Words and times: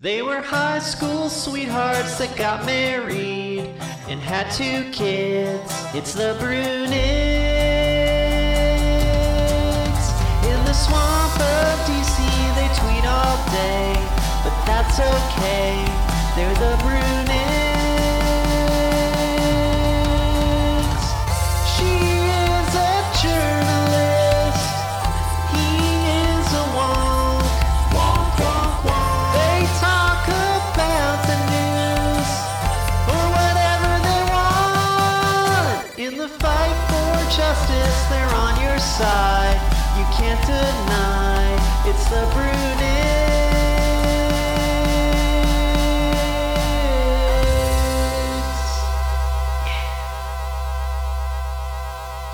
They 0.00 0.22
were 0.22 0.40
high 0.40 0.78
school 0.78 1.28
sweethearts 1.28 2.18
that 2.18 2.36
got 2.36 2.64
married 2.64 3.66
and 4.06 4.20
had 4.20 4.48
two 4.52 4.88
kids. 4.92 5.72
It's 5.92 6.14
the 6.14 6.38
Bruenigs. 6.38 6.94
In 10.46 10.64
the 10.64 10.72
swamp 10.72 11.34
of 11.34 11.80
DC, 11.90 12.14
they 12.54 12.70
tweet 12.78 13.04
all 13.10 13.42
day, 13.50 13.92
but 14.46 14.54
that's 14.70 15.00
okay. 15.00 15.82
They're 16.36 16.54
the 16.54 16.76
Bruenigs. 16.84 17.47
You 38.98 40.04
can't 40.16 40.40
deny 40.44 41.88
it's 41.88 42.04
the. 42.10 42.38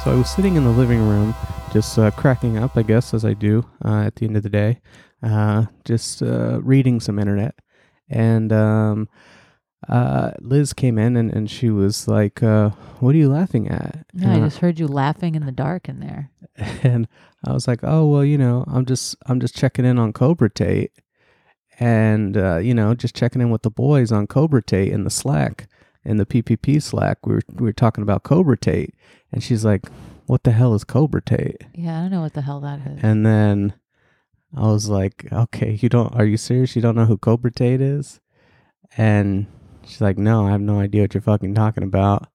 So 0.04 0.10
I 0.10 0.14
was 0.16 0.30
sitting 0.30 0.56
in 0.56 0.64
the 0.64 0.70
living 0.70 1.00
room, 1.00 1.34
just 1.72 1.98
uh, 1.98 2.10
cracking 2.10 2.58
up, 2.58 2.76
I 2.76 2.82
guess, 2.82 3.14
as 3.14 3.24
I 3.24 3.32
do 3.32 3.64
uh, 3.82 4.02
at 4.02 4.16
the 4.16 4.26
end 4.26 4.36
of 4.36 4.42
the 4.42 4.50
day, 4.50 4.80
uh, 5.22 5.64
just 5.86 6.22
uh, 6.22 6.60
reading 6.62 7.00
some 7.00 7.18
internet. 7.18 7.54
And 8.10 8.52
um, 8.52 9.08
uh, 9.88 10.32
Liz 10.40 10.72
came 10.72 10.98
in 10.98 11.16
and, 11.16 11.32
and 11.32 11.50
she 11.50 11.70
was 11.70 12.08
like, 12.08 12.42
uh, 12.42 12.70
What 13.00 13.14
are 13.14 13.18
you 13.18 13.28
laughing 13.30 13.68
at? 13.68 14.06
I 14.20 14.24
And 14.24 14.32
I- 14.32 14.46
just 14.46 14.58
heard 14.58 14.78
you 14.78 14.86
laughing 14.86 15.34
in 15.34 15.44
the 15.46 15.52
dark 15.52 15.88
in 15.88 16.00
there. 16.00 16.30
and 16.82 17.08
I 17.46 17.52
was 17.52 17.66
like, 17.66 17.80
"Oh 17.82 18.06
well, 18.08 18.24
you 18.24 18.38
know, 18.38 18.64
I'm 18.68 18.86
just 18.86 19.16
I'm 19.26 19.40
just 19.40 19.56
checking 19.56 19.84
in 19.84 19.98
on 19.98 20.12
Cobra 20.12 20.48
Tate, 20.48 20.92
and 21.80 22.36
uh, 22.36 22.58
you 22.58 22.74
know, 22.74 22.94
just 22.94 23.14
checking 23.16 23.42
in 23.42 23.50
with 23.50 23.62
the 23.62 23.70
boys 23.70 24.12
on 24.12 24.26
Cobra 24.26 24.62
Tate 24.62 24.92
in 24.92 25.04
the 25.04 25.10
Slack, 25.10 25.66
in 26.04 26.16
the 26.16 26.26
PPP 26.26 26.80
Slack. 26.80 27.26
We 27.26 27.34
were 27.34 27.42
we 27.52 27.64
were 27.66 27.72
talking 27.72 28.02
about 28.02 28.22
Cobra 28.22 28.56
Tate, 28.56 28.94
and 29.32 29.42
she's 29.42 29.64
like, 29.64 29.82
"What 30.26 30.44
the 30.44 30.52
hell 30.52 30.74
is 30.74 30.84
Cobra 30.84 31.20
Tate?" 31.22 31.62
Yeah, 31.74 31.98
I 31.98 32.02
don't 32.02 32.12
know 32.12 32.20
what 32.22 32.34
the 32.34 32.42
hell 32.42 32.60
that 32.60 32.78
is. 32.86 33.00
And 33.02 33.26
then 33.26 33.74
I 34.56 34.68
was 34.68 34.88
like, 34.88 35.26
"Okay, 35.32 35.76
you 35.82 35.88
don't? 35.88 36.14
Are 36.14 36.24
you 36.24 36.36
serious? 36.36 36.76
You 36.76 36.82
don't 36.82 36.94
know 36.96 37.06
who 37.06 37.18
Cobra 37.18 37.50
Tate 37.50 37.80
is?" 37.80 38.20
And 38.96 39.46
she's 39.86 40.00
like, 40.00 40.18
"No, 40.18 40.46
I 40.46 40.50
have 40.50 40.60
no 40.60 40.80
idea 40.80 41.02
what 41.02 41.14
you're 41.14 41.20
fucking 41.20 41.54
talking 41.54 41.82
about." 41.84 42.28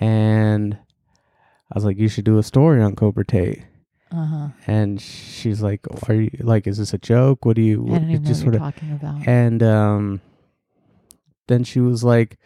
And 0.00 0.74
I 0.74 1.74
was 1.74 1.84
like, 1.84 1.98
"You 1.98 2.08
should 2.08 2.24
do 2.24 2.38
a 2.38 2.42
story 2.42 2.82
on 2.82 2.96
Cobra 2.96 3.24
Tate." 3.24 3.64
Uh 4.12 4.24
huh. 4.24 4.48
and 4.68 5.00
she's 5.00 5.60
like, 5.62 5.80
"Are 6.08 6.14
you 6.14 6.30
like? 6.40 6.66
Is 6.68 6.78
this 6.78 6.94
a 6.94 6.98
joke? 6.98 7.44
What 7.44 7.56
do 7.56 7.62
you?" 7.62 7.84
I 7.86 7.98
don't 7.98 8.10
even 8.10 8.22
know 8.22 8.28
just 8.28 8.44
what 8.44 8.52
you're 8.52 8.60
talking 8.60 8.92
about. 8.92 9.26
And 9.26 9.62
um, 9.62 10.20
then 11.48 11.64
she 11.64 11.80
was 11.80 12.04
like, 12.04 12.38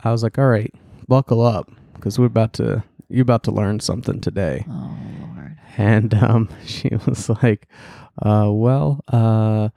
"I 0.00 0.10
was 0.12 0.22
like, 0.22 0.38
all 0.38 0.48
right, 0.48 0.72
buckle 1.06 1.42
up, 1.42 1.70
because 1.94 2.18
we're 2.18 2.26
about 2.26 2.54
to 2.54 2.82
you're 3.08 3.22
about 3.22 3.44
to 3.44 3.50
learn 3.50 3.80
something 3.80 4.20
today." 4.20 4.64
oh 4.68 4.96
Lord. 5.20 5.56
And 5.76 6.14
um, 6.14 6.48
she 6.64 6.88
was 7.06 7.28
like, 7.28 7.68
uh, 8.22 8.48
"Well, 8.50 9.04
uh, 9.08 9.68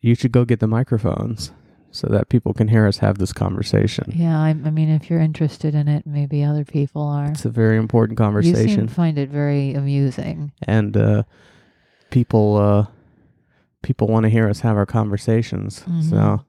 you 0.00 0.14
should 0.14 0.32
go 0.32 0.44
get 0.46 0.60
the 0.60 0.66
microphones 0.66 1.52
so 1.94 2.08
that 2.08 2.28
people 2.28 2.52
can 2.52 2.68
hear 2.68 2.86
us 2.86 2.98
have 2.98 3.18
this 3.18 3.32
conversation." 3.32 4.12
Yeah, 4.14 4.38
I, 4.40 4.50
I 4.50 4.70
mean, 4.70 4.88
if 4.90 5.08
you're 5.08 5.20
interested 5.20 5.74
in 5.74 5.86
it, 5.88 6.06
maybe 6.06 6.42
other 6.44 6.64
people 6.64 7.02
are. 7.02 7.30
It's 7.30 7.44
a 7.44 7.50
very 7.50 7.76
important 7.76 8.18
conversation. 8.18 8.68
You 8.68 8.74
seem 8.76 8.86
to 8.88 8.94
find 8.94 9.18
it 9.18 9.30
very 9.30 9.74
amusing. 9.74 10.52
and 10.66 10.96
uh, 10.96 11.22
people 12.10 12.56
uh, 12.56 12.86
people 13.82 14.08
want 14.08 14.24
to 14.24 14.30
hear 14.30 14.48
us 14.48 14.60
have 14.60 14.76
our 14.76 14.86
conversations. 14.86 15.80
Mhm. 15.86 16.10
So 16.10 16.44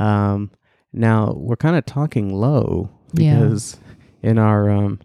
um, 0.00 0.50
now 0.92 1.32
we're 1.36 1.56
kind 1.56 1.76
of 1.76 1.84
talking 1.86 2.32
low 2.34 2.90
Yeah. 3.12 3.40
because 3.40 3.78
in 4.22 4.38
our 4.38 4.68
um, 4.70 4.98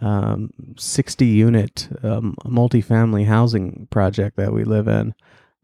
um, 0.00 0.50
60 0.76 1.26
unit 1.26 1.88
um, 2.02 2.36
multifamily 2.44 3.26
housing 3.26 3.88
project 3.90 4.36
that 4.36 4.52
we 4.52 4.62
live 4.64 4.86
in, 4.86 5.12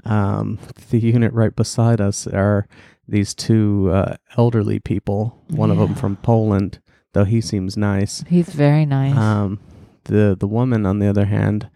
um, 0.04 0.58
the 0.90 0.98
unit 0.98 1.32
right 1.32 1.54
beside 1.54 2.00
us 2.00 2.26
are 2.26 2.66
these 3.06 3.34
two 3.34 3.90
uh, 3.92 4.16
elderly 4.36 4.78
people. 4.78 5.42
One 5.48 5.70
of 5.70 5.78
them 5.78 5.94
from 5.94 6.16
Poland, 6.16 6.80
though 7.12 7.24
he 7.24 7.40
seems 7.40 7.76
nice. 7.76 8.24
He's 8.28 8.48
very 8.48 8.86
nice. 8.86 9.16
Um, 9.16 9.60
the 10.04 10.36
the 10.38 10.48
woman, 10.48 10.86
on 10.86 10.98
the 10.98 11.08
other 11.08 11.26
hand, 11.26 11.70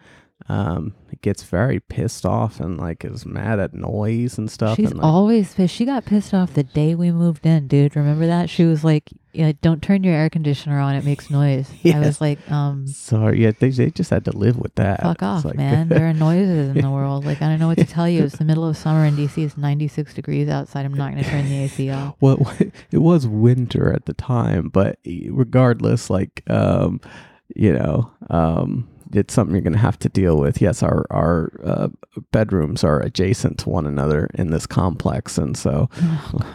um, 0.49 0.95
gets 1.23 1.43
very 1.43 1.81
pissed 1.81 2.25
off 2.25 2.61
and 2.61 2.79
like 2.79 3.05
is 3.05 3.27
mad 3.27 3.59
at 3.59 3.75
noise 3.75 4.39
and 4.39 4.51
stuff. 4.51 4.77
She's 4.77 4.91
and, 4.91 4.99
like, 4.99 5.07
always 5.07 5.55
pissed. 5.55 5.75
She 5.75 5.85
got 5.85 6.05
pissed 6.05 6.33
off 6.33 6.55
the 6.55 6.63
day 6.63 6.95
we 6.95 7.11
moved 7.11 7.45
in, 7.45 7.69
dude. 7.69 7.97
Remember 7.97 8.27
that? 8.27 8.49
She 8.49 8.65
was 8.65 8.85
like, 8.85 9.11
"Yeah, 9.33 9.53
don't 9.61 9.83
turn 9.83 10.05
your 10.05 10.15
air 10.15 10.31
conditioner 10.31 10.79
on. 10.79 10.95
It 10.95 11.05
makes 11.05 11.31
noise." 11.31 11.71
I 11.85 11.89
Yeah. 11.89 12.01
was 12.01 12.21
like, 12.21 12.39
"Um, 12.51 12.87
sorry, 12.87 13.43
yeah, 13.43 13.53
they 13.59 13.71
they 13.71 13.91
just 13.91 14.11
had 14.11 14.25
to 14.27 14.37
live 14.37 14.57
with 14.59 14.75
that. 14.77 15.03
fuck 15.03 15.23
off, 15.23 15.45
like- 15.45 15.57
man. 15.57 15.89
There 15.89 16.09
are 16.09 16.13
noises 16.15 16.69
in 16.77 16.83
the 16.83 16.91
world. 16.99 17.25
Like, 17.25 17.43
I 17.43 17.49
don't 17.49 17.59
know 17.59 17.69
what 17.69 17.79
to 17.79 17.85
tell 17.85 18.09
you. 18.09 18.25
It's 18.25 18.37
the 18.39 18.45
middle 18.45 18.67
of 18.69 18.77
summer 18.77 19.05
in 19.05 19.17
DC. 19.17 19.45
It's 19.45 19.57
96 19.57 20.15
degrees 20.15 20.49
outside. 20.49 20.85
I'm 20.87 20.95
not 20.95 21.13
going 21.13 21.23
to 21.25 21.29
turn 21.31 21.45
the 21.49 21.59
AC 21.65 21.91
off." 21.99 22.15
well, 22.21 22.53
it 22.91 22.99
was 22.99 23.27
winter 23.27 23.93
at 23.93 24.07
the 24.07 24.15
time, 24.15 24.69
but 24.69 24.99
regardless, 25.31 26.11
like, 26.11 26.43
um, 26.49 27.01
you 27.55 27.73
know, 27.73 28.11
um, 28.31 28.89
it's 29.13 29.33
something 29.35 29.55
you're 29.55 29.63
going 29.63 29.73
to 29.73 29.79
have 29.79 29.99
to 30.01 30.09
deal 30.09 30.39
with. 30.39 30.61
Yes, 30.61 30.83
our 30.83 31.07
our 31.11 31.51
uh, 31.65 31.89
bedrooms 32.33 32.85
are 32.85 33.01
adjacent 33.01 33.59
to 33.61 33.69
one 33.71 33.87
another 33.87 34.29
in 34.35 34.51
this 34.51 34.67
complex, 34.67 35.39
and 35.39 35.57
so 35.57 35.89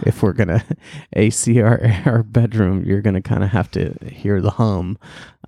if 0.06 0.22
we're 0.24 0.34
gonna 0.34 0.64
AC 1.14 1.62
our 1.62 1.82
our 2.06 2.24
bedroom, 2.24 2.84
you're 2.86 3.02
gonna 3.02 3.22
kind 3.22 3.44
of 3.44 3.50
have 3.52 3.70
to 3.72 3.94
hear 4.08 4.42
the 4.42 4.52
hum. 4.52 4.98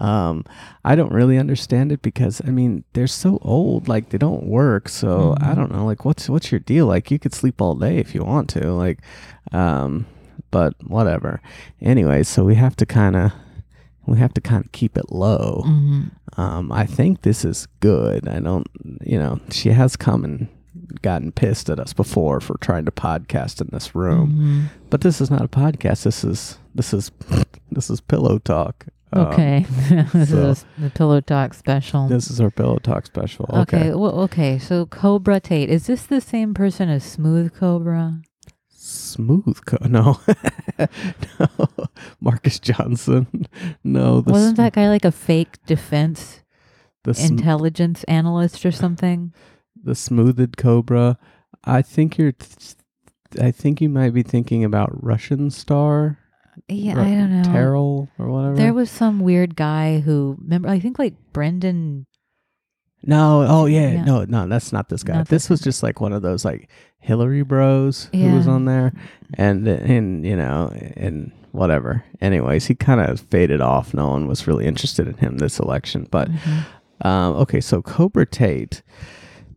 Um, 0.01 0.43
I 0.83 0.95
don't 0.95 1.13
really 1.13 1.37
understand 1.37 1.91
it 1.91 2.01
because 2.01 2.41
I 2.45 2.49
mean 2.51 2.83
they're 2.93 3.07
so 3.07 3.39
old, 3.41 3.87
like 3.87 4.09
they 4.09 4.17
don't 4.17 4.43
work. 4.47 4.89
So 4.89 5.35
I 5.39 5.51
Mhm. 5.51 5.55
don't 5.55 5.71
know, 5.71 5.85
like 5.85 6.03
what's 6.05 6.29
what's 6.29 6.51
your 6.51 6.59
deal? 6.59 6.85
Like 6.87 7.11
you 7.11 7.19
could 7.19 7.33
sleep 7.33 7.61
all 7.61 7.75
day 7.75 7.97
if 7.97 8.13
you 8.13 8.23
want 8.23 8.49
to, 8.49 8.73
like, 8.73 8.99
um, 9.53 10.05
but 10.51 10.73
whatever. 10.85 11.41
Anyway, 11.81 12.23
so 12.23 12.43
we 12.43 12.55
have 12.55 12.75
to 12.77 12.85
kind 12.85 13.15
of 13.15 13.31
we 14.07 14.17
have 14.17 14.33
to 14.35 14.41
kind 14.41 14.63
of 14.65 14.71
keep 14.71 14.97
it 14.97 15.11
low. 15.11 15.63
hmm 15.65 16.03
Um, 16.37 16.71
I 16.71 16.85
think 16.85 17.21
this 17.21 17.45
is 17.45 17.67
good. 17.79 18.27
I 18.27 18.39
don't, 18.39 18.67
you 19.01 19.17
know, 19.17 19.39
she 19.51 19.69
has 19.69 19.95
come 19.95 20.23
and 20.25 20.47
gotten 21.01 21.31
pissed 21.31 21.69
at 21.69 21.79
us 21.79 21.93
before 21.93 22.41
for 22.41 22.57
trying 22.59 22.83
to 22.85 22.91
podcast 22.91 23.61
in 23.61 23.69
this 23.71 23.95
room, 23.95 24.31
hmm 24.31 24.63
but 24.89 25.01
this 25.01 25.19
is 25.21 25.29
not 25.31 25.41
a 25.41 25.47
podcast. 25.47 26.03
This 26.03 26.23
is 26.23 26.57
this 26.75 26.93
is 26.93 27.11
this 27.71 27.89
is 27.89 28.01
pillow 28.01 28.37
talk. 28.39 28.85
Um, 29.13 29.27
Okay, 29.27 29.65
this 30.13 30.29
so- 30.29 30.49
is 30.49 30.65
the 30.77 30.89
pillow 30.89 31.21
talk 31.21 31.53
special. 31.53 32.07
this 32.09 32.29
is 32.29 32.41
our 32.41 32.51
pillow 32.51 32.77
talk 32.79 33.05
special. 33.05 33.45
okay, 33.53 33.77
Okay. 33.77 33.93
well, 33.95 34.19
okay. 34.27 34.59
So 34.59 34.85
Cobra 34.85 35.39
Tate 35.39 35.69
is 35.69 35.87
this 35.87 36.05
the 36.05 36.19
same 36.21 36.53
person 36.53 36.89
as 36.89 37.03
Smooth 37.03 37.53
Cobra? 37.55 38.19
Smooth. 39.15 39.59
No. 39.89 40.19
no. 40.77 41.67
Marcus 42.19 42.59
Johnson. 42.59 43.47
No. 43.83 44.23
Wasn't 44.25 44.57
sm- 44.57 44.61
that 44.61 44.73
guy 44.73 44.89
like 44.89 45.05
a 45.05 45.11
fake 45.11 45.57
defense 45.65 46.41
the 47.03 47.13
sm- 47.13 47.33
intelligence 47.33 48.03
analyst 48.05 48.65
or 48.65 48.71
something? 48.71 49.33
the 49.81 49.95
smoothed 49.95 50.57
cobra? 50.57 51.17
I 51.63 51.81
think 51.81 52.17
you're. 52.17 52.33
Th- 52.33 52.75
I 53.41 53.51
think 53.51 53.81
you 53.81 53.89
might 53.89 54.13
be 54.13 54.23
thinking 54.23 54.63
about 54.63 55.03
Russian 55.03 55.49
Star. 55.49 56.19
Yeah, 56.67 56.93
I 56.99 57.03
don't 57.03 57.41
know. 57.41 57.51
Terrell 57.51 58.09
or 58.17 58.29
whatever. 58.29 58.55
There 58.55 58.73
was 58.73 58.89
some 58.89 59.19
weird 59.19 59.55
guy 59.55 59.99
who 59.99 60.37
remember. 60.41 60.69
I 60.69 60.79
think 60.79 60.97
like 60.99 61.15
Brendan. 61.33 62.05
No, 63.05 63.45
oh 63.47 63.65
yeah, 63.65 63.91
Yeah. 63.91 64.03
no, 64.05 64.25
no, 64.25 64.47
that's 64.47 64.73
not 64.73 64.89
this 64.89 65.03
guy. 65.03 65.13
Not 65.15 65.27
this 65.27 65.43
this 65.43 65.49
was 65.49 65.61
just 65.61 65.83
like 65.83 66.01
one 66.01 66.13
of 66.13 66.21
those 66.21 66.43
like 66.45 66.69
Hillary 66.99 67.43
Bros 67.43 68.09
who 68.11 68.31
was 68.33 68.47
on 68.47 68.65
there, 68.65 68.93
and 69.35 69.67
and 69.67 70.25
you 70.25 70.35
know 70.35 70.71
and 70.97 71.31
whatever. 71.51 72.03
Anyways, 72.21 72.65
he 72.65 72.75
kind 72.75 72.99
of 73.01 73.19
faded 73.19 73.61
off. 73.61 73.93
No 73.93 74.09
one 74.09 74.27
was 74.27 74.47
really 74.47 74.65
interested 74.65 75.07
in 75.07 75.15
him 75.17 75.37
this 75.37 75.59
election. 75.59 76.07
But 76.11 76.29
Mhm. 76.29 76.65
um, 77.07 77.35
okay, 77.35 77.61
so 77.61 77.81
Cobra 77.81 78.25
Tate. 78.25 78.81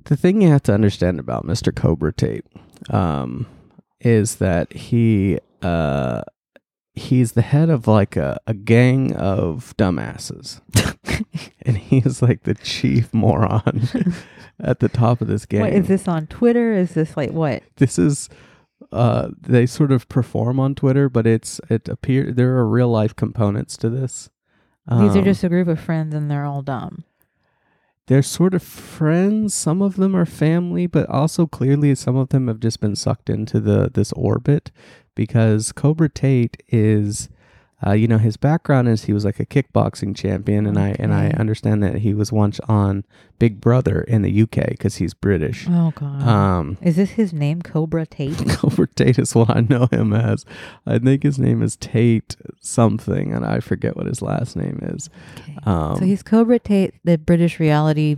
The 0.04 0.16
thing 0.16 0.40
you 0.42 0.48
have 0.48 0.62
to 0.64 0.72
understand 0.74 1.18
about 1.20 1.44
Mr. 1.46 1.74
Cobra 1.74 2.12
Tate 2.12 2.44
um, 2.90 3.46
is 4.00 4.36
that 4.36 4.72
he 4.72 5.38
uh, 5.62 6.22
he's 6.98 7.32
the 7.32 7.42
head 7.42 7.70
of 7.70 7.86
like 7.86 8.16
a, 8.16 8.38
a 8.46 8.52
gang 8.54 9.14
of 9.16 9.74
dumbasses. 9.78 10.60
and 11.62 11.78
he's 11.78 12.20
like 12.20 12.42
the 12.42 12.54
chief 12.54 13.12
moron 13.14 13.88
at 14.60 14.80
the 14.80 14.88
top 14.88 15.20
of 15.20 15.28
this 15.28 15.46
game. 15.46 15.60
What 15.62 15.72
is 15.72 15.88
this 15.88 16.06
on 16.06 16.26
Twitter? 16.26 16.72
Is 16.74 16.94
this 16.94 17.16
like 17.16 17.30
what? 17.30 17.62
This 17.76 17.98
is 17.98 18.28
uh, 18.92 19.28
they 19.40 19.66
sort 19.66 19.92
of 19.92 20.08
perform 20.08 20.60
on 20.60 20.74
Twitter, 20.74 21.08
but 21.08 21.26
it's 21.26 21.60
it 21.70 21.88
appear 21.88 22.32
there 22.32 22.56
are 22.56 22.68
real 22.68 22.88
life 22.88 23.14
components 23.16 23.76
to 23.78 23.88
this. 23.90 24.30
These 24.90 25.16
are 25.16 25.18
Um, 25.18 25.24
just 25.24 25.44
a 25.44 25.48
group 25.48 25.68
of 25.68 25.78
friends 25.80 26.14
and 26.14 26.30
they're 26.30 26.44
all 26.46 26.62
dumb. 26.62 27.04
they're 28.06 28.22
sort 28.22 28.54
of 28.54 28.62
friends. 28.62 29.52
Some 29.52 29.82
of 29.82 29.96
them 29.96 30.16
are 30.16 30.24
family, 30.24 30.86
but 30.86 31.06
also 31.10 31.46
clearly 31.46 31.94
some 31.94 32.16
of 32.16 32.30
them 32.30 32.48
have 32.48 32.58
just 32.60 32.80
been 32.80 32.96
sucked 32.96 33.28
into 33.28 33.60
the 33.60 33.90
this 33.92 34.12
orbit 34.12 34.70
because 35.18 35.72
Cobra 35.72 36.08
Tate 36.08 36.62
is. 36.68 37.28
Uh, 37.86 37.92
you 37.92 38.08
know 38.08 38.18
his 38.18 38.36
background 38.36 38.88
is 38.88 39.04
he 39.04 39.12
was 39.12 39.24
like 39.24 39.38
a 39.38 39.46
kickboxing 39.46 40.16
champion, 40.16 40.66
and 40.66 40.76
I 40.76 40.96
and 40.98 41.14
I 41.14 41.28
understand 41.28 41.80
that 41.84 41.98
he 41.98 42.12
was 42.12 42.32
once 42.32 42.58
on 42.66 43.04
Big 43.38 43.60
Brother 43.60 44.00
in 44.00 44.22
the 44.22 44.42
UK 44.42 44.70
because 44.70 44.96
he's 44.96 45.14
British. 45.14 45.64
Oh 45.70 45.92
god. 45.94 46.22
Um, 46.26 46.78
Is 46.82 46.96
this 46.96 47.10
his 47.10 47.32
name, 47.32 47.62
Cobra 47.62 48.04
Tate? 48.04 48.36
Cobra 48.48 48.88
Tate 48.88 49.20
is 49.20 49.32
what 49.32 49.50
I 49.50 49.60
know 49.60 49.86
him 49.92 50.12
as. 50.12 50.44
I 50.86 50.98
think 50.98 51.22
his 51.22 51.38
name 51.38 51.62
is 51.62 51.76
Tate 51.76 52.36
something, 52.60 53.32
and 53.32 53.46
I 53.46 53.60
forget 53.60 53.96
what 53.96 54.06
his 54.06 54.22
last 54.22 54.56
name 54.56 54.80
is. 54.82 55.08
Okay. 55.38 55.56
Um, 55.64 55.98
so 55.98 56.04
he's 56.04 56.24
Cobra 56.24 56.58
Tate, 56.58 56.94
the 57.04 57.16
British 57.16 57.60
reality 57.60 58.16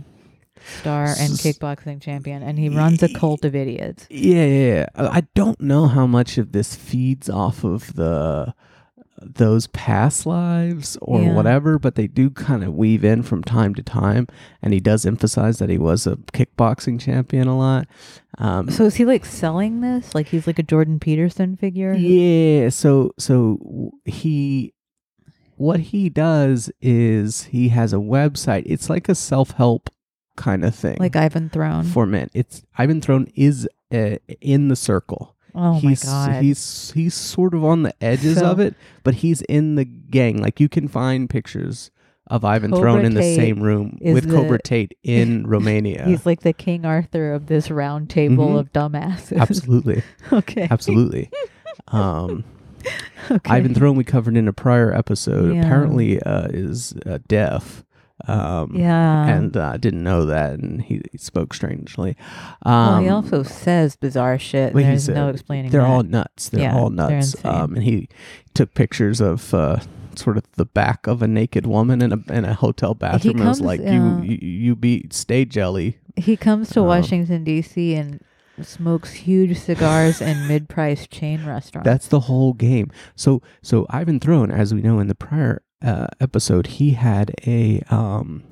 star 0.79 1.05
and 1.05 1.31
kickboxing 1.33 2.01
champion, 2.01 2.43
and 2.43 2.57
he 2.59 2.69
runs 2.69 3.01
a 3.03 3.09
cult 3.13 3.45
of 3.45 3.55
idiots. 3.55 4.05
yeah, 4.09 4.45
yeah, 4.45 4.73
yeah. 4.75 4.85
I 4.95 5.21
don't 5.35 5.59
know 5.61 5.87
how 5.87 6.05
much 6.07 6.37
of 6.37 6.51
this 6.51 6.75
feeds 6.75 7.29
off 7.29 7.63
of 7.63 7.93
the 7.95 8.53
those 9.23 9.67
past 9.67 10.25
lives 10.25 10.97
or 10.99 11.21
Yeah. 11.21 11.33
whatever, 11.33 11.77
but 11.77 11.93
they 11.93 12.07
do 12.07 12.31
kind 12.31 12.63
of 12.63 12.73
weave 12.73 13.05
in 13.05 13.21
from 13.21 13.43
time 13.43 13.75
to 13.75 13.83
time, 13.83 14.25
and 14.63 14.73
he 14.73 14.79
does 14.79 15.05
emphasize 15.05 15.59
that 15.59 15.69
he 15.69 15.77
was 15.77 16.07
a 16.07 16.15
kickboxing 16.33 16.99
champion 16.99 17.47
a 17.47 17.55
lot. 17.55 17.87
Um, 18.39 18.71
So 18.71 18.85
is 18.85 18.95
he 18.95 19.05
like 19.05 19.23
selling 19.25 19.81
this? 19.81 20.15
Like 20.15 20.27
he's 20.29 20.47
like 20.47 20.57
a 20.57 20.63
Jordan 20.63 20.99
Peterson 20.99 21.55
figure? 21.55 21.93
Yeah. 21.93 22.69
So 22.69 23.11
so 23.19 23.91
he 24.05 24.73
what 25.55 25.79
he 25.79 26.09
does 26.09 26.71
is 26.81 27.43
he 27.43 27.69
has 27.69 27.93
a 27.93 27.97
website. 27.97 28.63
It's 28.65 28.89
like 28.89 29.07
a 29.07 29.13
self-help 29.13 29.91
kind 30.35 30.63
of 30.65 30.73
thing. 30.75 30.97
Like 30.99 31.15
Ivan 31.15 31.49
Throne. 31.49 31.83
for 31.83 32.05
men. 32.05 32.29
It's 32.33 32.63
Ivan 32.77 33.01
Throne 33.01 33.27
is 33.35 33.67
uh, 33.93 34.15
in 34.39 34.67
the 34.69 34.75
circle. 34.75 35.35
oh 35.53 35.73
he's 35.79 36.05
my 36.05 36.11
god. 36.11 36.43
he's 36.43 36.91
he's 36.95 37.13
sort 37.13 37.53
of 37.53 37.63
on 37.65 37.83
the 37.83 37.93
edges 38.01 38.37
So- 38.39 38.45
of 38.51 38.59
it, 38.67 38.75
but 39.03 39.15
he's 39.15 39.41
in 39.43 39.75
the 39.75 39.85
gang. 39.85 40.41
Like 40.41 40.59
you 40.59 40.69
can 40.69 40.87
find 40.87 41.29
pictures 41.29 41.91
of 42.27 42.45
Ivan 42.45 42.71
Cobra 42.71 42.81
Throne 42.93 43.05
in 43.05 43.13
the 43.13 43.35
same 43.35 43.61
room 43.61 43.97
with 43.99 44.29
Cobra 44.31 44.61
Tate 44.63 44.97
in 45.03 45.45
Romania. 45.45 46.05
He's 46.05 46.25
like 46.25 46.41
the 46.41 46.53
King 46.53 46.85
Arthur 46.85 47.33
of 47.33 47.47
this 47.47 47.69
round 47.69 48.09
table 48.09 48.49
Mhm. 48.51 48.59
of 48.59 48.71
dumbasses. 48.71 49.37
absolutely, 49.37 50.01
okay. 50.31 50.67
absolutely. 50.71 51.29
Um, 51.89 52.45
okay. 53.29 53.51
Ivan 53.51 53.73
Throne 53.73 53.97
we 53.97 54.03
covered 54.05 54.37
in 54.37 54.47
a 54.47 54.53
prior 54.53 54.93
episode 54.93 55.53
Yeah. 55.55 55.61
apparently 55.63 56.21
uh, 56.21 56.47
is 56.51 56.93
uh, 57.05 57.19
deaf. 57.27 57.83
Um, 58.27 58.71
Yeah. 58.75 59.27
And 59.27 59.55
uh, 59.57 59.71
I 59.73 59.77
didn't 59.77 60.03
know 60.03 60.25
that, 60.25 60.59
and 60.59 60.81
he, 60.81 61.01
he 61.11 61.17
spoke 61.17 61.53
strangely. 61.53 62.15
well, 62.65 62.75
Um, 62.95 63.03
he 63.03 63.09
also 63.09 63.43
says 63.43 63.95
bizarre 63.95 64.37
shit. 64.39 64.73
well, 64.73 64.83
There's 64.83 65.07
no 65.09 65.29
explaining. 65.29 65.71
they're 65.71 65.81
that. 65.81 65.87
all 65.89 66.03
nuts. 66.03 66.49
They're 66.49 66.61
Yeah, 66.61 66.75
all 66.75 66.89
they're 66.89 67.09
nuts. 67.09 67.35
Um, 67.45 67.75
and 67.75 67.83
he 67.83 68.09
took 68.53 68.73
pictures 68.73 69.21
of 69.21 69.53
uh, 69.53 69.79
sort 70.15 70.37
of 70.37 70.43
the 70.53 70.65
back 70.65 71.07
of 71.07 71.21
a 71.21 71.27
naked 71.27 71.65
woman 71.65 72.01
in 72.01 72.11
a 72.13 72.33
in 72.33 72.45
a 72.45 72.53
hotel 72.53 72.93
bathroom. 72.93 73.37
and 73.39 73.47
was 73.47 73.61
like, 73.61 73.79
uh, 73.79 73.83
"You 73.91 74.21
you, 74.21 74.37
you 74.41 74.75
be 74.75 75.07
stay 75.11 75.45
jelly." 75.45 75.97
He 76.17 76.35
comes 76.35 76.69
to 76.71 76.81
Um, 76.81 76.87
Washington 76.87 77.43
D.C. 77.45 77.95
and 77.95 78.19
smokes 78.61 79.13
huge 79.13 79.57
cigars 79.57 80.21
in 80.21 80.47
mid-priced 80.47 81.09
chain 81.09 81.45
restaurants. 81.45 81.85
That's 81.85 82.07
the 82.09 82.19
whole 82.21 82.53
game. 82.53 82.91
So 83.15 83.41
so 83.61 83.85
Ivan 83.89 84.19
Throne, 84.19 84.51
as 84.51 84.73
we 84.73 84.81
know 84.81 84.99
in 84.99 85.07
the 85.07 85.15
prior 85.15 85.61
uh, 85.81 86.07
episode, 86.19 86.67
he 86.67 86.91
had 86.91 87.33
a 87.45 87.81
um, 87.89 88.43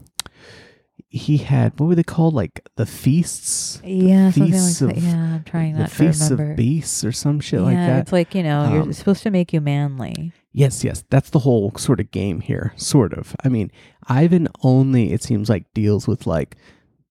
he 1.12 1.38
had 1.38 1.80
what 1.80 1.88
were 1.88 1.96
they 1.96 2.04
called? 2.04 2.34
Like 2.34 2.68
the 2.76 2.86
feasts, 2.86 3.82
yeah, 3.84 4.32
something 4.32 4.52
feasts 4.52 4.82
like 4.82 4.96
that. 4.96 5.02
Yeah, 5.02 5.34
I'm 5.36 5.44
trying 5.44 5.74
the 5.74 5.80
not 5.80 5.90
to 5.90 5.96
feasts 5.96 6.30
remember. 6.30 6.52
of 6.52 6.58
beasts 6.58 7.04
or 7.04 7.12
some 7.12 7.40
shit 7.40 7.60
yeah, 7.60 7.66
like 7.66 7.76
that. 7.78 8.00
it's 8.02 8.12
like 8.12 8.36
you 8.36 8.44
know, 8.44 8.62
Um, 8.62 8.74
you're 8.74 8.94
supposed 8.94 9.24
to 9.24 9.32
make 9.32 9.52
you 9.54 9.62
manly. 9.62 10.34
Yes, 10.52 10.84
yes, 10.84 11.04
that's 11.10 11.30
the 11.30 11.40
whole 11.40 11.72
sort 11.78 12.00
of 12.00 12.12
game 12.12 12.42
here. 12.42 12.74
Sort 12.76 13.14
of. 13.14 13.36
I 13.44 13.50
mean, 13.50 13.72
Ivan 14.08 14.48
only 14.64 15.12
it 15.14 15.24
seems 15.24 15.50
like 15.50 15.72
deals 15.74 16.08
with 16.08 16.26
like 16.28 16.58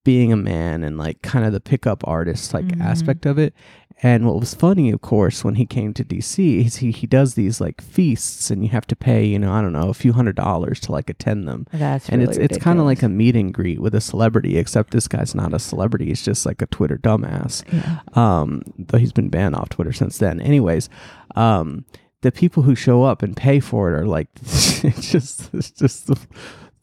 being 0.05 0.33
a 0.33 0.37
man 0.37 0.83
and 0.83 0.97
like 0.99 1.23
kind 1.23 1.45
of 1.45 1.53
the 1.53 1.61
pickup 1.61 2.07
artist 2.07 2.55
like 2.55 2.65
Mhm. 2.67 2.81
aspect 2.81 3.27
of 3.27 3.39
it. 3.39 3.55
And 4.01 4.27
what 4.27 4.39
was 4.39 4.55
funny, 4.55 4.91
of 4.91 5.01
course, 5.01 5.43
when 5.43 5.57
he 5.57 5.67
came 5.67 5.93
to 5.95 6.05
DC, 6.05 6.65
is 6.65 6.77
he 6.77 6.93
he 6.93 7.07
does 7.07 7.35
these 7.35 7.61
like 7.61 7.81
feasts, 7.81 8.49
and 8.49 8.63
you 8.63 8.71
have 8.71 8.87
to 8.87 8.97
pay, 8.97 9.25
you 9.25 9.41
know, 9.41 9.53
I 9.53 9.61
don't 9.61 9.73
know, 9.73 9.89
a 9.89 9.95
few 9.95 10.13
hundred 10.13 10.37
dollars 10.37 10.79
to 10.81 10.93
like 10.93 11.11
attend 11.11 11.49
them. 11.49 11.67
That's 11.73 12.09
and 12.09 12.21
really 12.23 12.37
it's 12.37 12.55
it's 12.55 12.63
kind 12.63 12.79
of 12.79 12.85
like 12.85 13.03
a 13.03 13.09
meet 13.09 13.35
and 13.35 13.53
greet 13.53 13.81
with 13.81 13.97
a 13.97 14.01
celebrity, 14.01 14.57
except 14.57 14.93
this 14.93 15.09
guy's 15.09 15.35
not 15.35 15.53
a 15.53 15.59
celebrity; 15.59 16.07
he's 16.07 16.23
just 16.23 16.47
like 16.47 16.63
a 16.63 16.67
Twitter 16.67 16.97
dumbass 16.97 17.65
yeah. 17.73 18.01
um, 18.15 18.63
though 18.79 18.99
he's 18.99 19.13
been 19.13 19.31
banned 19.31 19.57
off 19.57 19.71
Twitter 19.71 19.93
since 19.93 20.19
then. 20.19 20.41
Anyways, 20.41 20.89
um, 21.35 21.85
the 22.23 22.31
people 22.31 22.63
who 22.63 22.77
show 22.77 23.03
up 23.03 23.23
and 23.23 23.37
pay 23.37 23.59
for 23.59 23.91
it 23.91 23.99
are 23.99 24.07
like 24.07 24.29
it's 24.43 25.11
just 25.11 25.51
it's 25.53 25.73
just 25.73 26.07
the 26.07 26.19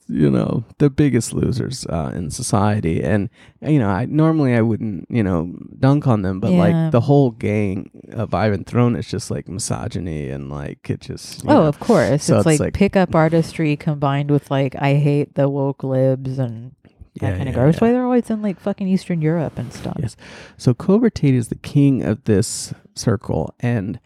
you 0.08 0.30
know 0.30 0.64
the 0.78 0.90
biggest 0.90 1.34
losers 1.34 1.86
uh, 1.88 2.12
in 2.14 2.30
society, 2.30 3.02
and 3.04 3.30
you 3.62 3.80
know 3.80 3.90
I 3.90 4.06
normally 4.06 4.54
I 4.54 4.62
wouldn't 4.62 5.08
you 5.10 5.24
know 5.24 5.54
dunk 5.80 6.08
on 6.08 6.22
them, 6.22 6.40
but 6.40 6.52
Yeah. 6.52 6.60
like 6.60 6.92
the 6.92 7.02
whole 7.02 7.32
gang 7.32 7.90
of 8.12 8.34
Ivan 8.34 8.64
Throne 8.64 8.96
is 8.96 9.08
just 9.08 9.32
like 9.32 9.48
misogyny 9.48 10.30
and 10.30 10.50
like 10.52 10.90
it 10.90 11.02
just 11.02 11.44
Oh, 11.46 11.54
know, 11.54 11.64
of 11.66 11.80
course. 11.80 12.24
So 12.26 12.36
it's, 12.38 12.40
it's 12.42 12.46
like, 12.46 12.60
like- 12.60 12.74
pickup 12.74 13.16
artistry 13.16 13.76
combined 13.76 14.30
with 14.30 14.52
like 14.52 14.76
I 14.76 14.96
hate 14.96 15.34
the 15.36 15.50
woke 15.50 15.84
libs 15.84 16.38
and 16.38 16.74
that 16.84 16.92
Yeah, 17.24 17.30
kind 17.38 17.42
of 17.44 17.48
yeah, 17.48 17.54
garbage. 17.54 17.76
yeah. 17.76 17.88
Why 17.88 17.92
they're 17.94 18.04
always 18.04 18.30
in 18.30 18.42
like 18.42 18.60
fucking 18.60 18.88
Eastern 18.88 19.22
Europe 19.22 19.58
and 19.58 19.72
stuff. 19.74 19.96
Yes. 20.00 20.16
So 20.58 20.74
Cobra 20.74 21.10
Tate 21.10 21.34
is 21.34 21.48
the 21.48 21.56
king 21.56 22.04
of 22.04 22.24
this 22.26 22.74
circle, 22.94 23.56
and 23.60 24.00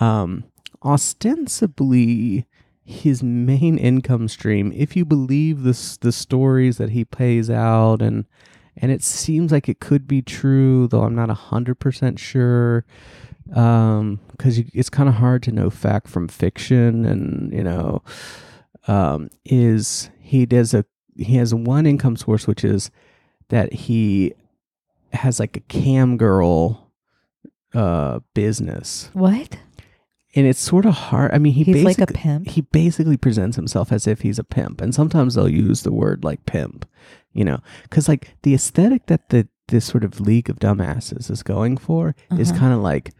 um, 0.00 0.44
ostensibly 0.84 2.46
his 2.86 3.20
main 3.22 3.76
income 3.78 4.28
stream, 4.28 4.72
if 4.74 4.96
you 4.96 5.04
believe 5.04 5.64
the 5.64 5.98
the 6.00 6.12
stories 6.12 6.78
that 6.78 6.90
he 6.90 7.04
pays 7.04 7.50
out, 7.50 8.00
and 8.00 8.26
and 8.76 8.92
it 8.92 9.02
seems 9.02 9.50
like 9.50 9.68
it 9.68 9.80
could 9.80 10.06
be 10.06 10.22
true, 10.22 10.86
though 10.86 11.02
I'm 11.02 11.14
not 11.14 11.28
hundred 11.30 11.80
percent 11.80 12.20
sure, 12.20 12.84
um, 13.54 14.20
because 14.30 14.58
it's 14.58 14.88
kind 14.88 15.08
of 15.08 15.16
hard 15.16 15.42
to 15.44 15.52
know 15.52 15.68
fact 15.68 16.06
from 16.06 16.28
fiction, 16.28 17.04
and 17.04 17.52
you 17.52 17.64
know, 17.64 18.02
um, 18.86 19.30
is 19.44 20.10
he 20.20 20.46
does 20.46 20.72
a 20.72 20.84
he 21.16 21.36
has 21.36 21.52
one 21.54 21.86
income 21.86 22.16
source 22.16 22.46
which 22.46 22.62
is 22.64 22.90
that 23.48 23.72
he 23.72 24.32
has 25.12 25.40
like 25.40 25.56
a 25.56 25.60
cam 25.60 26.16
girl 26.16 26.90
uh 27.74 28.20
business 28.34 29.08
What? 29.14 29.58
And 30.36 30.46
it's 30.46 30.60
sort 30.60 30.86
of 30.86 30.94
hard 30.94 31.32
i 31.32 31.38
mean 31.38 31.52
he 31.54 31.64
He's 31.64 31.82
like 31.82 31.96
a 31.98 32.06
basically 32.06 32.20
pimp. 32.22 32.48
he 32.48 32.60
basically 32.60 33.16
presents 33.16 33.56
himself 33.56 33.90
as 33.90 34.06
if 34.06 34.20
he's 34.20 34.38
a 34.38 34.44
pimp 34.44 34.80
and 34.80 34.94
sometimes 34.94 35.34
they'll 35.34 35.48
use 35.48 35.82
the 35.82 35.92
word 35.92 36.22
like 36.22 36.44
pimp 36.46 36.86
you 37.32 37.44
know 37.44 37.58
because 37.82 38.08
like 38.08 38.36
the 38.42 38.54
aesthetic 38.54 39.06
that 39.06 39.30
the 39.30 39.48
this 39.68 39.84
sort 39.84 40.04
of 40.04 40.20
league 40.20 40.48
of 40.48 40.58
dumbasses 40.60 41.28
is 41.30 41.42
going 41.42 41.76
for 41.76 42.14
is 42.38 42.50
Uh-huh. 42.50 42.60
kind 42.60 42.72
of 42.74 42.80
like 42.80 43.12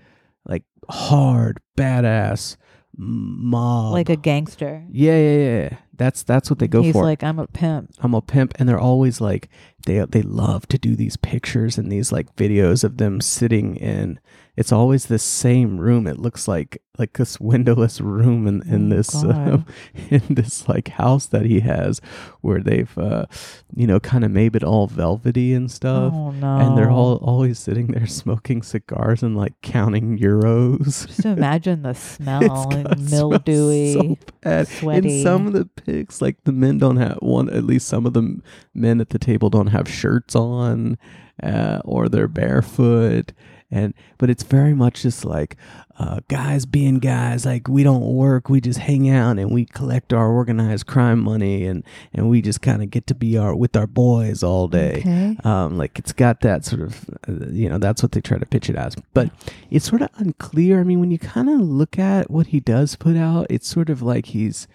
like 0.46 0.62
hard 0.88 1.58
badass 1.76 2.56
mob 2.98 3.92
like 3.92 4.08
a 4.08 4.16
gangster. 4.16 4.82
yeah 4.90 5.16
yeah 5.18 5.36
yeah 5.36 5.62
yeah. 5.70 5.76
that's 5.96 6.22
that's 6.22 6.48
what 6.50 6.58
they 6.58 6.68
go 6.68 6.82
He's 6.82 6.92
for 6.92 7.00
He's 7.00 7.04
like, 7.04 7.22
I'm 7.22 7.38
a 7.38 7.46
pimp. 7.46 7.92
I'm 8.00 8.14
a 8.14 8.22
pimp, 8.22 8.54
and 8.58 8.68
they're 8.68 8.78
always 8.78 9.20
like 9.20 9.48
they 9.86 9.98
they 10.08 10.22
love 10.22 10.66
to 10.68 10.78
do 10.78 10.96
these 10.96 11.16
pictures 11.16 11.76
and 11.78 11.90
these 11.92 12.10
like 12.12 12.34
videos 12.36 12.84
of 12.84 12.96
them 12.98 13.20
sitting 13.20 13.76
in. 13.76 14.18
It's 14.56 14.72
always 14.72 15.06
the 15.06 15.18
same 15.18 15.78
room. 15.78 16.06
It 16.06 16.18
looks 16.18 16.48
like 16.48 16.80
like 16.98 17.12
this 17.18 17.38
windowless 17.38 18.00
room 18.00 18.46
in 18.46 18.62
in 18.66 18.90
Oh, 18.90 18.96
this 18.96 19.14
uh, 19.22 19.58
in 20.10 20.22
this 20.30 20.66
like 20.66 20.88
house 20.88 21.26
that 21.26 21.44
he 21.44 21.60
has, 21.60 22.00
where 22.40 22.62
they've 22.62 22.96
uh, 22.96 23.26
you 23.74 23.86
know 23.86 24.00
kind 24.00 24.24
of 24.24 24.30
made 24.30 24.56
it 24.56 24.64
all 24.64 24.86
velvety 24.86 25.52
and 25.52 25.70
stuff. 25.70 26.12
oh 26.14 26.30
no. 26.30 26.56
And 26.56 26.78
they're 26.78 26.90
all 26.90 27.16
always 27.16 27.58
sitting 27.58 27.88
there 27.88 28.06
smoking 28.22 28.62
cigars 28.62 29.22
and 29.22 29.36
like 29.36 29.52
counting 29.60 30.18
euros. 30.18 31.06
Just 31.06 31.26
imagine 31.26 31.82
the 31.82 31.92
smell 32.16 32.70
and 32.72 33.10
mildewy. 33.10 33.92
so 33.92 34.16
bad. 34.40 34.68
sweaty. 34.68 35.18
In 35.18 35.22
some 35.22 35.46
of 35.48 35.52
the 35.52 35.66
pics, 35.66 36.22
like 36.22 36.42
the 36.44 36.52
men 36.52 36.78
don't 36.78 36.96
have 36.96 37.18
one. 37.20 37.50
At 37.50 37.64
least 37.64 37.88
some 37.88 38.06
of 38.06 38.14
the 38.14 38.40
men 38.72 39.02
at 39.02 39.10
the 39.10 39.18
table 39.18 39.50
don't 39.50 39.66
have 39.66 39.86
shirts 39.86 40.34
on, 40.34 40.96
uh, 41.42 41.80
or 41.84 42.08
they're 42.08 42.26
barefoot. 42.26 43.34
And 43.76 43.94
but 44.18 44.30
it's 44.30 44.42
very 44.42 44.74
much 44.74 45.02
just 45.02 45.24
like 45.24 45.56
uh, 45.98 46.20
guys 46.28 46.66
being 46.66 46.98
guys. 46.98 47.44
Like 47.46 47.68
we 47.68 47.82
don't 47.82 48.02
work, 48.02 48.48
we 48.48 48.60
just 48.60 48.80
hang 48.80 49.08
out 49.08 49.38
and 49.38 49.50
we 49.50 49.64
collect 49.64 50.12
our 50.12 50.28
organized 50.28 50.86
crime 50.86 51.20
money, 51.20 51.66
and 51.66 51.84
and 52.12 52.28
we 52.28 52.42
just 52.42 52.62
kind 52.62 52.82
of 52.82 52.90
get 52.90 53.06
to 53.08 53.14
be 53.14 53.36
our 53.36 53.54
with 53.54 53.76
our 53.76 53.86
boys 53.86 54.42
all 54.42 54.68
day. 54.68 54.98
Okay. 54.98 55.36
Um, 55.44 55.78
like 55.78 55.98
it's 55.98 56.12
got 56.12 56.40
that 56.40 56.64
sort 56.64 56.82
of, 56.82 57.10
uh, 57.28 57.46
you 57.50 57.68
know, 57.68 57.78
that's 57.78 58.02
what 58.02 58.12
they 58.12 58.20
try 58.20 58.38
to 58.38 58.46
pitch 58.46 58.70
it 58.70 58.76
as. 58.76 58.96
But 59.14 59.30
it's 59.70 59.86
sort 59.86 60.02
of 60.02 60.08
unclear. 60.16 60.80
I 60.80 60.84
mean, 60.84 61.00
when 61.00 61.10
you 61.10 61.18
kind 61.18 61.48
of 61.48 61.60
look 61.60 61.98
at 61.98 62.30
what 62.30 62.48
he 62.48 62.60
does 62.60 62.96
put 62.96 63.16
out, 63.16 63.46
it's 63.50 63.68
sort 63.68 63.90
of 63.90 64.02
like 64.02 64.26
he's 64.26 64.66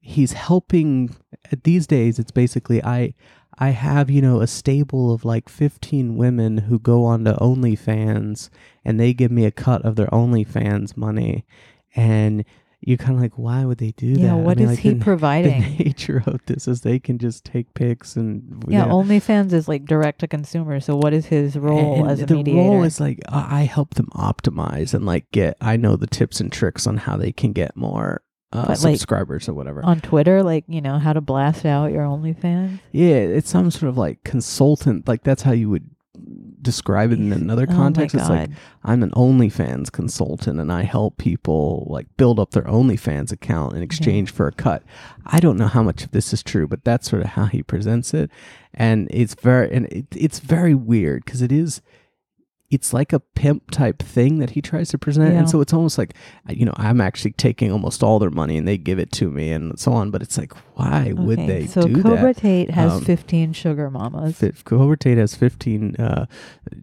he's 0.00 0.32
helping. 0.32 1.16
These 1.62 1.86
days, 1.86 2.18
it's 2.18 2.30
basically 2.30 2.82
I 2.82 3.14
I 3.58 3.70
have 3.70 4.10
you 4.10 4.20
know 4.22 4.40
a 4.40 4.46
stable 4.46 5.12
of 5.12 5.24
like 5.24 5.48
fifteen 5.48 6.16
women 6.16 6.58
who 6.58 6.78
go 6.78 7.04
on 7.04 7.24
to 7.24 7.34
OnlyFans, 7.34 8.50
and 8.84 8.98
they 8.98 9.12
give 9.14 9.30
me 9.30 9.44
a 9.44 9.50
cut 9.50 9.82
of 9.82 9.96
their 9.96 10.08
OnlyFans 10.08 10.96
money, 10.96 11.44
and. 11.94 12.44
You're 12.86 12.98
kind 12.98 13.14
of 13.14 13.22
like, 13.22 13.38
why 13.38 13.64
would 13.64 13.78
they 13.78 13.92
do 13.92 14.12
that? 14.12 14.20
Yeah, 14.20 14.34
I 14.34 14.36
mean, 14.56 14.58
is 14.60 14.68
like, 14.72 14.78
he 14.80 14.90
the- 14.90 15.02
providing? 15.02 15.62
The 15.78 15.84
nature 15.84 16.22
of 16.26 16.44
this 16.44 16.68
is 16.68 16.82
they 16.82 16.98
can 16.98 17.16
just 17.16 17.42
take 17.42 17.72
pics 17.72 18.14
and 18.14 18.62
Yeah, 18.68 18.84
know, 18.84 18.96
OnlyFans 19.02 19.54
is 19.54 19.68
like 19.68 19.86
direct 19.86 20.18
to 20.18 20.28
consumer. 20.28 20.80
So 20.80 20.94
what 20.94 21.14
is 21.14 21.24
his 21.24 21.56
role 21.56 22.00
and 22.02 22.10
as 22.10 22.20
a 22.20 22.26
the 22.26 22.34
mediator? 22.34 22.58
role 22.58 22.82
is 22.82 23.00
like 23.00 23.20
I 23.26 23.62
help 23.62 23.94
them 23.94 24.08
optimize 24.14 24.92
and 24.92 25.06
like 25.06 25.30
get 25.30 25.56
I 25.62 25.78
know 25.78 25.96
the 25.96 26.06
tips 26.06 26.40
and 26.42 26.52
tricks 26.52 26.86
on 26.86 26.98
how 26.98 27.16
they 27.16 27.32
can 27.32 27.54
get 27.54 27.74
more 27.74 28.20
uh, 28.54 28.62
But, 28.68 28.68
like, 28.68 28.78
subscribers 28.96 29.48
or 29.48 29.54
whatever. 29.54 29.84
on 29.84 30.00
Twitter, 30.00 30.42
like 30.42 30.64
you 30.68 30.80
know 30.80 30.98
how 30.98 31.12
to 31.12 31.20
blast 31.20 31.66
out 31.66 31.92
your 31.92 32.04
OnlyFans. 32.04 32.80
yeah, 32.92 33.16
it's 33.16 33.50
some 33.50 33.70
sort 33.70 33.90
of 33.90 33.98
like 33.98 34.22
consultant. 34.24 35.06
Like 35.08 35.22
that's 35.24 35.42
how 35.42 35.52
you 35.52 35.68
would 35.70 35.90
describe 36.62 37.12
it 37.12 37.18
in 37.18 37.32
another 37.44 37.66
context. 37.66 38.14
Oh 38.16 38.20
it's 38.20 38.28
like 38.30 38.50
I'm 38.84 39.02
an 39.02 39.10
OnlyFans 39.10 39.92
consultant 39.92 40.58
and 40.60 40.72
I 40.72 40.84
help 40.84 41.18
people 41.18 41.86
like 41.90 42.06
build 42.16 42.38
up 42.40 42.52
their 42.52 42.62
OnlyFans 42.62 43.32
account 43.32 43.74
in 43.74 43.82
exchange 43.82 44.30
for 44.30 44.46
a 44.46 44.52
cut. 44.52 44.82
I 45.26 45.40
don't 45.40 45.58
know 45.58 45.66
how 45.66 45.82
much 45.82 46.04
of 46.04 46.12
this 46.12 46.32
is 46.32 46.42
true, 46.42 46.66
but 46.66 46.84
that's 46.84 47.10
sort 47.10 47.22
of 47.22 47.30
how 47.30 47.46
he 47.46 47.62
presents 47.62 48.14
it, 48.14 48.30
and 48.72 49.08
it's 49.10 49.34
very 49.34 49.70
and 49.72 49.86
it, 49.86 50.06
it's 50.14 50.38
very 50.38 50.74
weird 50.74 51.24
because 51.24 51.42
it 51.42 51.52
is. 51.52 51.82
It's 52.74 52.92
like 52.92 53.12
a 53.12 53.20
pimp 53.20 53.70
type 53.70 54.02
thing 54.02 54.38
that 54.40 54.50
he 54.50 54.60
tries 54.60 54.88
to 54.90 54.98
present, 54.98 55.32
Yeah. 55.32 55.38
and 55.40 55.50
so 55.50 55.60
it's 55.60 55.72
almost 55.72 55.96
like 55.98 56.14
you 56.48 56.64
know 56.66 56.74
I'm 56.76 57.00
actually 57.00 57.32
taking 57.32 57.70
almost 57.72 58.02
all 58.02 58.18
their 58.18 58.30
money 58.30 58.56
and 58.58 58.66
they 58.66 58.76
give 58.78 58.98
it 58.98 59.10
to 59.12 59.30
me 59.30 59.52
and 59.52 59.78
so 59.78 59.92
on. 59.92 60.10
But 60.10 60.22
it's 60.22 60.36
like, 60.36 60.52
why 60.76 61.12
would 61.16 61.38
they 61.38 61.66
so 61.66 61.82
do 61.82 62.02
Cobra 62.02 62.32
that? 62.34 62.38
Tate 62.38 62.70
has 62.70 62.92
Um, 62.92 63.04
15 63.04 63.52
sugar 63.52 63.90
mamas, 63.90 64.36
Fif- 64.36 64.64
Cobra 64.64 64.96
Tate 64.98 65.18
has 65.18 65.34
15 65.34 65.96
uh, 65.96 66.26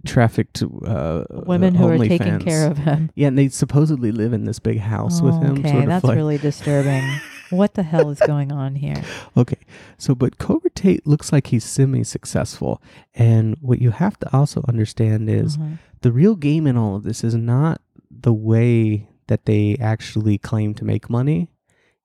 trafficked 0.06 0.64
uh, 0.86 1.26
women 1.30 1.76
who 1.76 1.88
are 1.88 1.98
taking 1.98 2.20
OnlyFans. 2.40 2.44
care 2.46 2.72
of 2.72 2.78
him. 2.78 3.10
Yeah, 3.16 3.28
and 3.28 3.38
they 3.38 3.50
supposedly 3.50 4.12
live 4.12 4.34
in 4.34 4.46
this 4.46 4.60
big 4.60 4.80
house 4.80 5.22
with 5.22 5.34
Oh, 5.36 5.40
him. 5.42 5.58
Okay, 5.60 5.72
sort 5.72 5.84
of 5.84 5.90
that's 5.90 6.06
like, 6.06 6.16
really 6.16 6.38
disturbing. 6.38 7.04
what 7.52 7.74
the 7.76 7.84
hell 7.84 8.10
is 8.10 8.20
going 8.26 8.52
on 8.52 8.76
here? 8.76 9.02
Okay, 9.38 9.60
so 9.98 10.14
but 10.16 10.38
Cobra 10.38 10.70
Tate 10.72 11.06
looks 11.08 11.32
like 11.32 11.48
he's 11.48 11.64
semi-successful, 11.64 12.82
and 13.16 13.56
what 13.62 13.82
you 13.82 13.92
have 13.92 14.18
to 14.20 14.36
also 14.36 14.64
understand 14.68 15.30
is 15.30 15.56
Uh-huh. 15.58 15.76
the 16.02 16.12
real 16.12 16.36
game 16.36 16.66
in 16.68 16.76
all 16.78 16.96
of 16.98 17.04
this 17.04 17.24
is 17.24 17.36
not 17.36 17.82
the 18.10 18.34
way 18.34 19.08
that 19.28 19.46
they 19.46 19.78
actually 19.80 20.38
claim 20.38 20.74
to 20.76 20.84
make 20.84 21.10
money. 21.10 21.50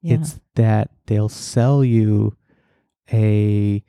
Yeah. 0.03 0.15
It's 0.21 0.39
that 0.55 0.91
they'll 1.07 1.29
sell 1.29 1.83
you 1.83 2.37
a 3.13 3.83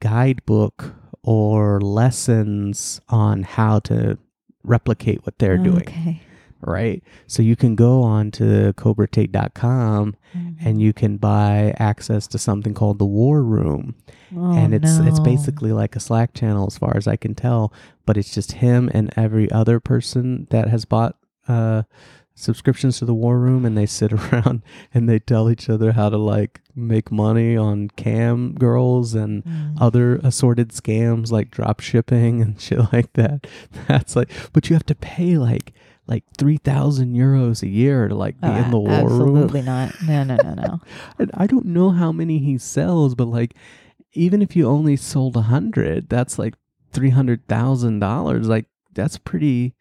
guidebook 0.00 0.94
or 1.22 1.80
lessons 1.80 3.00
on 3.08 3.44
how 3.44 3.78
to 3.80 4.18
replicate 4.64 5.24
what 5.24 5.38
they're 5.38 5.58
doing, 5.58 5.82
Okay. 5.82 6.22
Right? 6.62 7.02
So 7.26 7.42
you 7.42 7.56
can 7.56 7.74
go 7.76 8.02
on 8.02 8.30
to 8.32 8.72
cobratate.com 8.74 10.16
Mhm. 10.36 10.56
and 10.64 10.80
you 10.80 10.92
can 10.92 11.16
buy 11.18 11.74
access 11.78 12.26
to 12.28 12.38
something 12.38 12.72
called 12.74 12.98
the 12.98 13.06
War 13.06 13.42
Room. 13.42 13.94
Oh, 14.34 14.52
and 14.54 14.72
it's 14.74 14.98
it's 14.98 15.20
basically 15.20 15.72
like 15.72 15.94
a 15.94 16.00
Slack 16.00 16.32
channel 16.32 16.66
as 16.66 16.78
far 16.78 16.96
as 16.96 17.06
I 17.06 17.16
can 17.16 17.34
tell, 17.34 17.72
but 18.06 18.16
it's 18.16 18.32
just 18.32 18.52
him 18.52 18.90
and 18.94 19.12
every 19.16 19.50
other 19.50 19.78
person 19.80 20.46
that 20.50 20.68
has 20.68 20.84
bought 20.86 21.16
uh 21.48 21.82
subscriptions 22.34 22.98
to 22.98 23.04
the 23.04 23.12
War 23.14 23.38
Room 23.38 23.66
and 23.66 23.76
they 23.76 23.84
sit 23.84 24.10
around 24.32 24.62
and 24.94 25.06
they 25.06 25.18
tell 25.18 25.50
each 25.50 25.68
other 25.68 25.92
how 25.92 26.08
to 26.08 26.16
like 26.16 26.62
make 26.74 27.12
money 27.12 27.54
on 27.58 27.88
cam 27.96 28.54
girls 28.54 29.14
and 29.14 29.44
Mm. 29.44 29.76
other 29.78 30.16
assorted 30.16 30.70
scams 30.70 31.30
like 31.30 31.50
drop 31.50 31.80
shipping 31.80 32.40
and 32.40 32.58
shit 32.66 32.90
like 32.92 33.12
that. 33.14 33.46
That's 33.86 34.16
like 34.16 34.30
but 34.54 34.70
you 34.70 34.74
have 34.74 34.86
to 34.86 34.94
pay 34.94 35.36
like 35.36 35.74
like 36.12 36.24
3000 36.36 37.14
euros 37.14 37.62
a 37.62 37.68
year 37.68 38.08
to 38.08 38.14
like 38.14 38.40
be 38.40 38.46
Oh, 38.48 38.54
in 38.56 38.64
uh, 38.64 38.70
the 38.70 38.76
a- 38.76 38.80
war 38.80 39.08
room. 39.08 39.36
Absolutely 39.36 39.62
not. 39.62 39.94
No, 40.06 40.22
no, 40.24 40.36
no, 40.36 40.54
no. 40.54 40.80
And 41.18 41.30
I 41.34 41.46
don't 41.46 41.66
know 41.66 41.90
how 41.90 42.12
many 42.12 42.38
he 42.38 42.58
sells, 42.58 43.14
but 43.14 43.28
like, 43.28 43.54
even 44.12 44.42
if 44.42 44.54
you 44.56 44.68
only 44.68 44.96
sold 44.96 45.36
a 45.36 45.42
hundred, 45.42 46.08
that's 46.08 46.38
like 46.38 46.54
three 46.92 47.10
hundred 47.10 47.46
thousand 47.48 48.00
dollars. 48.00 48.48
Like, 48.48 48.66
that's 48.94 49.18
pretty. 49.18 49.74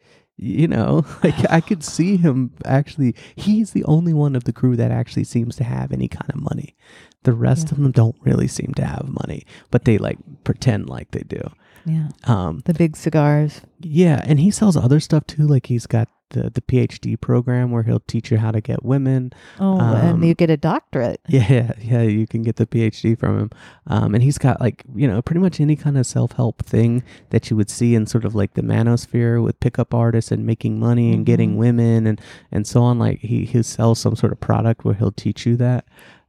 You 0.43 0.67
know, 0.67 1.05
like 1.23 1.35
I 1.51 1.61
could 1.61 1.83
see 1.83 2.17
him 2.17 2.51
actually. 2.65 3.13
He's 3.35 3.71
the 3.73 3.83
only 3.85 4.13
one 4.13 4.35
of 4.35 4.45
the 4.45 4.53
crew 4.53 4.75
that 4.75 4.89
actually 4.89 5.25
seems 5.25 5.55
to 5.57 5.63
have 5.63 5.91
any 5.91 6.07
kind 6.07 6.29
of 6.33 6.41
money. 6.41 6.75
The 7.23 7.33
rest 7.33 7.67
Yeah. 7.67 7.73
of 7.73 7.77
them 7.77 7.91
don't 7.91 8.15
really 8.23 8.47
seem 8.47 8.73
to 8.77 8.85
have 8.85 9.07
money, 9.21 9.45
but 9.69 9.85
they 9.85 9.99
like 9.99 10.17
pretend 10.43 10.89
like 10.89 11.11
they 11.11 11.21
do. 11.37 11.43
Yeah. 11.85 12.09
Um, 12.25 12.61
The 12.65 12.73
big 12.73 12.95
cigars. 12.95 13.61
yeah, 13.79 14.23
and 14.25 14.39
he 14.39 14.51
sells 14.51 14.77
other 14.77 14.99
stuff 14.99 15.25
too. 15.27 15.47
Like 15.47 15.65
he's 15.67 15.87
got 15.87 16.07
the 16.29 16.49
the 16.49 16.61
PhD 16.61 17.19
program 17.19 17.71
where 17.71 17.83
he'll 17.83 17.99
teach 18.07 18.31
you 18.31 18.37
how 18.37 18.51
to 18.51 18.61
get 18.61 18.85
women. 18.85 19.33
Oh, 19.59 19.77
Um, 19.79 19.95
and 20.21 20.25
you 20.25 20.33
get 20.33 20.49
a 20.49 20.55
doctorate. 20.55 21.19
Yeah, 21.27 21.73
yeah, 21.81 22.03
you 22.03 22.25
can 22.25 22.41
get 22.41 22.55
the 22.55 22.65
PhD 22.65 23.19
from 23.19 23.37
him. 23.39 23.49
Um, 23.87 24.13
and 24.15 24.23
he's 24.23 24.37
got 24.37 24.61
like, 24.61 24.83
you 24.95 25.07
know, 25.09 25.21
pretty 25.21 25.41
much 25.41 25.59
any 25.59 25.75
kind 25.75 25.97
of 25.97 26.05
self 26.07 26.31
help 26.33 26.63
thing 26.63 27.03
that 27.31 27.49
you 27.49 27.57
would 27.57 27.69
see 27.69 27.95
in 27.95 28.05
sort 28.05 28.23
of 28.23 28.33
like 28.33 28.53
the 28.53 28.61
manosphere 28.61 29.43
with 29.43 29.59
pickup 29.59 29.93
artists 29.93 30.31
and 30.31 30.45
making 30.45 30.79
money 30.79 31.11
and 31.13 31.25
getting 31.25 31.53
Mhm. 31.55 31.57
women 31.57 32.07
and, 32.07 32.21
and 32.51 32.65
so 32.65 32.81
on. 32.81 32.97
Like 32.97 33.19
he, 33.19 33.43
he 33.43 33.61
sells 33.63 33.99
some 33.99 34.15
sort 34.15 34.31
of 34.31 34.39
product 34.39 34.85
where 34.85 34.93
he'll 34.93 35.11
teach 35.11 35.45
you 35.45 35.57
that. 35.57 35.83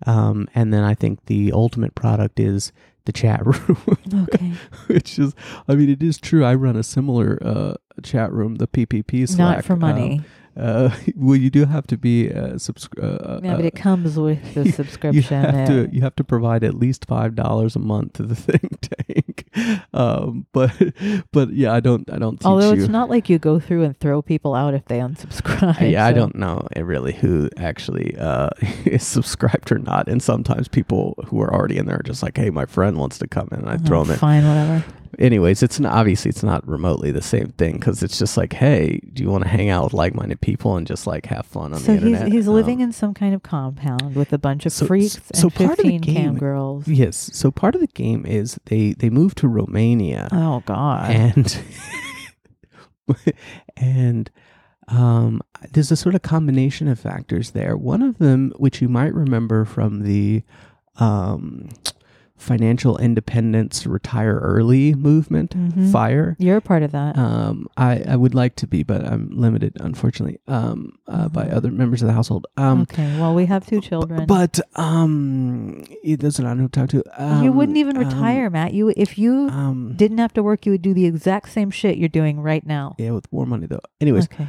Um, 0.05 0.49
and 0.53 0.75
then 0.75 0.83
I 0.83 0.95
think 0.95 1.27
the 1.27 1.53
ultimate 1.53 1.95
product 1.95 2.41
is 2.41 2.73
the 3.05 3.13
chat 3.13 3.45
room, 3.47 3.79
Okay. 4.33 4.53
which 4.87 5.19
is, 5.19 5.35
I 5.69 5.75
mean, 5.75 5.89
it 5.91 6.03
is 6.03 6.19
true. 6.19 6.45
I 6.45 6.55
run 6.55 6.77
a 6.77 6.83
similar 6.83 7.39
uh, 7.45 7.75
chat 8.03 8.33
room, 8.33 8.57
the 8.57 8.67
PPP 8.69 9.29
Slack. 9.29 9.39
Not 9.57 9.65
for 9.65 9.75
um, 9.75 9.79
money. 9.81 10.21
uh, 10.57 10.91
well, 11.17 11.37
you 11.37 11.51
do 11.51 11.65
have 11.65 11.87
to 11.89 11.97
be 11.97 12.31
uh, 12.31 12.55
subscri- 12.55 13.03
uh, 13.03 13.41
yeah, 13.43 13.57
but 13.57 13.65
uh, 13.65 13.69
it 13.69 13.75
comes 13.75 14.19
with 14.19 14.55
the 14.55 14.65
you 14.65 14.73
subscription. 14.73 15.23
have 15.45 15.55
uh, 15.55 15.67
to 15.67 15.89
you 15.93 16.01
have 16.03 16.15
to 16.17 16.25
provide 16.25 16.63
at 16.65 16.75
least 16.75 17.05
five 17.07 17.35
dollars 17.35 17.75
a 17.77 17.79
month 17.79 18.15
to 18.15 18.23
the 18.25 18.35
think 18.49 18.79
tank. 18.81 19.49
Um, 19.95 20.47
but 20.53 20.73
but 21.33 21.53
yeah, 21.53 21.73
I 21.73 21.81
don't 21.81 22.09
I 22.11 22.19
don't 22.19 22.43
Although 22.45 22.73
you. 22.73 22.81
it's 22.83 22.89
not 22.91 23.09
like 23.11 23.29
you 23.29 23.39
go 23.39 23.59
through 23.61 23.83
and 23.85 23.99
throw 23.99 24.21
people 24.23 24.55
out 24.55 24.73
if 24.75 24.85
they 24.87 24.99
unsubscribe. 24.99 25.91
yeah, 25.91 26.07
I 26.07 26.13
don't 26.13 26.35
know 26.37 26.67
uh, 26.77 26.85
really 26.85 27.13
who 27.13 27.49
actually 27.57 28.17
uh, 28.19 28.51
is 28.85 29.07
subscribed 29.07 29.71
or 29.73 29.79
not. 29.79 30.09
And 30.09 30.23
sometimes 30.23 30.69
people 30.69 31.15
who 31.29 31.41
are 31.41 31.53
already 31.53 31.77
in 31.79 31.87
there 31.87 31.97
are 31.97 32.03
just 32.03 32.23
like, 32.23 32.37
"Hey, 32.37 32.51
my 32.51 32.65
friend 32.67 32.97
wants 32.99 33.19
to 33.19 33.27
come 33.29 33.49
in," 33.53 33.61
and 33.61 33.69
I 33.71 33.75
Oh, 33.75 33.79
throw 33.79 34.05
them 34.05 34.13
in. 34.13 34.19
Fine, 34.19 34.47
whatever. 34.47 34.85
Anyways, 35.19 35.63
it's 35.63 35.79
not, 35.79 35.93
obviously 35.93 36.31
it's 36.31 36.43
not 36.43 36.67
remotely 36.67 37.11
the 37.11 37.21
same 37.23 37.49
thing 37.59 37.75
because 37.75 38.03
it's 38.03 38.19
just 38.19 38.37
like, 38.37 38.55
"Hey, 38.55 38.99
do 39.13 39.23
you 39.23 39.29
want 39.31 39.45
to 39.45 39.49
hang 39.51 39.69
out 39.69 39.85
with 39.85 39.93
like-minded 39.93 40.41
people 40.41 40.77
and 40.77 40.87
just 40.87 41.07
like 41.07 41.27
have 41.27 41.45
fun 41.45 41.75
on 41.75 41.81
So 41.81 41.93
the 41.95 41.99
he's 42.01 42.03
internet?" 42.05 42.33
he's 42.33 42.49
Um, 42.49 42.55
living 42.55 42.81
in 42.81 42.93
some 42.93 43.13
kind 43.13 43.35
of 43.35 43.43
compound 43.43 44.15
with 44.15 44.33
a 44.33 44.39
bunch 44.39 44.65
of 44.67 44.73
So- 44.73 44.87
freaks 44.87 45.21
so 45.35 45.49
and 45.49 45.55
part 45.55 45.71
of 45.79 45.85
the 45.85 45.99
fifteen 45.99 46.01
cam 46.15 46.39
girls. 46.39 46.89
Yes. 46.89 47.31
So 47.35 47.51
part 47.51 47.75
of 47.75 47.81
the 47.83 47.89
game 47.89 48.25
is 48.27 48.59
they 48.67 48.93
they 48.95 49.11
move 49.11 49.35
to 49.37 49.49
Romania. 49.49 50.29
Oh 50.33 50.63
God. 50.67 51.11
and 51.11 51.59
and 53.77 54.31
um, 54.89 55.41
there's 55.73 55.91
a 55.91 55.97
sort 55.97 56.15
of 56.15 56.23
combination 56.23 56.89
of 56.89 56.99
factors 56.99 57.51
there. 57.53 57.77
One 57.77 58.03
of 58.03 58.19
them, 58.19 58.53
which 58.57 58.81
you 58.83 58.89
might 58.89 59.15
remember 59.15 59.65
from 59.65 60.03
the 60.03 60.43
um, 60.97 61.69
financial 62.43 62.99
independence 62.99 63.87
retire 63.87 64.39
early 64.43 64.95
movement, 64.95 65.55
Mhm. 65.57 65.91
fire. 65.93 66.37
You're 66.39 66.57
a 66.59 66.61
part 66.61 66.83
of 66.83 66.91
that. 66.93 67.17
Um, 67.17 67.69
I, 67.77 68.03
I 68.09 68.17
would 68.17 68.35
like 68.35 68.57
to 68.57 68.67
be, 68.67 68.83
but 68.83 69.05
I'm 69.07 69.31
limited, 69.33 69.77
unfortunately, 69.81 70.39
um, 70.49 70.93
uh, 71.07 71.29
by 71.29 71.45
Mhm. 71.47 71.53
other 71.55 71.71
members 71.71 72.03
of 72.03 72.09
the 72.09 72.15
household. 72.15 72.47
Um, 72.57 72.83
okay. 72.83 73.09
Well, 73.19 73.35
we 73.35 73.47
have 73.47 73.65
two 73.67 73.81
children. 73.81 74.27
but 74.27 74.59
um, 74.77 75.85
it 76.03 76.21
doesn't. 76.21 76.45
I 76.45 76.51
don't 76.51 76.59
who 76.59 76.69
to 76.69 76.81
talk 76.81 76.89
to. 76.91 77.03
Um, 77.17 77.45
you 77.45 77.53
wouldn't 77.53 77.79
even 77.79 77.97
um, 77.97 78.03
retire, 78.05 78.51
Matt. 78.51 78.75
You 78.75 78.93
if 78.97 79.19
you 79.19 79.49
Um, 79.51 79.95
didn't 79.97 80.19
have 80.19 80.33
to 80.35 80.43
work, 80.43 80.67
you 80.67 80.73
would 80.73 80.83
do 80.83 80.95
the 80.95 81.07
exact 81.07 81.51
same 81.51 81.71
shit 81.71 81.97
you're 81.97 82.09
doing 82.09 82.41
right 82.41 82.67
now. 82.67 82.95
yeah, 82.99 83.13
with 83.13 83.31
more 83.33 83.47
money 83.47 83.67
though. 83.67 83.81
Anyways, 84.01 84.25
Okay. 84.25 84.47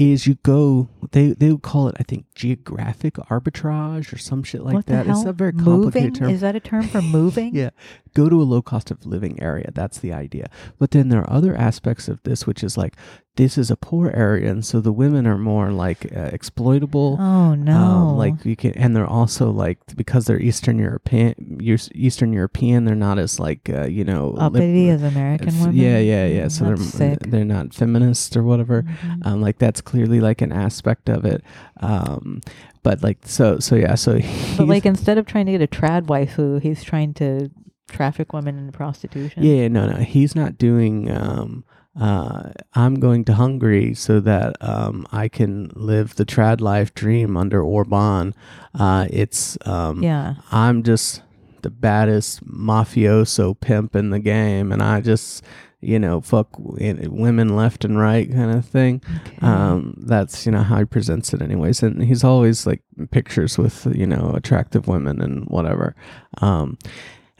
Is 0.00 0.26
you 0.26 0.34
go 0.36 0.88
they 1.12 1.32
they 1.32 1.52
would 1.52 1.60
call 1.60 1.88
it 1.88 1.94
I 2.00 2.04
think 2.04 2.24
geographic 2.34 3.14
arbitrage 3.14 4.12
or 4.14 4.16
some 4.16 4.42
shit 4.42 4.62
like 4.62 4.74
what 4.74 4.86
that. 4.86 5.06
It's 5.06 5.24
a 5.24 5.32
very 5.32 5.52
moving? 5.52 6.14
term. 6.14 6.30
Is 6.30 6.40
that 6.40 6.56
a 6.56 6.60
term 6.60 6.84
for 6.84 7.02
moving? 7.02 7.54
yeah, 7.54 7.70
go 8.14 8.30
to 8.30 8.40
a 8.40 8.44
low 8.44 8.62
cost 8.62 8.90
of 8.90 9.04
living 9.04 9.40
area. 9.42 9.70
That's 9.74 9.98
the 9.98 10.14
idea. 10.14 10.48
But 10.78 10.92
then 10.92 11.10
there 11.10 11.20
are 11.20 11.30
other 11.30 11.54
aspects 11.54 12.08
of 12.08 12.22
this, 12.22 12.46
which 12.46 12.64
is 12.64 12.78
like 12.78 12.96
this 13.36 13.56
is 13.56 13.70
a 13.70 13.76
poor 13.76 14.10
area, 14.10 14.50
and 14.50 14.64
so 14.64 14.80
the 14.80 14.92
women 14.92 15.26
are 15.26 15.38
more 15.38 15.70
like 15.70 16.04
uh, 16.14 16.30
exploitable. 16.32 17.16
Oh 17.20 17.54
no! 17.54 17.76
Um, 17.76 18.16
like 18.18 18.44
you 18.44 18.56
can, 18.56 18.72
and 18.72 18.94
they're 18.94 19.06
also 19.06 19.50
like 19.50 19.78
because 19.96 20.26
they're 20.26 20.40
Eastern 20.40 20.78
European, 20.78 21.58
Eastern 21.94 22.32
European. 22.32 22.84
They're 22.84 22.94
not 22.96 23.18
as 23.18 23.38
like 23.40 23.70
uh, 23.70 23.86
you 23.86 24.04
know 24.04 24.34
uppity 24.36 24.90
as 24.90 25.02
American 25.02 25.48
f- 25.48 25.60
women. 25.60 25.76
Yeah, 25.76 25.98
yeah, 25.98 26.26
yeah. 26.26 26.48
So 26.48 26.64
That's 26.66 26.92
they're 26.92 27.10
sick. 27.14 27.30
they're 27.30 27.44
not 27.44 27.72
feminist 27.72 28.36
or 28.36 28.42
whatever. 28.42 28.82
Mhm. 28.82 29.26
Um, 29.26 29.40
like 29.40 29.58
that's 29.58 29.80
clearly 29.80 30.20
like 30.20 30.42
an 30.42 30.52
aspect 30.52 31.08
of 31.08 31.24
it. 31.24 31.42
Um, 31.80 32.40
but 32.82 33.02
like 33.02 33.18
so 33.24 33.58
so 33.58 33.76
yeah. 33.76 33.94
So 33.94 34.18
But 34.58 34.66
like 34.66 34.84
instead 34.86 35.18
of 35.18 35.26
trying 35.26 35.46
to 35.46 35.52
get 35.52 35.62
a 35.62 35.68
trad 35.68 36.06
waifu, 36.06 36.60
he's 36.60 36.82
trying 36.82 37.14
to 37.14 37.50
traffic 37.88 38.32
women 38.32 38.58
into 38.58 38.72
prostitution. 38.72 39.42
Yeah, 39.44 39.54
yeah, 39.62 39.68
no, 39.68 39.86
no. 39.88 39.96
He's 39.98 40.34
not 40.34 40.58
doing. 40.58 41.10
Um, 41.10 41.64
uh, 42.00 42.50
I'm 42.74 42.94
going 42.98 43.24
to 43.26 43.34
Hungary 43.34 43.92
so 43.94 44.20
that 44.20 44.56
um, 44.60 45.06
I 45.12 45.28
can 45.28 45.70
live 45.74 46.16
the 46.16 46.24
trad 46.24 46.60
life 46.60 46.94
dream 46.94 47.36
under 47.36 47.62
Orban. 47.62 48.34
Uh, 48.74 49.06
it's 49.10 49.58
um, 49.66 50.02
Yeah. 50.02 50.36
I'm 50.50 50.82
just 50.82 51.22
the 51.62 51.70
baddest 51.70 52.42
mafioso 52.48 53.58
pimp 53.60 53.94
in 53.94 54.10
the 54.10 54.18
game, 54.18 54.72
and 54.72 54.82
I 54.82 55.02
just 55.02 55.44
you 55.82 55.98
know 55.98 56.20
fuck 56.20 56.48
women 56.58 57.56
left 57.56 57.84
and 57.84 57.98
right 57.98 58.30
kind 58.30 58.50
of 58.50 58.64
thing. 58.64 59.02
Okay. 59.26 59.46
Um, 59.46 59.94
that's 59.98 60.46
you 60.46 60.52
know 60.52 60.62
how 60.62 60.78
he 60.78 60.84
presents 60.86 61.34
it, 61.34 61.42
anyways. 61.42 61.82
And 61.82 62.02
he's 62.02 62.24
always 62.24 62.66
like 62.66 62.82
pictures 63.10 63.58
with 63.58 63.86
you 63.94 64.06
know 64.06 64.32
attractive 64.34 64.88
women 64.88 65.20
and 65.20 65.44
whatever. 65.48 65.94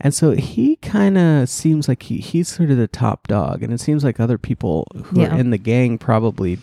And 0.01 0.15
so 0.15 0.31
he 0.31 0.77
kind 0.77 1.19
of 1.19 1.49
seems 1.49 1.87
like 1.89 2.05
he, 2.05 2.19
he's 2.19 2.49
sort 2.49 2.71
of 2.71 2.77
the 2.79 2.89
top 2.89 3.29
dog, 3.29 3.63
and 3.63 3.73
it 3.73 3.81
seems 3.81 4.03
like 4.03 4.19
other 4.19 4.39
people 4.39 4.87
who 5.05 5.21
Yeah. 5.21 5.35
are 5.35 5.39
in 5.39 5.51
the 5.51 5.59
gang 5.59 5.99
probably 5.99 6.59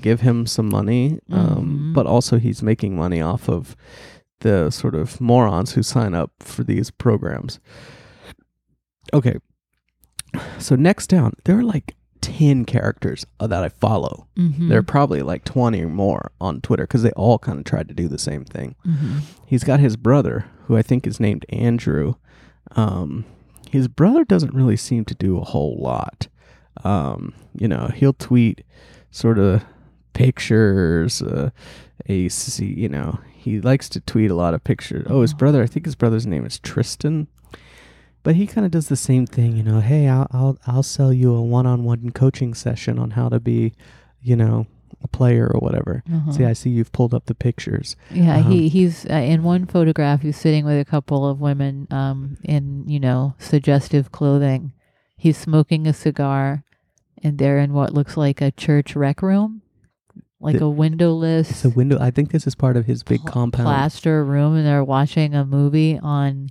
give 0.00 0.20
him 0.20 0.46
some 0.46 0.68
money, 0.68 1.18
um, 1.30 1.92
Mhm. 1.92 1.94
but 1.94 2.06
also 2.06 2.38
he's 2.38 2.62
making 2.62 2.94
money 2.96 3.20
off 3.22 3.48
of 3.48 3.74
the 4.40 4.70
sort 4.70 4.94
of 4.94 5.20
morons 5.20 5.72
who 5.72 5.82
sign 5.82 6.14
up 6.14 6.30
for 6.40 6.62
these 6.62 6.90
programs. 6.90 7.58
Okay, 9.14 9.36
so 10.58 10.76
next 10.76 11.06
down, 11.08 11.32
there 11.44 11.58
are 11.58 11.62
like 11.64 11.96
ten 12.20 12.64
characters 12.66 13.24
that 13.40 13.52
I 13.52 13.68
follow. 13.70 14.26
Mhm. 14.36 14.68
There 14.68 14.78
are 14.78 14.82
probably 14.82 15.22
like 15.22 15.44
twenty 15.44 15.82
or 15.82 15.88
more 15.88 16.32
on 16.40 16.60
Twitter 16.60 16.84
because 16.84 17.02
they 17.02 17.12
all 17.12 17.38
kind 17.38 17.58
of 17.58 17.64
tried 17.64 17.88
to 17.88 17.94
do 17.94 18.08
the 18.08 18.18
same 18.18 18.44
thing 18.44 18.74
Mhm. 18.86 19.20
he's 19.46 19.64
got 19.64 19.80
his 19.80 19.96
brother 19.96 20.44
who 20.66 20.76
i 20.76 20.82
think 20.82 21.06
is 21.06 21.18
named 21.18 21.46
andrew 21.48 22.14
um, 22.76 23.24
his 23.70 23.88
brother 23.88 24.24
doesn't 24.24 24.54
really 24.54 24.76
seem 24.76 25.04
to 25.06 25.14
do 25.14 25.38
a 25.38 25.44
whole 25.44 25.76
lot. 25.80 26.28
Um, 26.84 27.34
you 27.54 27.66
know 27.68 27.90
he'll 27.94 28.12
tweet 28.12 28.62
sort 29.10 29.38
of 29.38 29.64
pictures 30.12 31.22
uh, 31.22 31.50
a 32.06 32.28
c- 32.28 32.66
you 32.66 32.88
know 32.88 33.18
he 33.34 33.60
likes 33.60 33.88
to 33.90 34.00
tweet 34.00 34.30
a 34.30 34.34
lot 34.34 34.54
of 34.54 34.62
pictures. 34.64 35.06
Oh 35.08 35.22
his 35.22 35.34
brother 35.34 35.62
i 35.62 35.66
think 35.66 35.86
his 35.86 35.94
brother's 35.96 36.26
name 36.26 36.44
is 36.44 36.58
tristan. 36.58 37.26
But 38.24 38.34
he 38.34 38.46
kind 38.46 38.64
of 38.66 38.70
does 38.72 38.88
the 38.88 38.96
same 38.96 39.26
thing 39.26 39.56
you 39.56 39.62
know 39.62 39.80
hey 39.80 40.08
i'll 40.08 40.26
i'll, 40.32 40.58
I'll 40.66 40.82
sell 40.82 41.12
you 41.12 41.34
a 41.34 41.42
one-on-one 41.42 42.10
coaching 42.10 42.52
session 42.54 42.98
on 42.98 43.12
how 43.12 43.28
to 43.28 43.40
be 43.40 43.72
you 44.20 44.36
know 44.36 44.66
a 45.02 45.08
player 45.08 45.46
or 45.54 45.60
whatever 45.60 46.02
Uh-huh. 46.12 46.32
see 46.32 46.44
i 46.44 46.52
see 46.52 46.70
you've 46.70 46.92
pulled 46.92 47.14
up 47.14 47.26
the 47.26 47.34
pictures 47.34 47.94
Yeah, 48.10 48.38
Um, 48.38 48.50
he 48.50 48.68
he's 48.68 49.06
uh, 49.06 49.14
in 49.14 49.42
one 49.42 49.66
photograph. 49.66 50.22
He's 50.22 50.36
sitting 50.36 50.64
with 50.64 50.80
a 50.80 50.84
couple 50.84 51.26
of 51.26 51.40
women, 51.40 51.86
um, 51.90 52.36
in 52.42 52.88
you 52.88 52.98
know 53.00 53.34
suggestive 53.38 54.10
clothing. 54.10 54.72
He's 55.16 55.36
smoking 55.36 55.86
a 55.86 55.92
cigar, 55.92 56.64
and 57.22 57.38
they're 57.38 57.58
in 57.58 57.72
what 57.72 57.92
looks 57.94 58.16
like 58.16 58.40
a 58.40 58.50
church 58.50 58.94
rec 58.96 59.22
room, 59.22 59.62
like 60.40 60.58
The- 60.58 60.64
a 60.64 60.68
windowless 60.70 61.50
It's 61.50 61.64
a 61.64 61.70
window. 61.70 61.98
I 62.00 62.10
think 62.10 62.30
this 62.30 62.46
is 62.46 62.54
part 62.54 62.76
of 62.76 62.86
his 62.86 63.02
big 63.02 63.20
pl- 63.22 63.30
compound. 63.32 63.66
plaster 63.66 64.24
room, 64.24 64.54
and 64.56 64.66
they're 64.66 64.84
watching 64.84 65.34
a 65.34 65.44
movie 65.44 65.98
on 65.98 66.48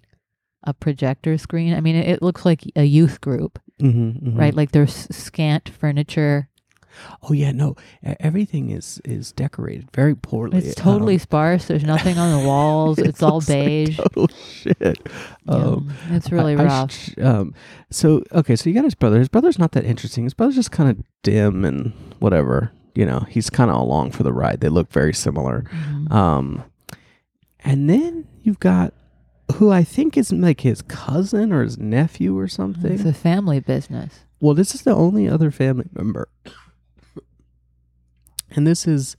a 0.64 0.74
projector 0.74 1.38
screen. 1.38 1.74
I 1.74 1.80
mean, 1.82 1.96
it, 1.96 2.08
it 2.08 2.22
looks 2.22 2.44
like 2.46 2.64
a 2.76 2.84
youth 2.84 3.20
group, 3.22 3.60
Mm-hmm, 3.82 4.38
right? 4.38 4.56
Like 4.56 4.72
there's 4.72 5.08
scant 5.16 5.70
furniture. 5.70 6.50
Oh 7.24 7.34
yeah, 7.34 7.52
no. 7.52 7.76
Everything 8.20 8.70
is 8.70 9.02
is 9.06 9.32
decorated 9.32 9.90
very 9.94 10.16
poorly. 10.16 10.58
It's 10.60 10.76
totally 10.76 11.16
Um, 11.16 11.20
sparse. 11.20 11.66
There's 11.66 11.84
nothing 11.84 12.18
on 12.18 12.40
the 12.42 12.48
walls. 12.48 12.98
it 13.00 13.08
it's 13.08 13.24
all 13.24 13.40
like 13.40 13.48
beige. 13.48 13.98
total 13.98 14.28
shit. 14.28 15.08
Um, 15.48 15.94
Yeah, 16.10 16.16
it's 16.18 16.32
really 16.32 16.56
I- 16.56 16.62
I 16.62 16.66
rough. 16.66 16.92
sh- 16.92 17.14
um, 17.22 17.54
so 17.90 18.24
okay, 18.34 18.56
so 18.56 18.70
you 18.70 18.74
got 18.76 18.84
his 18.84 18.96
brother. 18.96 19.20
His 19.20 19.30
brother's 19.30 19.60
not 19.60 19.72
that 19.74 19.86
interesting. 19.86 20.24
His 20.24 20.34
brother's 20.34 20.56
just 20.56 20.72
kind 20.72 20.90
of 20.90 21.04
dim 21.24 21.64
and 21.66 21.94
whatever. 22.20 22.72
You 22.96 23.06
know, 23.06 23.26
he's 23.30 23.50
kind 23.50 23.70
of 23.70 23.78
along 23.78 24.12
for 24.12 24.24
the 24.24 24.34
ride. 24.34 24.60
They 24.62 24.70
look 24.70 24.92
very 24.92 25.14
similar. 25.14 25.66
Mhm. 25.72 26.12
Um, 26.12 26.64
and 27.64 27.90
then 27.90 28.26
you've 28.42 28.60
got 28.60 28.94
who 29.56 29.72
I 29.72 29.84
think 29.84 30.18
is 30.18 30.32
like 30.34 30.62
his 30.62 30.82
cousin 30.82 31.54
or 31.54 31.64
his 31.64 31.78
nephew 31.78 32.38
or 32.38 32.48
something. 32.48 32.92
It's 32.92 33.06
a 33.06 33.14
family 33.14 33.60
business. 33.60 34.26
Well, 34.40 34.54
this 34.54 34.76
is 34.76 34.82
the 34.82 34.94
only 34.96 35.28
other 35.30 35.52
family 35.52 35.86
member. 35.94 36.28
And 38.52 38.66
this 38.66 38.88
is 38.88 39.18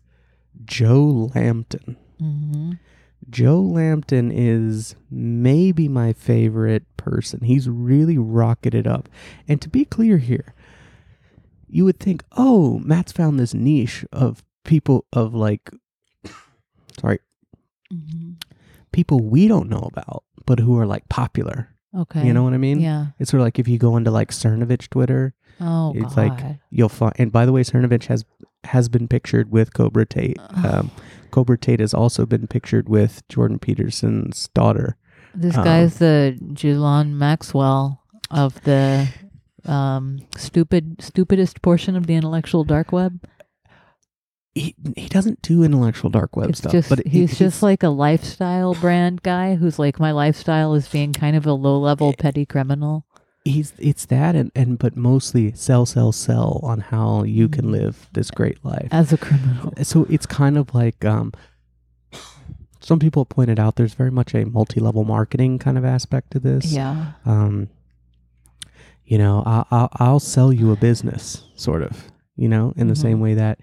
Joe 0.65 1.31
Lampton. 1.35 1.97
hmm 2.19 2.73
Joe 3.31 3.61
Lampton 3.61 4.31
is 4.33 4.95
maybe 5.11 5.87
my 5.87 6.15
favorite 6.15 6.85
person. 6.97 7.41
He's 7.43 7.69
really 7.69 8.17
rocketed 8.17 8.87
up. 8.87 9.09
And 9.47 9.61
to 9.61 9.69
be 9.69 9.85
clear 9.85 10.17
here, 10.17 10.55
you 11.69 11.85
would 11.85 12.01
think, 12.01 12.25
oh, 12.39 12.79
Matt's 12.79 13.13
found 13.13 13.39
this 13.39 13.53
niche 13.53 14.05
of 14.13 14.43
people 14.65 15.05
of 15.13 15.35
like, 15.35 15.71
sorry, 17.01 17.19
hmm 17.91 18.33
people 18.91 19.21
we 19.21 19.47
don't 19.47 19.69
know 19.69 19.87
about, 19.93 20.25
but 20.47 20.59
who 20.59 20.79
are 20.79 20.87
like 20.87 21.07
popular. 21.11 21.69
Okay. 21.95 22.27
You 22.27 22.33
know 22.33 22.43
what 22.43 22.55
I 22.55 22.59
mean? 22.59 22.81
Yeah. 22.81 23.09
It's 23.19 23.31
sort 23.31 23.43
of 23.43 23.45
like 23.47 23.59
if 23.59 23.69
you 23.69 23.77
go 23.79 23.97
into 23.99 24.11
like 24.11 24.31
Cernovich 24.31 24.89
Twitter, 24.89 25.35
Oh 25.61 25.93
It's 25.97 26.15
God. 26.15 26.29
like- 26.41 26.57
you'll 26.71 26.89
find. 26.89 27.15
And 27.19 27.33
by 27.33 27.45
the 27.47 27.53
way, 27.53 27.63
Cernovich 27.63 28.07
has 28.07 28.25
has 28.65 28.89
been 28.89 29.07
pictured 29.09 29.51
with 29.51 29.73
Cobra 29.73 30.05
Tate. 30.05 30.39
Um, 30.65 30.91
Cobra 31.31 31.57
Tate 31.57 31.81
has 31.81 31.95
also 31.95 32.27
been 32.27 32.47
pictured 32.47 32.89
with 32.89 33.27
Jordan 33.29 33.59
Peterson's 33.59 34.49
daughter. 34.55 34.97
this 35.35 35.57
um, 35.57 35.65
guy's 35.65 35.99
the 35.99 36.39
Julian 36.55 37.17
Maxwell 37.17 38.03
of 38.31 38.61
the 38.65 39.09
um, 39.65 40.19
stupid 40.37 40.97
stupidest 41.01 41.63
portion 41.63 41.95
of 41.97 42.07
the 42.07 42.15
intellectual 42.15 42.65
dark 42.65 42.91
web. 42.93 43.21
He 44.55 44.75
he 44.97 45.09
doesn't 45.09 45.41
do 45.43 45.63
intellectual 45.63 46.11
dark 46.11 46.35
web 46.35 46.51
it's 46.51 46.59
stuff, 46.59 46.73
just 46.73 46.89
but 46.89 47.07
he's, 47.07 47.31
he- 47.31 47.37
just 47.37 47.63
like 47.63 47.83
a 47.85 47.89
lifestyle 47.91 48.75
brand 48.75 49.23
guy 49.23 49.55
who's 49.55 49.79
like 49.79 50.01
my 50.01 50.11
lifestyle 50.11 50.75
is 50.75 50.89
being 50.89 51.13
kind 51.13 51.37
of 51.37 51.47
a 51.47 51.53
low 51.53 51.79
level 51.79 52.13
petty 52.13 52.45
criminal. 52.45 53.07
He's 53.49 53.73
it's 53.79 54.07
that 54.07 54.35
and 54.37 54.51
and 54.55 54.79
but 54.79 54.97
mostly 54.97 55.53
sell 55.55 55.87
sell 55.87 56.13
sell 56.13 56.61
on 56.63 56.81
how 56.81 57.23
you 57.25 57.49
can 57.49 57.67
Mhm. 57.67 57.71
live 57.73 58.09
this 58.13 58.31
great 58.31 58.65
life. 58.65 58.89
As 58.93 59.13
a 59.13 59.19
criminal. 59.19 59.73
so 59.83 60.07
it's 60.09 60.27
kind 60.27 60.57
of 60.59 60.75
like 60.75 61.05
um 61.05 61.33
some 62.81 62.99
people 62.99 63.23
have 63.25 63.29
pointed 63.29 63.59
out 63.61 63.77
there's 63.77 63.95
very 63.95 64.11
much 64.11 64.35
a 64.35 64.45
multi-level 64.47 65.05
marketing 65.05 65.59
kind 65.59 65.77
of 65.77 65.85
aspect 65.85 66.31
to 66.33 66.39
this 66.39 66.73
Yeah. 66.73 67.13
um 67.27 67.69
you 69.05 69.19
know 69.19 69.43
I'll, 69.47 69.67
I'll 69.71 69.89
i'll 69.97 70.21
sell 70.21 70.53
you 70.53 70.71
a 70.73 70.77
business 70.77 71.43
sort 71.55 71.83
of 71.83 72.11
you 72.37 72.49
know 72.49 72.73
in 72.77 72.89
the 72.89 72.95
Mhm. 72.95 73.03
same 73.03 73.21
way 73.21 73.35
that 73.35 73.59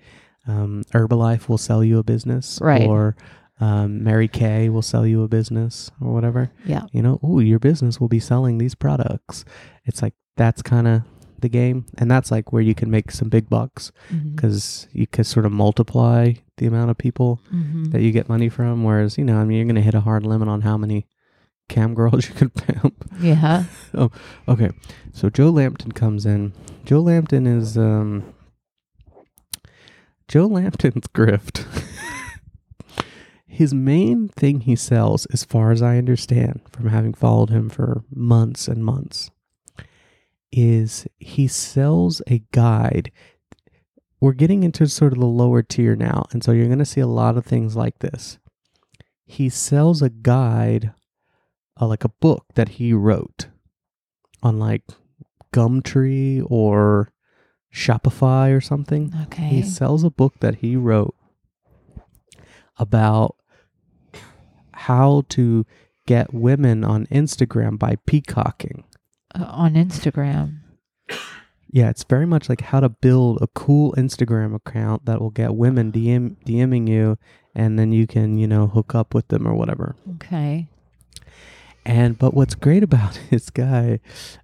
um 0.47 0.83
herbalife 0.93 1.47
will 1.49 1.57
sell 1.57 1.83
you 1.83 1.97
a 1.99 2.03
business 2.03 2.59
Right. 2.61 2.87
or 2.87 3.15
um, 3.59 4.03
Mary 4.03 4.27
Kay 4.27 4.69
will 4.69 4.81
sell 4.81 5.05
you 5.05 5.23
a 5.23 5.27
business 5.27 5.89
or 6.01 6.11
whatever. 6.13 6.51
Yeah. 6.65 6.83
You 6.91 7.01
know, 7.01 7.19
oh, 7.23 7.39
your 7.39 7.59
business 7.59 7.99
will 7.99 8.09
be 8.09 8.19
selling 8.19 8.57
these 8.57 8.75
products. 8.75 9.45
It's 9.85 10.01
like 10.01 10.13
that's 10.37 10.61
kind 10.61 10.87
of 10.87 11.01
the 11.39 11.49
game, 11.49 11.85
and 11.97 12.09
that's 12.09 12.31
like 12.31 12.51
where 12.51 12.61
you 12.61 12.73
can 12.75 12.89
make 12.89 13.11
some 13.11 13.29
big 13.29 13.49
bucks 13.49 13.91
because 14.35 14.87
you 14.91 15.05
can 15.07 15.23
sort 15.23 15.45
of 15.45 15.51
multiply 15.51 16.33
the 16.57 16.65
amount 16.65 16.89
of 16.89 16.97
people 16.97 17.39
Mhm. 17.53 17.91
that 17.91 18.01
you 18.01 18.11
get 18.11 18.29
money 18.29 18.49
from. 18.49 18.83
Whereas, 18.83 19.17
you 19.17 19.23
know, 19.25 19.37
I 19.37 19.43
mean, 19.45 19.57
you're 19.57 19.65
going 19.65 19.75
to 19.75 19.81
hit 19.81 19.93
a 19.93 20.01
hard 20.01 20.25
limit 20.25 20.47
on 20.47 20.61
how 20.61 20.77
many 20.77 21.07
cam 21.69 21.93
girls 21.93 22.27
you 22.29 22.35
can 22.35 22.49
pimp. 22.49 23.09
Yeah. 23.19 23.65
oh, 23.93 24.11
Okay, 24.47 24.71
so 25.13 25.29
Joe 25.29 25.49
Lampton 25.49 25.91
comes 25.91 26.25
in. 26.25 26.53
Joe 26.85 26.99
Lampton 27.01 27.45
is 27.47 27.77
um. 27.77 28.23
Joe 30.27 30.47
Lampton's 30.47 31.07
grift. 31.13 31.65
His 33.55 33.73
main 33.73 34.27
thing 34.27 34.59
he 34.59 34.75
sells, 34.75 35.25
as 35.27 35.45
far 35.45 35.71
as 35.71 35.81
I 35.81 35.97
understand 35.97 36.59
from 36.73 36.89
having 36.89 37.13
followed 37.13 37.49
him 37.49 37.69
for 37.69 38.03
months 38.13 38.67
and 38.67 38.83
months, 38.83 39.31
is 40.51 41.07
he 41.19 41.47
sells 41.47 42.21
a 42.27 42.43
guide. 42.51 43.13
We're 44.19 44.33
getting 44.33 44.63
into 44.63 44.85
sort 44.89 45.13
of 45.13 45.19
the 45.19 45.25
lower 45.25 45.61
tier 45.61 45.95
now, 45.95 46.25
and 46.33 46.43
so 46.43 46.51
you're 46.51 46.65
going 46.65 46.79
to 46.79 46.85
see 46.85 46.99
a 46.99 47.07
lot 47.07 47.37
of 47.37 47.45
things 47.45 47.77
like 47.77 47.99
this. 47.99 48.39
He 49.25 49.47
sells 49.47 50.01
a 50.01 50.09
guide, 50.09 50.91
uh, 51.79 51.87
like 51.87 52.03
a 52.03 52.09
book 52.09 52.43
that 52.55 52.67
he 52.67 52.91
wrote 52.91 53.47
on 54.43 54.59
like 54.59 54.83
Gumtree 55.53 56.45
or 56.51 57.13
Shopify 57.73 58.53
or 58.53 58.59
something. 58.59 59.13
Okay. 59.27 59.43
He 59.43 59.61
sells 59.61 60.03
a 60.03 60.09
book 60.09 60.33
that 60.41 60.55
he 60.55 60.75
wrote 60.75 61.15
about 62.77 63.37
how 64.85 65.23
to 65.29 65.65
get 66.05 66.33
women 66.33 66.83
on 66.83 67.07
Instagram 67.07 67.79
by 67.79 67.97
peacocking. 68.05 68.83
Uh, 69.33 69.45
on 69.45 69.73
Instagram. 69.73 70.59
Yeah, 71.71 71.89
it's 71.89 72.05
very 72.05 72.25
much 72.25 72.47
like 72.47 72.61
how 72.61 72.79
to 72.79 72.87
build 72.87 73.39
a 73.41 73.47
cool 73.47 73.93
Instagram 73.97 74.55
account 74.55 75.03
that 75.07 75.19
will 75.19 75.29
get 75.29 75.55
women 75.55 75.91
DM 75.91 76.37
DMing 76.45 76.87
you 76.87 77.17
and 77.53 77.77
then 77.77 77.91
you 77.91 78.07
can, 78.07 78.37
you 78.37 78.47
know, 78.47 78.67
hook 78.67 78.95
up 78.95 79.13
with 79.13 79.27
them 79.27 79.45
or 79.45 79.53
whatever. 79.55 79.97
Okay. 80.15 80.69
And 81.85 82.17
but 82.17 82.33
what's 82.33 82.55
great 82.55 82.81
about 82.81 83.19
this 83.29 83.49
guy, 83.49 83.99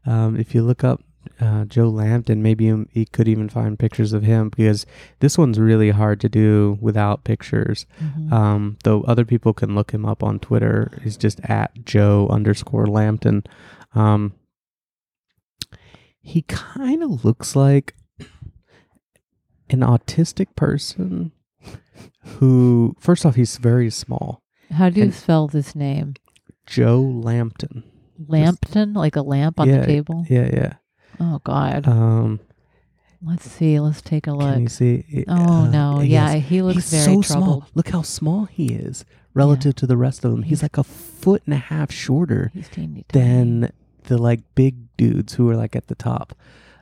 um, 0.05 0.35
if 0.35 0.53
you 0.53 0.61
look 0.61 0.83
up 0.83 1.03
uh, 1.41 1.65
Joe 1.65 1.89
Lampton, 1.89 2.43
maybe 2.43 2.65
you 2.65 3.05
could 3.11 3.27
even 3.27 3.49
find 3.49 3.79
pictures 3.79 4.13
of 4.13 4.21
him 4.23 4.49
because 4.49 4.85
this 5.19 5.37
one's 5.37 5.59
really 5.59 5.89
hard 5.89 6.21
to 6.21 6.29
do 6.29 6.77
without 6.79 7.23
pictures. 7.23 7.87
Mhm. 7.99 8.31
Um, 8.31 8.77
though 8.83 9.01
other 9.03 9.25
people 9.25 9.53
can 9.53 9.73
look 9.73 9.91
him 9.91 10.05
up 10.05 10.23
on 10.23 10.39
Twitter. 10.39 10.99
He's 11.03 11.17
just 11.17 11.39
at 11.43 11.83
Joe 11.83 12.27
underscore 12.29 12.85
Lampton. 12.85 13.43
Um, 13.95 14.33
he 16.21 16.43
kind 16.43 17.01
of 17.01 17.25
looks 17.25 17.55
like 17.55 17.95
an 19.69 19.79
autistic 19.79 20.55
person 20.55 21.31
who, 22.23 22.95
first 22.99 23.25
off, 23.25 23.35
he's 23.35 23.57
very 23.57 23.89
small. 23.89 24.43
How 24.69 24.89
do 24.89 24.99
you 24.99 25.05
and- 25.05 25.13
spell 25.13 25.47
this 25.47 25.75
name? 25.75 26.13
Joe 26.67 27.01
Lampton. 27.01 27.83
Lampton, 28.27 28.93
like 28.93 29.15
a 29.15 29.23
lamp 29.23 29.59
on 29.59 29.67
yeah, 29.67 29.79
the 29.79 29.85
table. 29.87 30.25
Yeah, 30.29 30.49
yeah. 30.53 30.73
Oh 31.23 31.39
God. 31.43 31.87
Um, 31.87 32.39
Let's 33.23 33.49
see. 33.49 33.79
Let's 33.79 34.01
take 34.01 34.25
a 34.25 34.31
can 34.31 34.39
look. 34.39 34.59
you 34.59 34.67
see? 34.67 35.05
it? 35.07 35.25
Oh 35.27 35.33
Uh, 35.65 35.69
no. 35.69 36.01
Yeah, 36.01 36.33
he 36.35 36.61
looks 36.63 36.89
He's 36.89 37.05
very 37.05 37.21
so 37.21 37.21
troubled. 37.21 37.57
small. 37.63 37.69
Look 37.75 37.89
how 37.89 38.01
small 38.01 38.45
he 38.45 38.67
is 38.73 39.05
relative 39.35 39.75
to 39.75 39.85
the 39.87 39.95
rest 39.97 40.25
of 40.25 40.31
them. 40.31 40.41
He's 40.43 40.59
He's- 40.59 40.63
like 40.63 40.77
a 40.79 40.83
foot 40.83 41.43
and 41.45 41.53
a 41.53 41.57
half 41.57 41.91
shorter 41.91 42.49
He's 42.53 42.67
teeny 42.69 43.05
tiny. 43.09 43.25
than 43.25 43.71
the 44.05 44.17
like 44.17 44.41
big 44.55 44.75
dudes 44.97 45.33
who 45.35 45.47
are 45.49 45.55
like 45.55 45.75
at 45.75 45.87
the 45.87 45.95
top. 45.95 46.33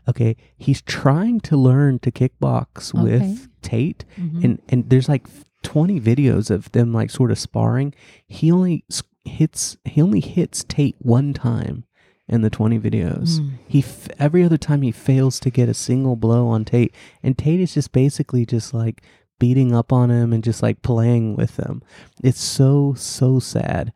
Okay, 0.08 0.38
he's 0.58 0.82
trying 0.82 1.40
to 1.42 1.58
learn 1.58 2.00
to 2.00 2.12
kickbox 2.12 2.96
Okay. 2.96 3.04
with 3.20 3.48
Tate, 3.62 4.06
Mhm. 4.18 4.44
and 4.44 4.62
and 4.70 4.90
there's 4.90 5.10
like 5.10 5.28
20 5.64 6.00
videos 6.00 6.50
of 6.50 6.72
them 6.72 6.94
like 6.94 7.12
sort 7.12 7.32
of 7.32 7.38
sparring. 7.38 7.94
He 8.28 8.50
only 8.50 8.86
hits 9.26 9.76
he 9.84 10.02
only 10.02 10.22
hits 10.22 10.64
Tate 10.68 10.96
one 11.00 11.34
time 11.34 11.84
in 12.30 12.42
the 12.42 12.50
20 12.50 12.80
videos. 12.80 13.40
Mm. 13.40 13.52
He 13.68 13.80
f- 13.80 14.10
every 14.20 14.44
other 14.44 14.58
time 14.58 14.82
he 14.82 14.92
fails 14.92 15.40
to 15.42 15.50
get 15.50 15.68
a 15.70 15.74
single 15.74 16.16
blow 16.16 16.48
on 16.48 16.66
Tate, 16.66 16.94
and 17.24 17.38
Tate 17.38 17.60
is 17.60 17.74
just 17.74 17.92
basically 17.92 18.46
just 18.46 18.74
like 18.74 19.02
beating 19.40 19.74
up 19.74 19.92
on 19.92 20.10
him 20.10 20.34
and 20.34 20.44
just 20.44 20.62
like 20.62 20.82
playing 20.82 21.36
with 21.36 21.58
him. 21.58 21.82
It's 22.24 22.42
so 22.42 22.94
so 22.96 23.40
sad. 23.40 23.92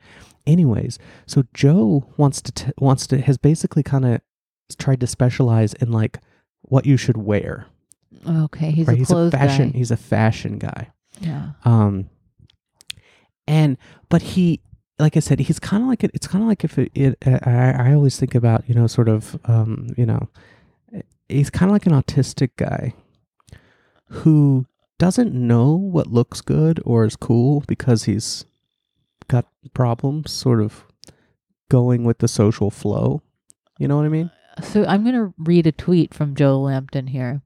Anyways, 0.46 1.00
so 1.26 1.44
Joe 1.54 2.10
wants 2.18 2.42
to 2.42 2.52
t- 2.52 2.72
wants 2.78 3.08
to 3.08 3.22
has 3.22 3.38
basically 3.38 3.84
kind 3.84 4.06
of 4.06 4.22
tried 4.78 5.00
to 5.02 5.08
specialize 5.08 5.74
in 5.74 5.92
like 5.92 6.20
what 6.62 6.86
you 6.86 6.98
should 6.98 7.18
wear. 7.18 7.68
Okay, 8.28 8.72
he's 8.72 8.88
right? 8.88 8.96
a 8.96 8.98
he's 8.98 9.12
a 9.12 9.32
fashion 9.32 9.72
guy. 9.72 9.78
he's 9.78 9.92
a 9.92 9.98
fashion 9.98 10.58
guy. 10.58 10.92
Yeah. 11.20 11.50
Um, 11.66 12.10
and 13.48 13.78
but 14.10 14.22
he, 14.22 14.62
like 15.04 15.18
I 15.18 15.20
said, 15.20 15.42
he's 15.42 15.60
kind 15.60 15.84
of 15.84 15.90
like 15.90 16.02
it. 16.06 16.12
It's 16.14 16.28
kind 16.28 16.42
of 16.42 16.48
like 16.48 16.64
if 16.64 16.80
it. 16.80 16.90
it 16.96 17.18
I, 17.26 17.90
I 17.90 17.94
always 17.94 18.18
think 18.18 18.36
about 18.36 18.64
you 18.70 18.74
know 18.74 18.88
sort 18.88 19.10
of 19.10 19.38
um 19.44 19.90
you 19.98 20.06
know, 20.06 20.30
he's 21.28 21.50
kind 21.50 21.70
of 21.70 21.74
like 21.74 21.86
an 21.86 21.92
autistic 21.92 22.52
guy 22.56 22.94
who 24.08 24.66
doesn't 25.00 25.34
know 25.34 25.74
what 25.74 26.08
looks 26.08 26.40
good 26.40 26.82
or 26.86 27.04
is 27.04 27.18
cool 27.18 27.66
because 27.68 28.06
he's 28.06 28.46
got 29.28 29.46
problems 29.74 30.32
sort 30.32 30.62
of 30.62 30.86
going 31.70 32.06
with 32.06 32.20
the 32.20 32.28
social 32.30 32.72
flow. 32.72 33.22
You 33.78 33.90
know 33.90 33.98
what 33.98 34.06
I 34.06 34.10
mean? 34.10 34.32
So 34.62 34.86
I'm 34.86 35.04
gonna 35.04 35.34
read 35.38 35.68
a 35.68 35.74
tweet 35.74 36.14
from 36.14 36.34
Joe 36.34 36.62
Lampton 36.62 37.08
here. 37.08 37.42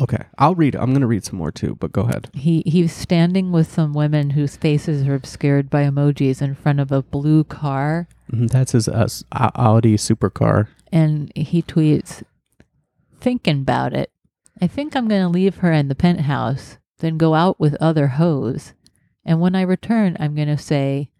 Okay, 0.00 0.24
I'll 0.38 0.54
read. 0.54 0.74
I'm 0.74 0.92
gonna 0.94 1.06
read 1.06 1.24
some 1.24 1.36
more 1.38 1.52
too, 1.52 1.76
but 1.78 1.92
go 1.92 2.02
ahead. 2.02 2.30
He 2.32 2.62
he's 2.66 2.92
standing 2.92 3.52
with 3.52 3.70
some 3.70 3.92
women 3.92 4.30
whose 4.30 4.56
faces 4.56 5.06
are 5.06 5.14
obscured 5.14 5.68
by 5.68 5.84
emojis 5.84 6.40
in 6.40 6.54
front 6.54 6.80
of 6.80 6.90
a 6.90 7.02
blue 7.02 7.44
car, 7.44 8.08
Mhm, 8.32 8.48
That's 8.50 8.72
his 8.72 8.88
uh, 8.88 9.08
Audi 9.32 9.96
supercar. 9.96 10.68
and 10.90 11.30
he 11.36 11.60
tweets, 11.62 12.22
"Thinking 13.20 13.60
about 13.60 13.92
it, 13.92 14.10
I 14.62 14.66
think 14.66 14.96
I'm 14.96 15.08
gonna 15.08 15.28
leave 15.28 15.56
her 15.58 15.72
in 15.72 15.88
the 15.88 15.94
penthouse, 15.94 16.78
then 17.00 17.18
go 17.18 17.34
out 17.34 17.60
with 17.60 17.74
other 17.80 18.06
hoes, 18.08 18.72
and 19.24 19.40
when 19.40 19.54
I 19.54 19.62
return, 19.62 20.16
I'm 20.18 20.34
gonna 20.34 20.58
say." 20.58 21.10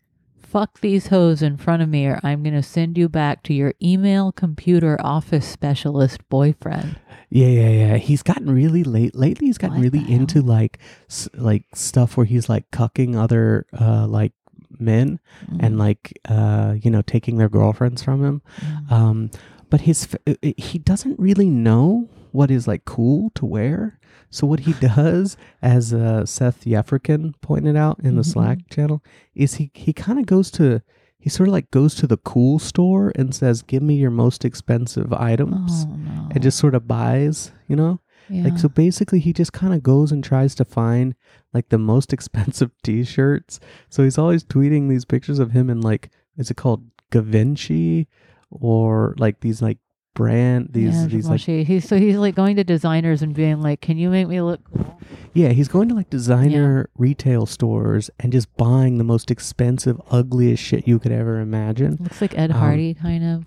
Fuck 0.51 0.81
these 0.81 1.07
hoes 1.09 1.43
in 1.43 1.57
front 1.57 1.81
of 1.81 1.89
me, 1.89 2.07
or 2.07 2.19
I'm 2.25 2.43
going 2.43 2.55
to 2.55 2.63
send 2.63 2.99
you 2.99 3.09
back 3.09 3.45
to 3.45 3.55
your 3.55 3.73
email 3.81 4.33
computer 4.33 4.99
office 5.01 5.47
specialist 5.47 6.29
boyfriend. 6.29 6.97
Yeah, 7.31 7.47
yeah, 7.47 7.69
yeah. 7.69 7.97
He's 7.99 8.25
gotten 8.25 8.51
really 8.53 8.83
late. 8.83 9.15
Lately, 9.15 9.47
he's 9.47 9.59
gotten 9.59 9.77
What 9.77 9.83
really 9.93 10.13
into 10.13 10.43
like, 10.43 10.81
s- 11.09 11.29
like 11.35 11.65
stuff 11.75 12.17
where 12.17 12.27
he's 12.27 12.49
like 12.49 12.69
cucking 12.73 13.17
other, 13.17 13.67
uh, 13.81 14.09
like 14.09 14.33
men 14.81 15.21
and 15.61 15.77
Mm, 15.77 15.79
like, 15.79 16.19
uh, 16.29 16.75
you 16.83 16.91
know, 16.91 17.03
taking 17.03 17.37
their 17.39 17.49
girlfriends 17.49 18.03
from 18.03 18.25
him. 18.25 18.43
mm. 18.61 18.91
Um, 18.91 19.31
but 19.69 19.83
his, 19.83 20.09
f- 20.13 20.21
uh, 20.43 20.53
he 20.57 20.79
doesn't 20.81 21.21
really 21.21 21.49
know 21.49 22.09
what 22.33 22.51
is 22.51 22.67
like 22.69 22.85
cool 22.85 23.31
to 23.37 23.45
wear. 23.47 23.99
So 24.31 24.47
what 24.47 24.61
he 24.61 24.73
does, 24.81 25.37
as 25.63 25.93
uh, 25.93 26.25
Seth 26.27 26.65
Yefrikin 26.65 27.35
pointed 27.41 27.77
out 27.77 27.99
in 28.01 28.15
the 28.17 28.23
Mhm. 28.23 28.33
Slack 28.33 28.59
channel, 28.71 29.03
is 29.35 29.55
he 29.55 29.71
he 29.75 29.93
kind 29.93 30.19
of 30.19 30.27
goes 30.27 30.51
to 30.53 30.83
he 31.19 31.29
sort 31.29 31.49
of 31.49 31.53
like 31.53 31.71
goes 31.71 31.95
to 31.97 32.07
the 32.07 32.17
cool 32.17 32.59
store 32.59 33.13
and 33.15 33.35
says, 33.35 33.61
"Give 33.63 33.83
me 33.83 33.97
your 33.97 34.11
most 34.11 34.45
expensive 34.45 35.13
items." 35.13 35.85
Oh, 35.87 35.95
no. 35.97 36.29
and 36.31 36.43
just 36.43 36.59
sort 36.59 36.75
of 36.75 36.89
buys, 36.89 37.53
you 37.69 37.77
know? 37.77 38.01
yeah. 38.31 38.45
Like 38.45 38.59
so 38.59 38.69
basically 38.69 39.19
he 39.21 39.33
just 39.33 39.53
kind 39.53 39.75
of 39.75 39.83
goes 39.83 40.13
and 40.13 40.23
tries 40.25 40.55
to 40.55 40.65
find 40.65 41.15
like 41.53 41.69
the 41.69 41.79
most 41.79 42.13
expensive 42.17 42.71
t-shirts. 42.83 43.59
So 43.91 44.05
he's 44.05 44.17
always 44.19 44.45
tweeting 44.45 44.89
these 44.89 45.05
pictures 45.05 45.39
of 45.41 45.51
him 45.51 45.69
in 45.69 45.81
like 45.81 46.09
is 46.39 46.51
it 46.51 46.57
called 46.57 46.85
Givenchy 47.11 48.07
or 48.51 49.15
like 49.19 49.41
these 49.41 49.61
like 49.61 49.79
brand 50.15 50.69
these 50.73 50.95
yeah, 50.95 51.07
these 51.07 51.29
like 51.29 51.41
he's 51.41 51.89
so 51.89 51.97
he's 51.99 52.17
like 52.17 52.35
going 52.35 52.57
to 52.57 52.65
designers 52.65 53.23
and 53.23 53.35
being 53.35 53.61
like, 53.61 53.81
"Can 53.81 53.97
you 53.99 54.11
make 54.11 54.29
me 54.29 54.41
look 54.41 54.61
cool?" 54.65 54.99
yeah, 55.33 55.51
he's 55.51 55.69
going 55.69 55.89
to 55.89 55.95
like 55.95 56.11
designer 56.11 56.89
retail 56.99 57.47
stores 57.47 58.11
and 58.19 58.33
just 58.33 58.55
buying 58.57 58.99
the 58.99 59.05
most 59.05 59.31
expensive 59.31 60.01
ugliest 60.11 60.63
shit 60.63 60.87
you 60.89 60.99
could 60.99 61.13
ever 61.13 61.39
imagine. 61.41 61.97
Looks 62.01 62.21
like 62.21 62.37
Ed 62.37 62.51
Um, 62.51 62.59
Hardy, 62.59 62.95
kind 62.95 63.25
of. 63.25 63.45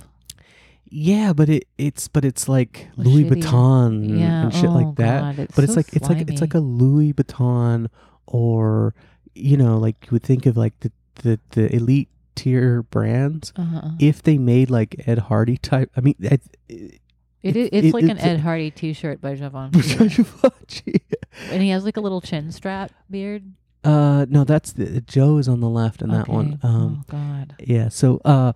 Yeah, 0.89 1.34
but 1.34 1.49
it 1.49 1.67
it's 1.78 2.08
but 2.08 2.23
it's 2.23 2.47
like 2.47 2.88
Well, 2.97 3.08
Louis 3.08 3.23
shitty. 3.26 3.41
Vuitton 3.43 3.88
and- 3.88 4.19
Yeah, 4.19 4.43
and 4.43 4.54
shit 4.54 4.65
oh, 4.69 4.73
like 4.73 4.95
that. 4.97 5.21
God, 5.21 5.39
it's 5.39 5.56
but 5.56 5.63
it's 5.63 5.73
so 5.73 5.80
like 5.80 5.93
it's 5.93 6.10
like 6.10 6.30
it's 6.30 6.41
like 6.41 6.54
a 6.54 6.60
Louis 6.60 7.13
Vuitton 7.13 7.88
or 8.28 8.93
you 9.36 9.58
know 9.58 9.78
like 9.80 9.95
you 10.06 10.10
would 10.12 10.23
think 10.23 10.45
of 10.45 10.56
like 10.56 10.80
the 10.82 10.91
the, 11.23 11.39
the 11.52 11.76
elite 11.76 12.10
tier 12.36 12.84
brands 12.84 13.54
Uh-huh. 13.56 13.89
if 14.00 14.22
they 14.24 14.38
made 14.38 14.69
like 14.69 14.96
Ed 15.08 15.19
Hardy 15.19 15.58
type. 15.58 15.91
I 15.98 16.02
mean, 16.02 16.15
I, 16.24 16.39
It, 16.69 17.58
it- 17.58 17.74
it's 17.74 17.88
it- 17.88 17.93
like 17.93 18.06
an 18.06 18.17
Ed 18.19 18.39
Hardy 18.39 18.72
T-shirt 18.72 19.19
by 19.22 19.36
Javon, 19.36 19.74
and 21.52 21.62
he 21.62 21.69
has 21.69 21.84
like 21.86 21.98
a 21.98 22.02
little 22.02 22.22
chin 22.22 22.52
strap 22.52 22.91
beard. 23.10 23.43
uh, 23.84 24.26
no, 24.30 24.43
that's 24.43 24.74
the 24.74 25.02
Joe 25.02 25.38
is 25.38 25.48
on 25.48 25.60
the 25.60 25.69
left 25.69 26.02
in 26.02 26.10
that 26.10 26.28
one. 26.28 26.60
Um, 26.63 27.00
oh 27.02 27.12
God. 27.12 27.56
yeah, 27.60 27.89
so 27.89 28.22
uh, 28.24 28.54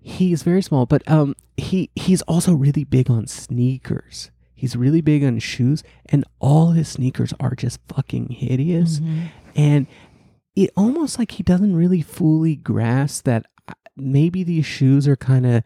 he's 0.00 0.42
very 0.42 0.62
small, 0.62 0.86
but 0.86 1.02
um, 1.10 1.34
he 1.56 1.90
he's 1.94 2.22
also 2.22 2.52
really 2.54 2.84
big 2.84 3.10
on 3.10 3.26
sneakers. 3.26 4.30
He's 4.54 4.74
really 4.76 5.00
big 5.00 5.22
on 5.24 5.38
shoes, 5.38 5.82
and 6.06 6.24
all 6.38 6.70
his 6.72 6.88
sneakers 6.88 7.32
are 7.40 7.54
just 7.54 7.80
fucking 7.88 8.28
hideous. 8.30 9.00
Mhm. 9.00 9.28
and 9.54 9.86
it 10.56 10.70
almost 10.76 11.18
like 11.18 11.32
he 11.32 11.42
doesn't 11.42 11.76
really 11.76 12.00
fully 12.02 12.56
grasp 12.56 13.24
that 13.24 13.46
uh, 13.68 13.74
maybe 13.96 14.42
these 14.42 14.66
shoes 14.66 15.06
are 15.06 15.16
kind 15.16 15.46
of 15.46 15.62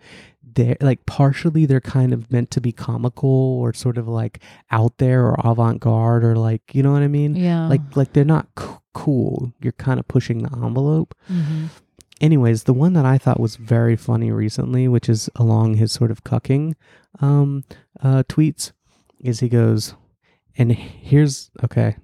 there 0.55 0.77
like 0.81 1.07
partially 1.07 1.65
they're 1.65 1.81
kind 1.81 2.13
of 2.13 2.31
meant 2.33 2.51
to 2.51 2.61
be 2.61 2.73
comical 2.73 3.31
or 3.61 3.73
sort 3.73 3.97
of 3.97 4.09
like 4.09 4.41
out 4.73 4.99
there 4.99 5.25
or 5.27 5.37
avant-garde 5.45 6.25
or 6.25 6.35
like 6.35 6.75
you 6.75 6.83
know 6.83 6.93
what 6.93 7.03
i 7.03 7.07
mean 7.09 7.37
Yeah. 7.37 7.69
like 7.69 7.81
like 7.95 8.13
they're 8.13 8.25
not 8.25 8.49
c- 8.59 8.67
cool 8.93 9.53
you're 9.63 9.73
kind 9.75 10.01
of 10.01 10.09
pushing 10.09 10.43
the 10.43 10.51
envelope 10.53 11.15
Mhm. 11.31 11.69
anyways 12.21 12.65
the 12.65 12.75
one 12.75 12.95
that 12.95 13.05
i 13.05 13.17
thought 13.17 13.39
was 13.39 13.55
very 13.55 13.95
funny 13.95 14.33
recently 14.33 14.89
which 14.89 15.09
is 15.09 15.31
along 15.37 15.75
his 15.75 15.93
sort 15.93 16.11
of 16.11 16.25
cucking 16.25 16.75
um 17.21 17.63
uh 18.03 18.25
tweets 18.29 18.73
is 19.21 19.39
he 19.39 19.49
goes 19.49 19.95
and 20.59 20.73
here's 20.73 21.53
okay 21.63 21.97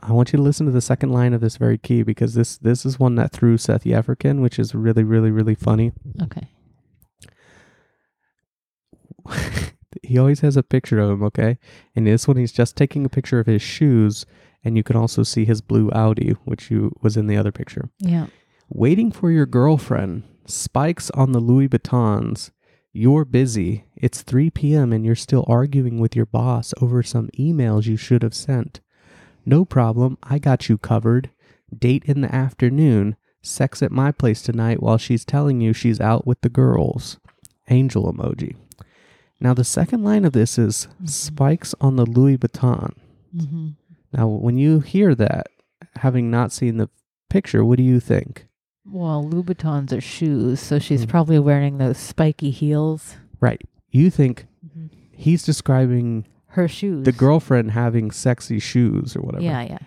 i 0.00 0.12
want 0.12 0.32
you 0.32 0.36
to 0.36 0.42
listen 0.42 0.66
to 0.66 0.72
the 0.72 0.80
second 0.80 1.10
line 1.10 1.32
of 1.32 1.40
this 1.40 1.56
very 1.56 1.78
key 1.78 2.02
because 2.02 2.34
this 2.34 2.58
this 2.58 2.84
is 2.84 2.98
one 2.98 3.14
that 3.14 3.32
threw 3.32 3.56
seth 3.56 3.84
Yefrikin, 3.84 4.40
which 4.40 4.58
is 4.58 4.74
really 4.74 5.04
really 5.04 5.30
really 5.30 5.54
funny 5.54 5.92
Okay. 6.22 6.48
he 10.02 10.18
always 10.18 10.40
has 10.40 10.56
a 10.56 10.62
picture 10.62 10.98
of 10.98 11.10
him. 11.10 11.22
Okay, 11.22 11.58
and 11.94 12.06
this 12.06 12.26
one 12.28 12.36
he's 12.36 12.52
just 12.52 12.76
taking 12.76 13.04
a 13.04 13.08
picture 13.08 13.38
of 13.38 13.46
his 13.46 13.62
shoes, 13.62 14.26
and 14.62 14.76
you 14.76 14.82
can 14.82 14.96
also 14.96 15.22
see 15.22 15.44
his 15.44 15.60
blue 15.60 15.90
Audi, 15.92 16.34
which 16.44 16.70
you 16.70 16.92
was 17.02 17.16
in 17.16 17.26
the 17.26 17.36
other 17.36 17.52
picture. 17.52 17.90
Yeah. 17.98 18.26
Waiting 18.68 19.12
for 19.12 19.30
your 19.30 19.46
girlfriend. 19.46 20.24
Spikes 20.46 21.10
on 21.12 21.32
the 21.32 21.40
Louis 21.40 21.68
Vuittons. 21.68 22.50
You're 22.92 23.24
busy. 23.24 23.84
It's 23.96 24.22
3 24.22 24.50
p.m. 24.50 24.92
and 24.92 25.04
you're 25.04 25.14
still 25.14 25.44
arguing 25.48 25.98
with 25.98 26.14
your 26.14 26.26
boss 26.26 26.74
over 26.80 27.02
some 27.02 27.28
emails 27.38 27.86
you 27.86 27.96
should 27.96 28.22
have 28.22 28.34
sent. 28.34 28.80
No 29.46 29.64
problem. 29.64 30.18
I 30.22 30.38
got 30.38 30.68
you 30.68 30.78
covered. 30.78 31.30
Date 31.76 32.04
in 32.06 32.20
the 32.20 32.34
afternoon. 32.34 33.16
Sex 33.42 33.82
at 33.82 33.92
my 33.92 34.10
place 34.10 34.40
tonight 34.42 34.82
while 34.82 34.96
she's 34.98 35.24
telling 35.24 35.60
you 35.60 35.72
she's 35.72 36.00
out 36.00 36.26
with 36.26 36.40
the 36.40 36.48
girls. 36.48 37.18
Angel 37.68 38.10
emoji. 38.12 38.56
Now, 39.40 39.52
the 39.52 39.64
second 39.64 40.02
line 40.02 40.24
of 40.24 40.32
this 40.32 40.58
is 40.58 40.88
spikes 41.04 41.74
on 41.80 41.96
the 41.96 42.06
Louis 42.06 42.38
Vuitton. 42.38 42.94
hmm 43.36 43.68
Now, 44.12 44.28
when 44.28 44.56
you 44.56 44.80
hear 44.80 45.14
that, 45.16 45.48
having 45.96 46.30
not 46.30 46.52
seen 46.52 46.76
the 46.78 46.88
picture, 47.28 47.64
what 47.64 47.76
do 47.78 47.82
you 47.82 48.00
think? 48.00 48.46
Well, 48.86 49.24
Louboutins 49.24 49.92
are 49.96 50.00
shoes, 50.00 50.60
so 50.60 50.78
she's 50.78 51.04
Mm. 51.04 51.08
probably 51.08 51.38
wearing 51.38 51.78
those 51.78 51.98
spiky 51.98 52.50
heels. 52.50 53.16
Right. 53.40 53.60
You 53.90 54.08
think 54.10 54.46
Mhm. 54.64 54.90
he's 55.12 55.42
describing 55.42 56.26
Her 56.54 56.66
shoes. 56.68 57.04
the 57.04 57.12
girlfriend 57.12 57.70
having 57.72 58.10
sexy 58.10 58.58
shoes 58.58 59.14
or 59.16 59.20
whatever. 59.20 59.44
Yeah, 59.44 59.62
yeah. 59.62 59.78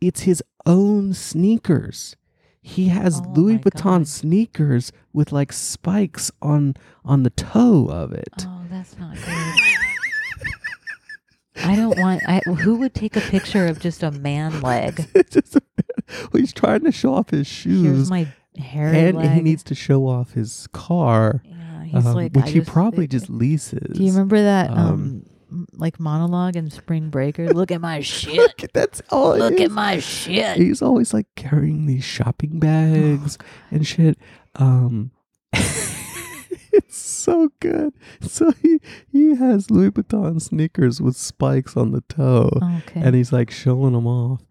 It's 0.00 0.22
his 0.22 0.42
own 0.66 1.12
sneakers. 1.14 2.16
He 2.60 2.88
has 2.88 3.20
Oh 3.24 3.32
Louis 3.34 3.58
Vuitton 3.58 3.82
God. 4.00 4.08
sneakers 4.08 4.92
with 5.12 5.32
like 5.32 5.52
spikes 5.52 6.30
on 6.42 6.74
on 7.04 7.22
the 7.22 7.30
toe 7.30 7.86
of 7.90 8.12
it. 8.12 8.44
Oh, 8.46 8.62
that's 8.70 8.98
not 8.98 9.14
good. 9.16 9.54
I 11.64 11.74
don't 11.74 11.98
want. 11.98 12.22
I 12.28 12.38
who 12.40 12.76
would 12.76 12.94
take 12.94 13.16
a 13.16 13.20
picture 13.20 13.66
of 13.66 13.80
just 13.80 14.02
a 14.02 14.10
man 14.10 14.60
leg? 14.62 15.08
Just- 15.30 15.58
well, 16.08 16.40
he's 16.40 16.52
trying 16.52 16.84
to 16.84 16.92
show 16.92 17.14
off 17.14 17.30
his 17.30 17.46
shoes. 17.46 17.82
Here's 17.84 18.10
my 18.10 18.28
hairy 18.56 18.98
and 18.98 19.18
leg. 19.18 19.30
he 19.30 19.40
needs 19.40 19.62
to 19.64 19.74
show 19.74 20.06
off 20.06 20.32
his 20.32 20.66
car, 20.72 21.42
Yeah, 21.44 21.84
he's 21.84 22.06
um, 22.06 22.14
like, 22.14 22.32
which 22.34 22.46
I 22.46 22.48
he 22.50 22.58
just- 22.60 22.70
probably 22.70 23.06
just 23.06 23.28
leases. 23.28 23.96
Do 23.96 24.02
you 24.04 24.10
remember 24.12 24.40
that 24.42 24.70
um, 24.70 24.76
um, 24.78 25.26
like 25.72 25.98
monologue 26.00 26.56
in 26.56 26.70
Spring 26.70 27.10
Breakers? 27.10 27.52
Look 27.52 27.70
at 27.70 27.80
my 27.80 28.00
shit. 28.02 28.36
Look, 28.36 28.62
that's 28.72 29.00
all. 29.10 29.36
Look 29.36 29.60
at 29.60 29.70
my 29.70 29.98
shit. 29.98 30.56
he's 30.56 30.82
always 30.82 31.12
like 31.14 31.26
carrying 31.36 31.86
these 31.86 32.04
shopping 32.04 32.58
bags 32.58 33.38
and 33.70 33.86
shit. 33.86 34.18
Um, 34.56 35.10
it's 35.52 36.96
so 36.96 37.50
good. 37.60 37.92
So 38.20 38.52
he 38.62 38.80
he 39.10 39.34
has 39.36 39.70
Louis 39.70 39.90
Vuitton 39.90 40.40
sneakers 40.40 41.00
with 41.00 41.16
spikes 41.16 41.76
on 41.76 41.92
the 41.92 42.02
toe, 42.02 42.50
Okay. 42.62 43.00
and 43.00 43.14
he's 43.14 43.32
like 43.32 43.50
showing 43.50 43.92
them 43.94 44.06
off. 44.06 44.42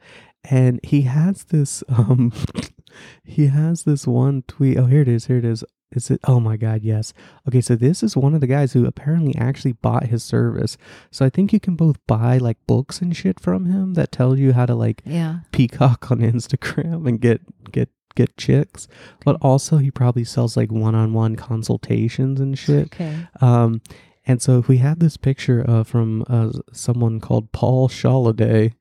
And 0.50 0.80
he 0.84 1.02
has 1.02 1.46
this 1.46 1.84
um, 1.90 2.32
he 3.24 3.48
has 3.48 3.84
this 3.84 4.08
one 4.08 4.44
tweet. 4.48 4.78
Oh, 4.78 4.86
here 4.86 5.02
it 5.02 5.08
is. 5.08 5.26
Here 5.28 5.38
it 5.38 5.46
is. 5.46 5.64
Is 5.92 6.12
it? 6.12 6.20
Oh 6.26 6.40
my 6.40 6.58
God! 6.58 6.84
Yes. 6.84 7.14
Okay, 7.48 7.62
so 7.62 7.76
this 7.76 8.04
is 8.04 8.18
one 8.18 8.34
of 8.34 8.42
the 8.42 8.48
guys 8.48 8.74
who 8.74 8.86
apparently 8.86 9.34
actually 9.38 9.72
bought 9.72 10.08
his 10.08 10.22
service. 10.22 10.78
So 11.12 11.26
I 11.26 11.30
think 11.30 11.54
you 11.54 11.62
can 11.62 11.76
both 11.76 11.96
buy 12.08 12.38
like 12.38 12.58
books 12.68 13.02
and 13.02 13.16
shit 13.16 13.40
from 13.40 13.68
him 13.68 13.94
that 13.94 14.12
tell 14.12 14.38
you 14.38 14.52
how 14.52 14.66
to 14.66 14.76
like 14.76 15.02
yeah. 15.06 15.40
peacock 15.52 16.12
on 16.12 16.20
Instagram 16.20 17.08
and 17.08 17.22
get 17.22 17.42
get 17.72 17.90
get 18.16 18.36
chicks. 18.36 18.90
But 19.24 19.38
also 19.42 19.78
he 19.78 19.90
probably 19.90 20.26
sells 20.26 20.58
like 20.58 20.72
one-on-one 20.72 21.38
consultations 21.38 22.42
and 22.42 22.58
shit. 22.58 22.88
Okay. 22.88 23.28
Um 23.40 23.82
and 24.26 24.42
so 24.42 24.66
we 24.68 24.80
have 24.80 25.00
this 25.00 25.16
picture 25.16 25.64
uh, 25.68 25.86
from 25.86 26.26
uh, 26.28 26.52
someone 26.74 27.22
called 27.22 27.54
Paul 27.54 27.88
Shaladay. 27.88 28.74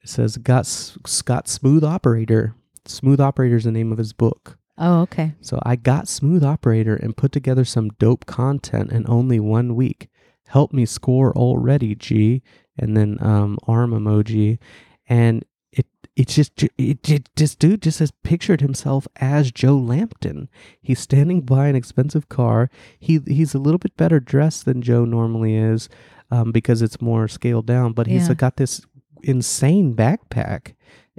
It 0.00 0.08
says 0.08 0.38
got 0.38 0.60
S- 0.60 0.96
Scott 1.06 1.46
Smooth 1.46 1.84
Operator. 1.84 2.54
Smooth 2.86 3.20
Operator 3.20 3.56
is 3.56 3.64
the 3.64 3.70
name 3.70 3.92
of 3.92 3.98
his 3.98 4.14
book. 4.14 4.58
Oh, 4.78 5.02
okay. 5.02 5.34
So 5.40 5.58
I 5.64 5.76
got 5.76 6.08
Smooth 6.08 6.42
Operator 6.42 6.96
and 6.96 7.16
put 7.16 7.30
together 7.32 7.64
some 7.64 7.90
dope 7.98 8.26
content 8.26 8.90
in 8.90 9.04
only 9.08 9.38
one 9.38 9.74
week. 9.74 10.08
Help 10.48 10.72
me 10.72 10.86
score 10.86 11.32
already, 11.36 11.94
G. 11.94 12.42
And 12.78 12.96
then 12.96 13.18
um 13.20 13.58
arm 13.66 13.90
emoji. 13.90 14.58
And 15.06 15.44
it 15.72 15.86
it's 16.16 16.34
just 16.34 16.62
it, 16.62 17.08
it 17.08 17.28
this 17.36 17.54
dude 17.54 17.82
just 17.82 17.98
has 17.98 18.12
pictured 18.22 18.60
himself 18.62 19.06
as 19.16 19.52
Joe 19.52 19.76
Lampton. 19.76 20.48
He's 20.80 20.98
standing 21.00 21.42
by 21.42 21.68
an 21.68 21.76
expensive 21.76 22.28
car. 22.30 22.70
He 22.98 23.20
he's 23.26 23.54
a 23.54 23.58
little 23.58 23.78
bit 23.78 23.96
better 23.96 24.20
dressed 24.20 24.64
than 24.64 24.80
Joe 24.82 25.04
normally 25.04 25.54
is, 25.54 25.88
um, 26.30 26.50
because 26.50 26.80
it's 26.80 27.00
more 27.00 27.28
scaled 27.28 27.66
down. 27.66 27.92
But 27.92 28.06
he's 28.06 28.28
Yeah. 28.28 28.34
got 28.34 28.56
this 28.56 28.80
insane 29.22 29.94
backpack, 29.94 30.74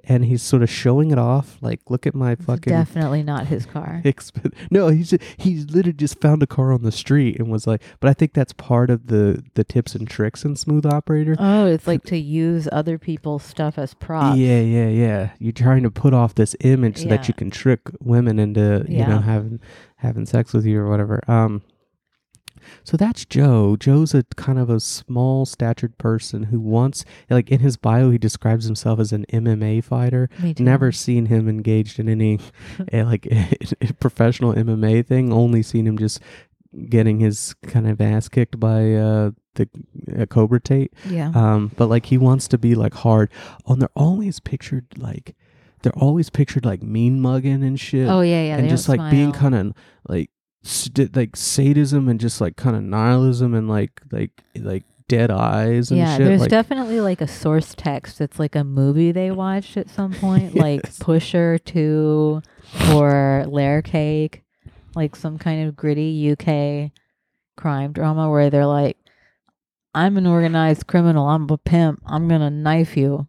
and 0.05 0.25
he's 0.25 0.41
sort 0.41 0.61
of 0.63 0.69
showing 0.69 1.11
it 1.11 1.17
off. 1.17 1.57
Like, 1.61 1.79
look 1.89 2.05
at 2.05 2.13
my 2.13 2.33
It's 2.33 2.43
fucking 2.45 2.71
definitely 2.71 3.23
not 3.23 3.47
his 3.47 3.65
car. 3.65 4.01
exp- 4.05 4.53
no 4.69 4.89
he's 4.89 5.11
just, 5.11 5.23
he 5.37 5.57
literally 5.59 5.93
just 5.93 6.19
found 6.19 6.43
a 6.43 6.47
car 6.47 6.71
on 6.73 6.83
the 6.83 6.91
street 6.91 7.39
and 7.39 7.49
was 7.49 7.65
like 7.67 7.81
but 7.99 8.09
i 8.09 8.13
think 8.13 8.33
that's 8.33 8.53
part 8.53 8.89
of 8.89 9.07
the 9.07 9.43
the 9.53 9.63
tips 9.63 9.95
and 9.95 10.09
tricks 10.09 10.43
in 10.43 10.55
smooth 10.55 10.85
operator 10.85 11.35
Oh, 11.39 11.65
it's 11.65 11.87
like 11.87 12.03
to 12.05 12.17
use 12.17 12.67
other 12.71 12.97
people's 12.97 13.43
stuff 13.43 13.77
as 13.77 13.93
props. 13.93 14.37
yeah 14.37 14.59
yeah 14.59 14.87
yeah 14.89 15.29
you're 15.39 15.51
trying 15.53 15.83
to 15.83 15.91
put 15.91 16.13
off 16.13 16.35
this 16.35 16.55
image 16.61 16.97
so 17.03 17.07
that 17.09 17.27
you 17.27 17.33
can 17.33 17.49
trick 17.49 17.81
women 17.99 18.39
into 18.39 18.85
you 18.89 19.05
know 19.05 19.19
having 19.19 19.59
having 19.97 20.25
sex 20.25 20.53
with 20.53 20.65
you 20.65 20.79
or 20.79 20.89
whatever 20.89 21.21
um 21.29 21.61
so 22.83 22.97
that's 22.97 23.25
Joe. 23.25 23.75
Joe's 23.75 24.13
a 24.13 24.23
kind 24.35 24.59
of 24.59 24.69
a 24.69 24.79
small 24.79 25.45
statured 25.45 25.97
person 25.97 26.43
who 26.43 26.59
wants, 26.59 27.05
like 27.29 27.49
in 27.49 27.59
his 27.59 27.77
bio, 27.77 28.09
he 28.09 28.17
describes 28.17 28.65
himself 28.65 28.99
as 28.99 29.11
an 29.11 29.25
MMA 29.31 29.83
fighter. 29.83 30.29
Never 30.59 30.91
seen 30.91 31.27
him 31.27 31.47
engaged 31.47 31.99
in 31.99 32.09
any 32.09 32.39
eh, 32.91 33.03
like 33.03 33.27
professional 33.99 34.53
MMA 34.53 35.05
thing. 35.05 35.31
Only 35.31 35.63
seen 35.63 35.87
him 35.87 35.97
just 35.97 36.19
getting 36.89 37.19
his 37.19 37.53
kind 37.67 37.87
of 37.87 38.01
ass 38.01 38.27
kicked 38.29 38.59
by 38.59 38.93
uh, 38.93 39.31
the 39.55 39.69
uh, 40.19 40.25
Cobra 40.25 40.59
Tate. 40.59 40.93
Yeah. 41.07 41.31
Um, 41.33 41.71
but 41.77 41.87
like 41.87 42.07
he 42.07 42.17
wants 42.17 42.47
to 42.49 42.57
be 42.57 42.75
like 42.75 42.93
hard. 42.93 43.29
Oh, 43.65 43.73
and 43.73 43.81
they're 43.81 43.89
always 43.95 44.39
pictured 44.39 44.87
like 44.97 45.35
they're 45.81 45.97
always 45.97 46.29
pictured 46.29 46.65
like 46.65 46.81
mean 46.81 47.19
mugging 47.21 47.63
and 47.63 47.79
shit. 47.79 48.07
oh 48.07 48.21
yeah, 48.21 48.43
yeah. 48.43 48.57
and 48.57 48.69
just 48.69 48.89
like 48.89 49.11
being 49.11 49.31
smile. 49.31 49.41
kind 49.41 49.55
of 49.55 49.73
like 50.07 50.29
st- 50.63 51.15
like 51.15 51.35
sadism 51.35 52.07
and 52.07 52.19
just 52.19 52.41
like 52.41 52.55
kind 52.55 52.75
of 52.75 52.83
nihilism 52.83 53.53
and 53.53 53.69
like 53.69 54.01
like 54.11 54.31
like 54.55 54.83
dead 55.07 55.29
eyes 55.29 55.91
and 55.91 55.99
yeah, 55.99 56.17
shit. 56.17 56.25
there's 56.25 56.41
like, 56.41 56.49
definitely 56.49 56.99
like 56.99 57.21
a 57.21 57.27
source 57.27 57.75
text. 57.75 58.21
It's 58.21 58.39
like 58.39 58.55
a 58.55 58.63
movie 58.63 59.11
they 59.11 59.31
watched 59.31 59.77
at 59.77 59.89
some 59.89 60.13
point, 60.25 60.55
like 60.55 60.81
Pusher 60.99 61.57
Two 61.59 62.41
or 62.91 63.45
Layer 63.47 63.81
Cake, 63.81 64.43
like 64.95 65.15
some 65.15 65.37
kind 65.37 65.67
of 65.67 65.75
gritty 65.75 66.31
UK 66.31 66.91
crime 67.55 67.91
drama 67.91 68.29
where 68.29 68.49
they're 68.49 68.65
like, 68.65 68.97
"I'm 69.93 70.17
an 70.17 70.25
organized 70.25 70.87
criminal. 70.87 71.27
I'm 71.27 71.49
a 71.49 71.57
pimp. 71.57 72.01
I'm 72.05 72.27
gonna 72.27 72.49
knife 72.49 72.97
you." 72.97 73.27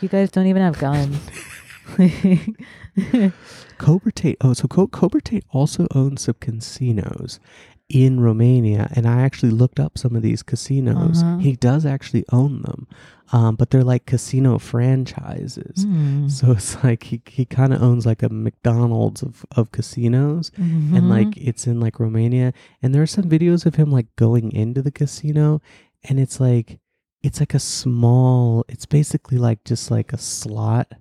You 0.00 0.08
guys 0.08 0.30
don't 0.30 0.46
even 0.46 0.62
have 0.62 0.78
guns. 0.78 1.18
Cobra 3.78 4.12
Tate. 4.12 4.36
Oh, 4.40 4.52
so 4.52 4.68
Co- 4.68 4.86
Cobra 4.88 5.20
Tate 5.20 5.44
also 5.50 5.86
owns 5.94 6.22
some 6.22 6.34
casinos 6.40 7.40
in 7.88 8.20
Romania, 8.20 8.88
and 8.94 9.06
I 9.06 9.22
actually 9.22 9.50
looked 9.50 9.80
up 9.80 9.98
some 9.98 10.14
of 10.14 10.22
these 10.22 10.42
casinos. 10.42 11.22
Uh-huh. 11.22 11.38
He 11.38 11.56
does 11.56 11.84
actually 11.84 12.24
own 12.30 12.62
them, 12.62 12.86
um, 13.32 13.56
but 13.56 13.70
they're 13.70 13.82
like 13.82 14.06
casino 14.06 14.58
franchises. 14.58 15.82
Hmm. 15.84 16.28
So 16.28 16.52
it's 16.52 16.82
like 16.84 17.02
he, 17.04 17.20
he 17.26 17.44
kind 17.44 17.72
of 17.74 17.82
owns 17.82 18.06
like 18.06 18.22
a 18.22 18.28
McDonald's 18.28 19.22
of, 19.22 19.44
of 19.56 19.72
casinos. 19.72 20.52
and 20.56 20.92
Mhm. 21.04 21.08
like 21.08 21.36
it's 21.36 21.66
in 21.66 21.80
like 21.80 21.98
Romania 21.98 22.52
and 22.80 22.94
there 22.94 23.02
are 23.02 23.06
some 23.08 23.24
videos 23.24 23.66
of 23.66 23.74
him 23.74 23.90
like 23.90 24.06
going 24.16 24.52
into 24.52 24.82
the 24.82 24.92
casino 24.92 25.60
and 26.04 26.20
it's 26.20 26.38
like 26.38 26.78
it's 27.22 27.40
like 27.40 27.54
a 27.54 27.58
small 27.58 28.64
it's 28.68 28.86
basically 28.86 29.36
like 29.38 29.62
just 29.64 29.90
like 29.90 30.12
a 30.12 30.18
slot 30.18 30.92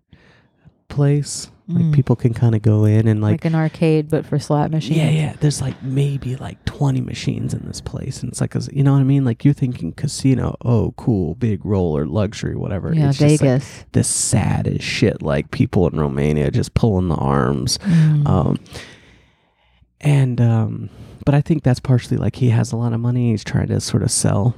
place 0.89 1.49
like 1.71 1.85
Mm. 1.85 1.93
people 1.93 2.15
can 2.15 2.33
kind 2.33 2.55
of 2.55 2.63
go 2.63 2.85
in 2.85 3.07
and 3.07 3.21
like, 3.21 3.31
like, 3.43 3.45
an 3.45 3.53
arcade, 3.53 4.09
but 4.09 4.25
for 4.25 4.39
slot 4.39 4.71
machines. 4.71 4.97
yeah 4.97 5.09
yeah 5.11 5.33
there's 5.39 5.61
like 5.61 5.75
maybe 5.83 6.35
like 6.35 6.65
20 6.65 6.99
machines 7.01 7.53
in 7.53 7.63
this 7.67 7.79
place 7.79 8.23
and 8.23 8.31
it's 8.31 8.41
like 8.41 8.55
a, 8.55 8.61
you 8.73 8.83
know 8.83 8.93
what 8.93 9.01
I 9.01 9.03
mean 9.03 9.23
like 9.23 9.45
you're 9.45 9.53
thinking 9.53 9.91
casino 9.93 10.55
oh 10.65 10.95
cool 10.97 11.35
big 11.35 11.63
roller 11.63 12.07
luxury 12.07 12.55
whatever 12.55 12.91
Yeah, 12.91 13.09
it's 13.09 13.19
just 13.19 13.31
like 13.33 13.39
Vegas. 13.41 13.85
the 13.91 14.03
saddest 14.03 14.83
shit 14.83 15.21
like 15.21 15.51
people 15.51 15.87
in 15.87 15.99
Romania 15.99 16.49
just 16.49 16.73
pulling 16.73 17.07
the 17.07 17.15
arms 17.15 17.77
Mm. 17.85 18.27
um, 18.27 18.57
and 20.01 20.41
um, 20.41 20.89
but 21.23 21.35
I 21.35 21.41
think 21.41 21.61
that's 21.63 21.79
partially 21.79 22.17
like 22.17 22.37
he 22.37 22.49
has 22.49 22.71
a 22.71 22.77
lot 22.77 22.93
of 22.93 22.99
money. 22.99 23.31
He's 23.31 23.43
trying 23.43 23.67
to 23.67 23.79
sort 23.81 24.01
of 24.01 24.09
sell. 24.11 24.55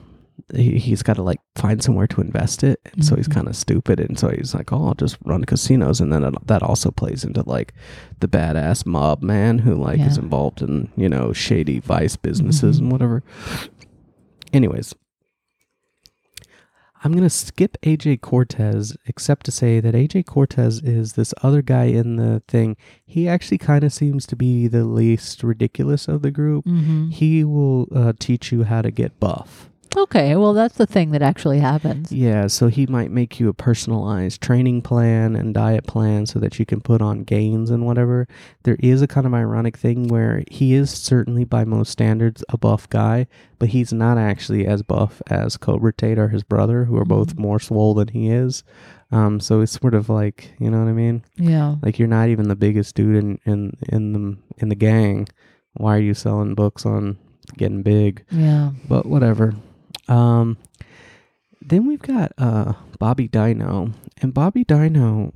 He, 0.55 0.77
he's 0.79 1.03
got 1.03 1.15
to 1.15 1.21
like 1.23 1.39
find 1.55 1.83
somewhere 1.83 2.07
to 2.07 2.21
invest 2.21 2.63
it, 2.63 2.79
and 2.93 3.03
so 3.05 3.15
he's 3.15 3.27
Mhm. 3.27 3.33
kind 3.33 3.47
of 3.47 3.55
stupid. 3.55 3.99
And 3.99 4.17
so 4.19 4.29
he's 4.29 4.53
like, 4.53 4.71
"Oh, 4.73 4.87
I'll 4.87 4.93
just 4.93 5.17
run 5.25 5.43
casinos," 5.45 5.99
and 6.01 6.11
then 6.11 6.23
it, 6.23 6.33
that 6.47 6.63
also 6.63 6.91
plays 6.91 7.23
into 7.23 7.43
like 7.47 7.73
the 8.19 8.27
badass 8.27 8.85
mob 8.85 9.21
man 9.23 9.59
who 9.59 9.75
like 9.75 9.99
is 9.99 10.17
involved 10.17 10.61
in 10.61 10.89
you 10.95 11.09
know 11.09 11.33
shady 11.33 11.79
vice 11.79 12.15
businesses 12.15 12.77
Mhm. 12.77 12.81
and 12.83 12.91
whatever. 12.91 13.23
anyways, 14.53 14.93
I'm 17.03 17.13
gonna 17.13 17.31
skip 17.31 17.77
AJ 17.81 18.17
Cortez, 18.21 18.95
except 19.07 19.45
to 19.47 19.51
say 19.51 19.79
that 19.79 19.95
AJ 19.95 20.21
Cortez 20.27 20.81
is 20.83 21.13
this 21.13 21.33
other 21.41 21.63
guy 21.63 21.85
in 21.85 22.17
the 22.17 22.43
thing. 22.47 22.77
He 23.03 23.27
actually 23.27 23.57
kind 23.57 23.83
of 23.83 23.91
seems 23.91 24.27
to 24.27 24.35
be 24.35 24.67
the 24.67 24.83
least 24.85 25.41
ridiculous 25.41 26.07
of 26.07 26.21
the 26.21 26.29
group. 26.29 26.63
Mm-hmm. 26.65 27.09
He 27.09 27.43
will 27.43 27.87
uh, 27.95 28.13
teach 28.19 28.51
you 28.51 28.65
how 28.65 28.83
to 28.83 28.91
get 28.91 29.19
buff. 29.19 29.70
Okay, 29.95 30.37
well, 30.37 30.53
that's 30.53 30.77
the 30.77 30.85
thing 30.87 31.11
that 31.11 31.21
actually 31.21 31.59
happens. 31.59 32.11
Yeah, 32.13 32.47
so 32.47 32.67
he 32.67 32.85
might 32.87 33.11
make 33.11 33.39
you 33.41 33.49
a 33.49 33.53
personalized 33.53 34.39
training 34.41 34.81
plan 34.83 35.35
and 35.35 35.53
diet 35.53 35.85
plan 35.85 36.25
so 36.25 36.39
that 36.39 36.57
you 36.59 36.65
can 36.65 36.79
put 36.79 37.01
on 37.01 37.23
gains 37.23 37.69
and 37.69 37.85
whatever. 37.85 38.25
There 38.63 38.77
is 38.79 39.01
a 39.01 39.07
kind 39.07 39.27
of 39.27 39.33
ironic 39.33 39.75
thing 39.77 40.07
where 40.07 40.43
he 40.49 40.73
is 40.73 40.89
certainly 40.91 41.43
by 41.43 41.65
most 41.65 41.91
standards 41.91 42.41
a 42.49 42.57
buff 42.57 42.87
guy, 42.89 43.27
but 43.59 43.69
he's 43.69 43.91
not 43.91 44.17
actually 44.17 44.65
as 44.65 44.81
buff 44.81 45.21
as 45.27 45.57
Cobra 45.57 45.91
Tate 45.91 46.17
or 46.17 46.29
his 46.29 46.43
brother, 46.43 46.85
who 46.85 46.95
are 46.97 47.05
both 47.05 47.35
Mhm. 47.35 47.39
more 47.39 47.59
swole 47.59 47.93
than 47.93 48.07
he 48.09 48.29
is. 48.29 48.63
Um, 49.11 49.41
so 49.41 49.59
it's 49.59 49.73
sort 49.73 49.93
of 49.93 50.07
like, 50.07 50.53
you 50.57 50.71
know 50.71 50.79
what 50.79 50.87
I 50.89 50.93
mean? 50.93 51.21
Yeah. 51.35 51.75
Like 51.81 51.99
you're 51.99 52.07
not 52.07 52.29
even 52.29 52.47
the 52.47 52.55
biggest 52.55 52.95
dude 52.95 53.17
in 53.17 53.39
in 53.45 53.73
in 53.89 54.13
the 54.13 54.37
in 54.59 54.69
the 54.69 54.75
gang. 54.75 55.27
Why 55.73 55.97
are 55.97 56.01
you 56.01 56.13
selling 56.13 56.55
books 56.55 56.85
on 56.85 57.17
getting 57.57 57.81
big? 57.83 58.23
Yeah. 58.31 58.71
but 58.87 59.05
whatever. 59.05 59.53
Um, 60.11 60.57
then 61.61 61.87
we've 61.87 62.01
got 62.01 62.33
uh, 62.37 62.73
Bobby 62.99 63.27
Dino, 63.27 63.91
and 64.21 64.33
Bobby 64.33 64.63
Dino. 64.63 65.33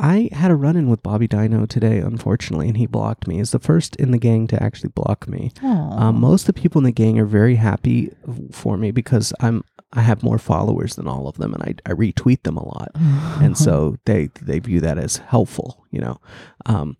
I 0.00 0.30
had 0.32 0.50
a 0.50 0.54
run 0.54 0.76
in 0.76 0.88
with 0.88 1.02
Bobby 1.02 1.26
Dino 1.26 1.66
today, 1.66 1.98
unfortunately, 1.98 2.68
and 2.68 2.76
he 2.76 2.86
blocked 2.86 3.26
me. 3.26 3.38
He's 3.38 3.50
the 3.50 3.58
first 3.58 3.96
in 3.96 4.10
the 4.12 4.18
gang 4.18 4.46
to 4.48 4.62
actually 4.62 4.90
block 4.90 5.26
me. 5.28 5.50
Um, 5.62 6.20
most 6.20 6.48
of 6.48 6.54
the 6.54 6.60
people 6.60 6.78
in 6.78 6.84
the 6.84 6.92
gang 6.92 7.18
are 7.18 7.24
very 7.24 7.56
happy 7.56 8.12
for 8.52 8.76
me 8.76 8.90
because 8.90 9.32
I'm 9.40 9.64
I 9.92 10.02
have 10.02 10.22
more 10.22 10.38
followers 10.38 10.96
than 10.96 11.08
all 11.08 11.28
of 11.28 11.38
them, 11.38 11.54
and 11.54 11.62
I, 11.62 11.90
I 11.90 11.94
retweet 11.94 12.42
them 12.42 12.56
a 12.58 12.64
lot 12.64 12.90
and 13.42 13.56
so 13.56 13.96
they 14.04 14.28
they 14.42 14.58
view 14.58 14.80
that 14.80 14.98
as 14.98 15.16
helpful, 15.18 15.84
you 15.90 16.00
know. 16.00 16.20
Um, 16.66 16.96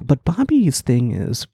but 0.00 0.24
Bobby's 0.24 0.80
thing 0.80 1.12
is 1.12 1.46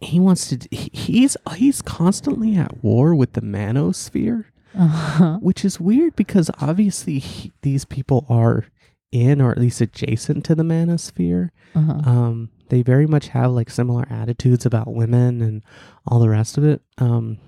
he 0.00 0.20
wants 0.20 0.48
to 0.48 0.68
he's 0.70 1.36
he's 1.56 1.82
constantly 1.82 2.56
at 2.56 2.82
war 2.84 3.14
with 3.14 3.32
the 3.32 3.40
manosphere, 3.42 4.44
Uh-huh. 4.74 5.38
which 5.40 5.64
is 5.64 5.80
weird 5.80 6.14
because 6.16 6.50
obviously 6.60 7.18
he, 7.18 7.52
these 7.62 7.84
people 7.84 8.24
are 8.28 8.66
in 9.10 9.40
or 9.40 9.50
at 9.50 9.58
least 9.58 9.80
adjacent 9.80 10.44
to 10.44 10.54
the 10.54 10.62
manosphere. 10.62 11.50
Uh-huh. 11.74 12.00
Um, 12.10 12.50
they 12.68 12.82
very 12.82 13.06
much 13.06 13.28
have 13.28 13.50
like 13.52 13.70
similar 13.70 14.06
attitudes 14.10 14.66
about 14.66 14.92
women 14.92 15.40
and 15.42 15.62
all 16.06 16.20
the 16.20 16.28
rest 16.28 16.58
of 16.58 16.64
it. 16.64 16.82
Um, 16.98 17.38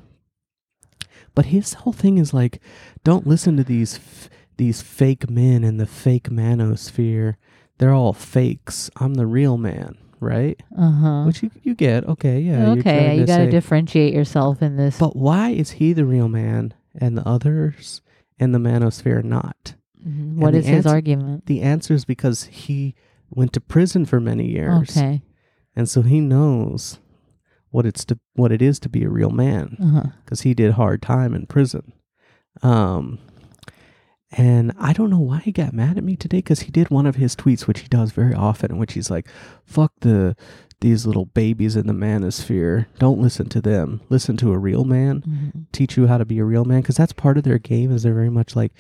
but 1.35 1.47
his 1.47 1.75
whole 1.75 1.93
thing 1.93 2.19
is 2.19 2.35
like, 2.35 2.61
don't 3.05 3.27
listen 3.27 3.57
to 3.59 3.65
these 3.65 3.97
f- 3.97 4.29
these 4.57 4.83
fake 4.83 5.31
men 5.31 5.63
in 5.65 5.77
the 5.79 5.87
fake 5.87 6.29
manosphere. 6.31 7.37
They're 7.79 7.93
all 7.95 8.13
fakes. 8.13 8.91
I'm 8.97 9.15
the 9.15 9.27
real 9.27 9.57
man, 9.57 9.97
right? 10.21 10.61
Uh-huh. 10.77 11.25
Which 11.25 11.43
you 11.43 11.51
you 11.63 11.75
get. 11.75 12.05
Okay, 12.05 12.41
yeah. 12.41 12.71
okay, 12.73 13.17
you 13.19 13.27
got 13.27 13.39
to 13.39 13.51
differentiate 13.51 14.15
yourself 14.15 14.63
in 14.63 14.77
this. 14.77 14.99
But 14.99 15.17
why 15.17 15.51
is 15.51 15.73
he 15.73 15.93
the 15.93 16.05
real 16.05 16.29
man 16.29 16.75
and 16.95 17.17
the 17.19 17.27
others 17.27 18.01
in 18.39 18.53
the 18.53 18.59
manosphere 18.59 19.23
not? 19.25 19.75
Mhm. 20.07 20.37
What 20.37 20.53
the 20.53 20.61
his 20.63 20.87
argument? 20.87 21.47
The 21.47 21.61
answer 21.63 21.93
is 21.95 22.05
because 22.05 22.45
he 22.45 22.95
went 23.31 23.53
to 23.55 23.61
prison 23.61 24.05
for 24.07 24.21
many 24.21 24.47
years. 24.47 24.97
Okay. 24.97 25.23
and 25.77 25.89
so 25.89 26.03
he 26.03 26.21
knows 26.21 26.99
what 27.71 27.87
it's 27.87 28.05
to 28.07 28.19
what 28.35 28.51
it 28.51 28.61
is 28.61 28.81
to 28.81 28.89
be 28.89 29.05
a 29.05 29.09
real 29.09 29.31
man 29.31 29.77
Uh-huh. 29.81 30.11
because 30.25 30.41
he 30.41 30.53
did 30.55 30.73
hard 30.73 31.01
time 31.01 31.33
in 31.35 31.47
prison 31.47 31.93
um 32.63 33.19
and 34.33 34.73
i 34.79 34.93
don't 34.93 35.11
know 35.11 35.19
why 35.19 35.39
he 35.39 35.51
got 35.53 35.73
mad 35.73 35.97
at 35.99 36.05
me 36.05 36.15
today 36.17 36.39
because 36.39 36.61
he 36.61 36.71
did 36.71 36.89
one 36.91 37.07
of 37.07 37.17
his 37.17 37.35
tweets 37.35 37.67
which 37.67 37.81
he 37.81 37.89
does 37.89 38.13
very 38.13 38.35
often 38.35 38.71
in 38.73 38.79
which 38.79 38.93
he's 38.93 39.11
like 39.11 39.27
fuck 39.65 39.93
the 40.01 40.37
these 40.81 41.05
little 41.05 41.27
babies 41.27 41.77
in 41.77 41.87
the 41.87 41.93
manosphere 41.93 42.87
don't 42.99 43.21
listen 43.21 43.49
to 43.49 43.61
them 43.61 44.01
listen 44.09 44.37
to 44.37 44.53
a 44.53 44.59
real 44.59 44.85
man 44.85 45.21
Mhm. 45.23 45.67
teach 45.73 45.97
you 45.97 46.07
how 46.07 46.17
to 46.17 46.25
be 46.25 46.39
a 46.39 46.45
real 46.45 46.65
man 46.65 46.81
because 46.81 46.97
that's 46.97 47.13
part 47.13 47.37
of 47.37 47.45
their 47.45 47.59
game 47.59 47.91
is 47.93 48.03
they're 48.03 48.15
very 48.15 48.31
much 48.31 48.55
like 48.57 48.73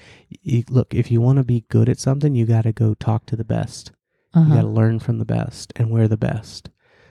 look 0.71 0.95
if 0.95 1.11
you 1.11 1.21
want 1.21 1.37
to 1.39 1.45
be 1.45 1.65
good 1.69 1.89
at 1.89 1.99
something 1.99 2.35
you 2.35 2.47
got 2.47 2.63
to 2.63 2.73
go 2.73 2.95
talk 2.95 3.27
to 3.27 3.37
the 3.37 3.45
best 3.45 3.93
you 4.35 4.43
got 4.43 4.49
to 4.49 4.59
Uh-huh. 4.61 4.67
learn 4.69 5.01
from 5.01 5.19
the 5.19 5.25
best, 5.25 5.73
and 5.75 5.91
we're 5.91 6.07
the 6.07 6.17
best. 6.17 6.71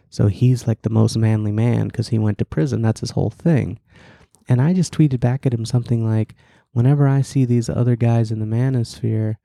So 0.10 0.28
he's 0.28 0.66
like 0.68 0.84
the 0.84 0.90
most 0.90 1.18
manly 1.18 1.52
man 1.52 1.88
because 1.90 2.08
he 2.08 2.18
went 2.18 2.38
to 2.38 2.46
prison. 2.46 2.82
That's 2.82 3.02
his 3.02 3.12
whole 3.12 3.30
thing. 3.30 3.78
And 4.48 4.62
I 4.62 4.72
just 4.74 4.94
tweeted 4.94 5.20
back 5.20 5.46
at 5.46 5.54
him 5.54 5.66
something 5.66 6.08
like, 6.08 6.34
whenever 6.72 7.08
I 7.08 7.22
see 7.22 7.46
these 7.46 7.70
other 7.70 7.96
guys 7.96 8.32
in 8.32 8.40
the 8.40 8.46
manosphere, 8.46 9.36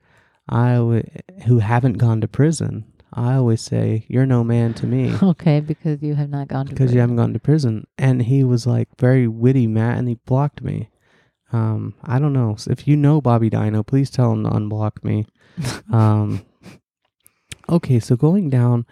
I 0.47 0.75
w- 0.75 1.03
who 1.45 1.59
haven't 1.59 1.97
gone 1.97 2.21
to 2.21 2.27
prison, 2.27 2.85
I 3.13 3.35
always 3.35 3.61
say, 3.61 4.05
"You're 4.07 4.25
no 4.25 4.43
man 4.43 4.73
to 4.75 4.87
me." 4.87 5.15
Okay, 5.23 5.59
because 5.59 6.01
you 6.03 6.15
have 6.15 6.29
not 6.29 6.47
gone 6.47 6.65
to 6.67 6.71
because 6.73 6.93
you 6.93 6.99
haven't 6.99 7.15
gone 7.15 7.33
to 7.33 7.39
prison. 7.39 7.87
And 7.97 8.23
he 8.23 8.43
was 8.43 8.67
like 8.67 8.89
very 8.99 9.27
witty, 9.27 9.67
Matt, 9.67 9.97
and 9.97 10.07
he 10.07 10.19
blocked 10.25 10.61
me. 10.61 10.89
Um, 11.51 11.93
I 12.03 12.19
don't 12.19 12.33
know. 12.33 12.57
If 12.67 12.87
you 12.87 12.97
know 12.97 13.21
Bobby 13.21 13.49
Dino, 13.49 13.83
please 13.83 14.09
tell 14.09 14.33
him 14.33 14.43
to 14.43 14.49
unblock 14.49 15.03
me. 15.03 15.25
um, 15.91 16.45
okay, 17.69 17.99
so 17.99 18.15
going 18.15 18.49
down, 18.49 18.85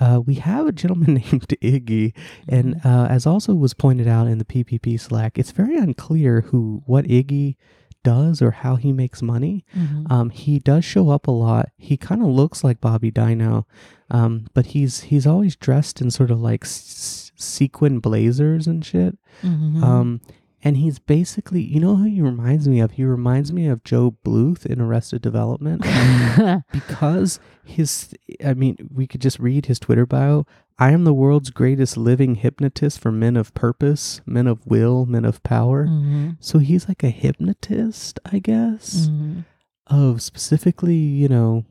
uh, 0.00 0.20
we 0.24 0.34
have 0.36 0.66
a 0.66 0.72
gentleman 0.72 1.14
named 1.30 1.48
Iggy, 1.62 2.14
and 2.48 2.80
uh, 2.84 3.06
as 3.10 3.26
also 3.26 3.54
was 3.54 3.74
pointed 3.74 4.08
out 4.08 4.26
in 4.26 4.38
the 4.38 4.44
PPP 4.44 4.98
Slack, 5.00 5.38
it's 5.38 5.50
very 5.52 5.76
unclear 5.76 6.42
who 6.42 6.82
what 6.86 7.04
Iggy 7.06 7.56
does 8.02 8.42
or 8.42 8.50
how 8.50 8.76
he 8.76 8.92
makes 8.92 9.22
money. 9.22 9.64
Mhm. 9.74 10.10
Um, 10.12 10.30
he 10.30 10.58
does 10.58 10.84
show 10.84 11.08
up 11.08 11.26
a 11.26 11.30
lot. 11.30 11.70
He 11.78 11.96
kind 11.96 12.20
of 12.22 12.28
looks 12.28 12.62
like 12.62 12.80
Bobby 12.80 13.10
Dino, 13.10 13.66
um, 14.10 14.46
but 14.52 14.66
he's 14.66 15.00
he's 15.04 15.26
always 15.26 15.56
dressed 15.56 16.00
in 16.02 16.10
sort 16.10 16.30
of 16.30 16.40
like 16.40 16.64
s- 16.64 17.32
sequin 17.36 18.00
blazers 18.00 18.66
and 18.66 18.84
shit. 18.84 19.16
Mhm. 19.42 19.82
Um, 19.82 20.20
and 20.64 20.78
he's 20.78 20.98
basically, 20.98 21.60
you 21.62 21.78
know 21.78 21.96
who 21.96 22.04
he 22.04 22.20
reminds 22.22 22.66
me 22.66 22.80
of? 22.80 22.92
He 22.92 23.04
reminds 23.04 23.52
me 23.52 23.66
of 23.68 23.84
Gob 23.84 24.16
Bluth 24.24 24.64
in 24.64 24.80
Arrested 24.80 25.20
Development 25.22 25.82
because 26.72 27.38
his, 27.64 28.14
I 28.44 28.54
mean, 28.54 28.76
we 28.92 29.06
could 29.06 29.20
just 29.20 29.38
read 29.38 29.66
his 29.66 29.78
Twitter 29.78 30.06
bio. 30.06 30.46
I 30.78 30.90
am 30.90 31.04
the 31.04 31.14
world's 31.14 31.50
greatest 31.50 31.96
living 31.96 32.36
hypnotist 32.36 32.98
for 32.98 33.12
men 33.12 33.36
of 33.36 33.54
purpose, 33.54 34.20
men 34.26 34.46
of 34.46 34.66
will, 34.66 35.06
men 35.06 35.24
of 35.24 35.42
power. 35.42 35.86
Mhm. 35.86 36.36
So 36.40 36.58
he's 36.58 36.88
like 36.88 37.04
a 37.04 37.10
hypnotist, 37.10 38.18
I 38.24 38.38
guess 38.40 39.08
Mhm. 39.08 39.44
of 39.86 40.20
specifically, 40.22 40.96
you 40.96 41.28
know, 41.28 41.64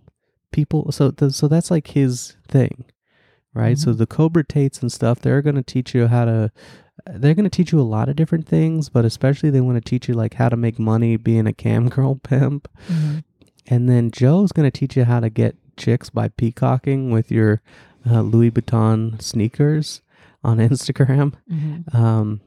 people. 0.51 0.91
So, 0.91 1.11
th- 1.11 1.33
so 1.33 1.47
that's 1.47 1.69
like 1.71 1.87
his 1.87 2.37
thing, 2.47 2.85
right? 3.53 3.77
So 3.77 3.91
Mhm. 3.93 3.97
the 3.97 4.07
Cobra 4.07 4.45
Tates 4.45 4.81
and 4.81 4.91
stuff, 4.91 5.19
they're 5.19 5.41
going 5.41 5.55
to 5.55 5.63
teach 5.63 5.93
you 5.93 6.07
how 6.07 6.25
to. 6.25 6.51
They're 7.05 7.33
going 7.33 7.43
to 7.43 7.49
teach 7.49 7.71
you 7.71 7.79
a 7.79 7.83
lot 7.83 8.07
of 8.09 8.15
different 8.15 8.47
things, 8.47 8.87
but 8.89 9.03
especially 9.05 9.49
they 9.49 9.59
want 9.61 9.75
to 9.83 9.89
teach 9.89 10.07
you 10.07 10.13
like 10.13 10.35
how 10.35 10.47
to 10.49 10.55
make 10.55 10.79
money 10.79 11.17
being 11.17 11.47
a 11.47 11.53
cam 11.53 11.89
girl 11.95 12.15
pimp. 12.15 12.67
Mhm. 12.89 13.23
And 13.67 13.89
then 13.89 14.11
Joe's 14.11 14.51
going 14.51 14.69
to 14.69 14.77
teach 14.79 14.95
you 14.97 15.03
how 15.05 15.19
to 15.19 15.29
get 15.29 15.55
chicks 15.77 16.09
by 16.09 16.27
peacocking 16.29 17.11
with 17.11 17.31
your 17.31 17.61
uh, 18.09 18.21
Louis 18.21 18.51
Vuitton 18.51 19.21
sneakers 19.21 20.01
on 20.43 20.57
Instagram. 20.69 21.33
Mhm. 21.51 21.93
Um, 21.95 22.41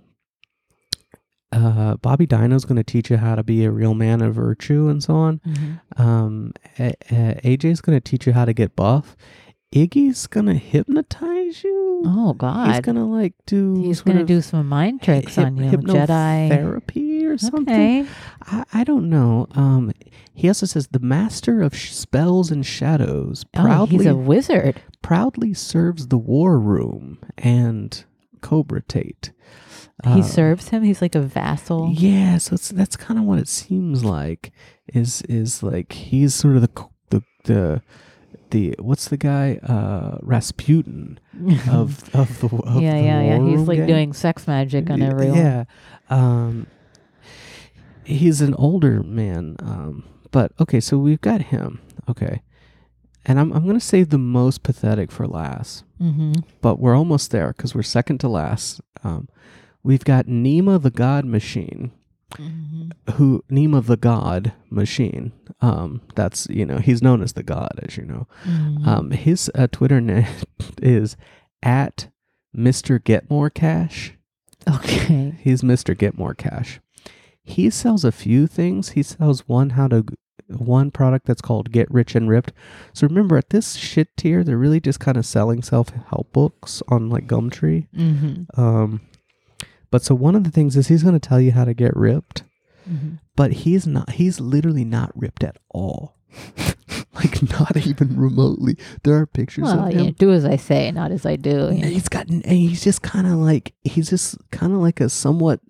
uh, 1.53 1.97
Bobby 1.97 2.27
Dino's 2.27 2.65
going 2.65 2.77
to 2.77 2.83
teach 2.85 3.09
you 3.11 3.17
how 3.17 3.35
to 3.35 3.43
be 3.43 3.65
a 3.65 3.71
real 3.71 3.95
man 3.95 4.21
of 4.21 4.35
virtue 4.35 4.89
and 4.89 5.03
so 5.03 5.15
on. 5.15 5.41
Mhm. 5.47 5.81
Um, 6.01 6.53
A- 6.79 6.95
A- 7.11 7.41
AJ's 7.57 7.81
going 7.81 7.97
to 7.97 8.01
teach 8.01 8.27
you 8.27 8.33
how 8.33 8.45
to 8.45 8.53
get 8.53 8.75
buff. 8.77 9.17
Iggy's 9.77 10.27
to 10.47 10.55
hypnotize 10.55 11.63
you. 11.63 12.03
Oh 12.07 12.33
God. 12.33 12.69
He's 12.73 12.81
to 12.97 13.05
like 13.05 13.35
do. 13.47 13.75
He's 13.83 14.01
to 14.19 14.25
do 14.25 14.41
some 14.41 14.69
mind 14.69 15.03
tricks 15.03 15.37
hyp- 15.37 15.47
on 15.47 15.57
you. 15.57 15.71
Jedi. 15.71 16.49
therapy 16.49 17.27
or 17.27 17.37
something. 17.39 18.03
Okay. 18.03 18.07
I, 18.43 18.65
I 18.73 18.85
don't 18.85 19.11
know. 19.11 19.47
Um, 19.53 19.93
he 20.33 20.49
also 20.49 20.67
says 20.67 20.89
the 20.89 20.99
master 20.99 21.63
of 21.63 21.77
sh- 21.77 21.93
spells 21.93 22.51
and 22.51 22.65
shadows 22.65 23.45
Oh, 23.55 23.63
proudly 23.63 23.99
he's 23.99 24.07
a 24.07 24.15
wizard. 24.17 24.83
proudly 25.03 25.53
serves 25.55 26.09
the 26.09 26.19
war 26.19 26.59
room 26.59 27.19
and 27.39 28.05
Cobra 28.41 28.83
Tate. 28.83 29.33
he 30.05 30.21
Uh, 30.21 30.23
serves 30.23 30.69
him. 30.69 30.83
He's 30.85 31.03
like 31.03 31.15
a 31.15 31.21
vassal. 31.21 31.91
Yeah, 31.93 32.39
so 32.39 32.55
it's, 32.55 32.69
that's 32.71 32.97
kind 32.97 33.19
of 33.19 33.25
what 33.27 33.39
it 33.39 33.49
seems 33.49 34.05
like. 34.05 34.53
Is 34.95 35.23
is 35.23 35.63
like 35.63 35.93
he's 35.93 36.35
sort 36.35 36.57
of 36.57 36.63
the 36.63 36.71
the 37.11 37.23
the 37.45 37.83
the 38.51 38.75
what's 38.79 39.09
the 39.09 39.17
guy 39.17 39.59
uh 39.63 40.19
Rasputin 40.23 41.19
of 41.71 42.09
of 42.15 42.41
the 42.41 42.47
of 42.47 42.81
yeah, 42.83 42.95
the 42.97 43.03
yeah, 43.05 43.23
yeah. 43.23 43.39
He's 43.49 43.61
like 43.69 43.87
doing 43.87 44.13
sex 44.13 44.47
magic 44.47 44.89
on 44.91 45.03
everyone. 45.03 45.37
Yeah. 45.39 45.65
Um 46.11 46.67
he's 48.05 48.41
an 48.41 48.55
older 48.55 49.03
man. 49.03 49.57
Um 49.61 50.05
but 50.31 50.53
okay, 50.61 50.81
so 50.81 50.99
we've 50.99 51.21
got 51.21 51.43
him. 51.43 51.81
Okay. 52.09 52.43
And 53.25 53.41
I'm 53.41 53.53
I'm 53.53 53.65
to 53.75 53.81
say 53.81 54.03
the 54.05 54.19
most 54.19 54.63
pathetic 54.63 55.11
for 55.11 55.27
last, 55.27 55.85
Mm-hmm. 56.01 56.33
but 56.61 56.79
we're 56.79 56.95
almost 56.95 57.31
there 57.31 57.53
cuz 57.55 57.75
we're 57.75 57.83
second 57.83 58.19
to 58.19 58.29
last. 58.29 58.81
Um 59.03 59.29
we've 59.83 60.05
got 60.05 60.27
Nima 60.27 60.81
the 60.81 60.91
God 60.91 61.25
Machine, 61.25 61.91
Mhm. 62.33 62.91
who 63.15 63.45
Nima 63.51 63.85
the 63.87 63.97
God 63.97 64.53
Machine. 64.71 65.33
Um, 65.61 66.01
that's 66.17 66.47
you 66.51 66.67
know 66.67 66.79
he's 66.79 67.01
known 67.03 67.23
as 67.23 67.35
the 67.35 67.43
God, 67.45 67.79
as 67.83 67.97
you 67.97 68.05
know. 68.05 68.27
Mhm. 68.45 68.87
Um, 68.87 69.11
his 69.13 69.51
uh, 69.55 69.69
Twitter 69.71 70.01
name 70.01 70.27
is 70.83 71.17
at 71.63 72.09
Mister 72.53 72.99
Get 72.99 73.31
More 73.31 73.49
Cash. 73.51 74.13
okay. 74.69 75.37
He's 75.41 75.63
Mr. 75.63 75.97
Get 75.97 76.19
More 76.19 76.35
Cash. 76.35 76.81
He 77.43 77.71
sells 77.71 78.05
a 78.05 78.11
few 78.11 78.49
things. 78.49 78.91
He 78.91 79.03
sells 79.05 79.47
one 79.49 79.71
how 79.71 79.87
to 79.89 80.05
one 80.49 80.91
product 80.91 81.27
that's 81.27 81.41
called 81.41 81.71
Get 81.73 81.91
Rich 81.91 82.15
and 82.17 82.29
Ripped. 82.29 82.53
So 82.93 83.07
remember 83.07 83.37
at 83.37 83.51
this 83.51 83.75
shit 83.77 84.17
tier, 84.17 84.43
they're 84.43 84.59
really 84.59 84.81
just 84.81 84.99
kind 85.01 85.17
of 85.17 85.25
selling 85.27 85.63
self-help 85.63 86.33
books 86.33 86.83
on 86.89 87.09
like 87.09 87.27
Gumtree. 87.29 87.87
Mm-hmm. 87.97 88.61
Um 88.61 89.01
but 89.97 90.03
so 90.05 90.15
one 90.15 90.35
of 90.35 90.45
the 90.45 90.51
things 90.51 90.77
is 90.77 90.89
he's 90.89 91.03
going 91.03 91.19
to 91.19 91.29
tell 91.29 91.41
you 91.41 91.53
how 91.53 91.65
to 91.65 91.73
get 91.73 91.97
ripped, 91.97 92.43
Mm-hmm. 92.87 93.15
but 93.35 93.53
he's 93.53 93.87
not 93.87 94.11
he's 94.11 94.39
literally 94.41 94.85
not 94.85 95.11
ripped 95.17 95.43
at 95.43 95.57
all. 95.71 96.17
like 97.15 97.43
not 97.51 97.75
even 97.79 98.15
remotely. 98.21 98.77
There 99.05 99.15
are 99.17 99.25
pictures 99.27 99.65
Well, 99.65 99.87
of 99.87 99.93
him. 99.95 100.05
yeah, 100.05 100.11
do 100.19 100.33
as 100.33 100.45
I 100.45 100.57
say, 100.57 100.91
not 100.93 101.11
as 101.13 101.25
I 101.25 101.37
do. 101.37 101.51
you 101.51 101.83
And 101.83 101.85
he's 101.87 102.09
got, 102.11 102.29
and 102.29 102.45
he's 102.45 102.85
just 102.85 103.01
kind 103.01 103.27
of 103.27 103.33
like, 103.35 103.73
he's 103.85 104.11
just 104.11 104.37
kind 104.51 104.75
of 104.75 104.81
like 104.81 105.01
a 105.01 105.09
somewhat 105.09 105.61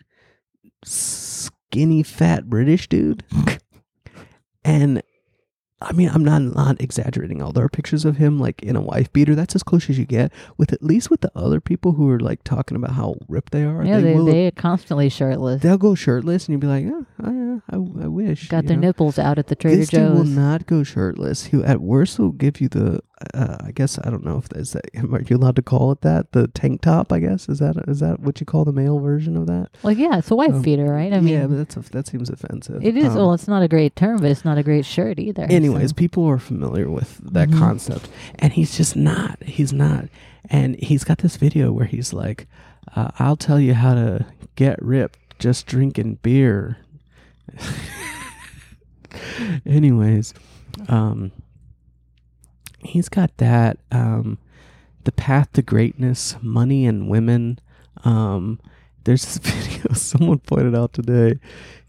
skinny, 0.84 2.02
fat 2.02 2.50
British 2.50 2.88
dude. 2.88 3.22
and 4.64 5.02
I 5.82 5.92
mean, 5.92 6.08
I'm 6.08 6.24
not 6.24 6.40
not 6.40 6.80
exaggerating. 6.80 7.42
All 7.42 7.52
there 7.52 7.64
are 7.64 7.68
pictures 7.68 8.06
of 8.06 8.16
him 8.16 8.38
like 8.38 8.62
in 8.62 8.76
a 8.76 8.80
wife 8.80 9.12
beater. 9.12 9.34
That's 9.34 9.54
as 9.54 9.62
close 9.62 9.90
as 9.90 9.98
you 9.98 10.06
get. 10.06 10.32
With 10.56 10.72
at 10.72 10.82
least 10.82 11.10
with 11.10 11.20
the 11.20 11.30
other 11.36 11.60
people 11.60 11.92
who 11.92 12.08
are 12.10 12.18
like 12.18 12.42
talking 12.44 12.76
about 12.76 12.92
how 12.92 13.16
ripped 13.28 13.52
they 13.52 13.62
are. 13.64 13.84
Yeah, 13.84 13.96
they, 13.96 14.02
they, 14.02 14.14
will. 14.14 14.24
they 14.24 14.46
are 14.46 14.52
constantly 14.52 15.10
shirtless. 15.10 15.60
they'll 15.60 15.76
go 15.76 15.94
shirtless, 15.94 16.48
and 16.48 16.54
you'll 16.54 16.60
be 16.60 16.66
like, 16.66 16.86
oh, 16.86 17.60
I, 17.70 17.76
I, 17.76 18.04
I 18.04 18.08
wish. 18.08 18.48
Got 18.48 18.64
you 18.64 18.68
their 18.68 18.76
know? 18.78 18.88
nipples 18.88 19.18
out 19.18 19.38
at 19.38 19.48
the 19.48 19.56
Trader 19.56 19.76
this 19.76 19.90
dude 19.90 20.14
will 20.14 20.24
not 20.24 20.66
go 20.66 20.82
shirtless. 20.82 21.46
He 21.46 21.62
at 21.62 21.82
worst 21.82 22.18
will 22.18 22.32
give 22.32 22.60
you 22.60 22.68
the. 22.68 23.00
Uh, 23.32 23.56
I 23.64 23.70
guess 23.72 23.98
I 24.04 24.10
don't 24.10 24.24
know 24.26 24.36
if 24.36 24.48
that's 24.50 24.72
that. 24.72 24.84
Are 25.10 25.22
you 25.22 25.36
allowed 25.36 25.56
to 25.56 25.62
call 25.62 25.90
it 25.92 26.02
that? 26.02 26.32
The 26.32 26.48
tank 26.48 26.82
top. 26.82 27.10
I 27.12 27.18
guess 27.18 27.48
is 27.48 27.60
that 27.60 27.76
is 27.88 28.00
that 28.00 28.20
what 28.20 28.40
you 28.40 28.46
call 28.46 28.66
the 28.66 28.72
male 28.72 28.98
version 28.98 29.38
of 29.38 29.46
that? 29.46 29.70
Well, 29.82 29.94
yeah, 29.94 30.18
it's 30.18 30.30
a 30.30 30.36
wife 30.36 30.52
Um, 30.52 30.60
beater, 30.60 30.84
right? 30.84 31.10
I 31.14 31.20
mean, 31.20 31.32
yeah, 31.32 31.46
but 31.46 31.56
that's 31.56 31.76
a, 31.78 31.80
that 31.92 32.06
seems 32.06 32.28
offensive. 32.28 32.84
it 32.84 32.94
is. 32.94 33.06
Um, 33.06 33.14
well, 33.16 33.32
it's 33.32 33.48
not 33.48 33.62
a 33.62 33.68
great 33.68 33.96
term, 33.96 34.18
but 34.18 34.30
it's 34.30 34.44
not 34.44 34.58
a 34.58 34.62
great 34.62 34.84
shirt 34.84 35.18
either. 35.18 35.44
anyways, 35.44 35.90
so. 35.90 35.94
people 35.94 36.26
are 36.26 36.38
familiar 36.38 36.90
with 36.90 37.16
that 37.32 37.48
Mhm. 37.48 37.58
concept, 37.58 38.10
and 38.38 38.52
he's 38.52 38.76
just 38.76 38.96
not. 38.96 39.42
He's 39.42 39.72
not, 39.72 40.08
and 40.50 40.76
he's 40.76 41.02
got 41.02 41.18
this 41.18 41.36
video 41.36 41.72
where 41.72 41.86
he's 41.86 42.12
like, 42.12 42.46
uh, 42.94 43.12
"I'll 43.18 43.36
tell 43.36 43.58
you 43.58 43.72
how 43.72 43.94
to 43.94 44.26
get 44.56 44.78
ripped 44.82 45.38
just 45.38 45.66
drinking 45.66 46.18
beer." 46.22 46.76
anyways, 49.64 50.34
um, 50.88 51.32
he's 52.86 53.08
got 53.08 53.36
that. 53.38 53.78
Um, 53.90 54.38
the 55.04 55.12
path 55.12 55.52
to 55.52 55.62
greatness, 55.62 56.36
money 56.42 56.86
and 56.86 57.08
women. 57.08 57.58
Um, 58.04 58.60
there's 59.04 59.24
this 59.24 59.38
video 59.54 59.92
someone 59.94 60.38
pointed 60.40 60.74
out 60.74 60.92
today. 60.92 61.38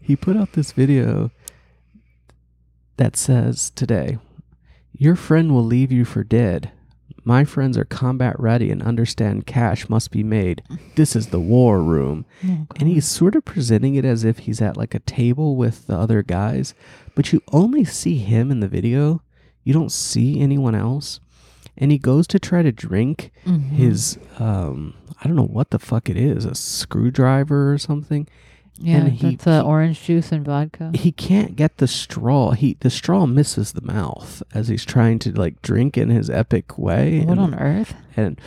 He 0.00 0.16
put 0.16 0.36
out 0.36 0.52
this 0.52 0.72
video 0.72 1.30
that 2.96 3.16
says 3.16 3.70
today, 3.70 4.18
Your 4.96 5.16
friend 5.16 5.52
will 5.52 5.64
leave 5.64 5.92
you 5.92 6.04
for 6.04 6.24
dead. 6.24 6.72
My 7.24 7.44
friends 7.44 7.76
are 7.76 7.84
combat 7.84 8.38
ready 8.40 8.70
and 8.70 8.82
understand 8.82 9.46
cash 9.46 9.88
must 9.88 10.10
be 10.10 10.22
made. 10.22 10.62
This 10.94 11.14
is 11.14 11.26
the 11.26 11.40
war 11.40 11.82
room. 11.82 12.24
Oh, 12.44 12.66
And 12.76 12.88
he's 12.88 13.06
sort 13.06 13.34
of 13.34 13.44
presenting 13.44 13.96
it 13.96 14.04
as 14.04 14.24
if 14.24 14.40
he's 14.40 14.62
at 14.62 14.76
like 14.76 14.94
a 14.94 15.00
table 15.00 15.56
with 15.56 15.86
the 15.88 15.96
other 15.98 16.22
guys, 16.22 16.72
but 17.14 17.32
you 17.32 17.42
only 17.52 17.84
see 17.84 18.18
him 18.18 18.50
in 18.50 18.60
the 18.60 18.68
video. 18.68 19.22
You 19.68 19.74
don't 19.74 19.92
see 19.92 20.40
anyone 20.40 20.74
else. 20.74 21.20
And 21.76 21.92
he 21.92 21.98
goes 21.98 22.26
to 22.28 22.38
try 22.38 22.62
to 22.62 22.72
drink 22.72 23.30
Mhm. 23.46 23.68
his 23.82 24.18
um 24.38 24.94
I 25.22 25.26
don't 25.26 25.36
know 25.36 25.52
what 25.58 25.70
the 25.70 25.78
fuck 25.78 26.08
it 26.08 26.16
is, 26.16 26.44
a 26.46 26.54
screwdriver 26.54 27.72
or 27.72 27.76
something. 27.78 28.26
yeah, 28.80 28.96
and 28.98 29.12
he- 29.12 29.30
that's 29.34 29.46
uh, 29.46 29.60
he- 29.62 29.66
orange 29.68 30.02
juice 30.04 30.30
and 30.32 30.44
vodka. 30.46 30.92
He 30.94 31.10
can't 31.12 31.54
get 31.56 31.76
the 31.78 31.86
straw. 31.88 32.52
He 32.52 32.76
the 32.80 32.90
straw 32.90 33.26
misses 33.26 33.72
the 33.72 33.82
mouth 33.84 34.42
as 34.54 34.68
he's 34.68 34.84
trying 34.84 35.18
to 35.20 35.32
like 35.32 35.60
drink 35.62 35.98
in 35.98 36.08
his 36.10 36.30
epic 36.30 36.78
way. 36.78 37.20
What 37.20 37.32
and, 37.38 37.40
on 37.40 37.54
earth? 37.56 37.94
and 38.16 38.40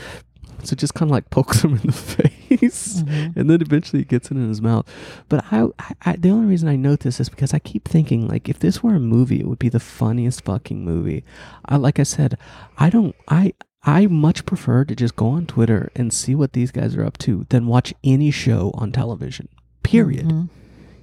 so 0.66 0.74
it 0.74 0.80
just 0.80 0.94
kind 0.94 1.10
of 1.10 1.14
like 1.14 1.30
pokes 1.30 1.64
him 1.64 1.74
in 1.76 1.82
the 1.88 1.92
face. 2.50 3.04
Mhm. 3.04 3.36
And 3.36 3.50
then 3.50 3.62
eventually 3.62 4.02
it 4.02 4.08
gets 4.08 4.30
it 4.32 4.38
in 4.38 4.48
his 4.48 4.62
mouth. 4.62 4.86
But 5.30 5.46
I, 5.52 5.68
I, 5.80 5.94
I, 6.06 6.16
the 6.16 6.30
only 6.30 6.48
reason 6.48 6.68
I 6.70 6.76
note 6.76 7.02
this 7.02 7.20
is 7.20 7.30
because 7.30 7.54
I 7.54 7.60
keep 7.60 7.88
thinking 7.88 8.28
like 8.28 8.50
if 8.50 8.60
this 8.60 8.84
were 8.84 8.96
a 8.96 9.00
movie, 9.00 9.40
it 9.40 9.48
would 9.48 9.60
be 9.60 9.70
the 9.70 9.80
funniest 9.80 10.44
fucking 10.46 10.84
movie. 10.84 11.24
I, 11.66 11.78
like 11.78 12.00
I 12.00 12.04
said, 12.04 12.38
I 12.78 12.90
don't, 12.90 13.16
I, 13.28 13.54
I 13.84 14.06
much 14.08 14.46
prefer 14.46 14.86
to 14.86 14.96
just 14.96 15.16
go 15.16 15.28
on 15.30 15.48
Twitter 15.48 15.92
and 15.96 16.14
see 16.14 16.36
what 16.36 16.54
these 16.54 16.72
guys 16.72 16.96
are 16.96 17.06
up 17.06 17.18
to 17.20 17.46
than 17.50 17.66
watch 17.68 17.94
any 18.04 18.30
show 18.32 18.72
on 18.76 18.92
television. 18.92 19.48
Period. 19.84 20.28
Mhm. 20.28 20.50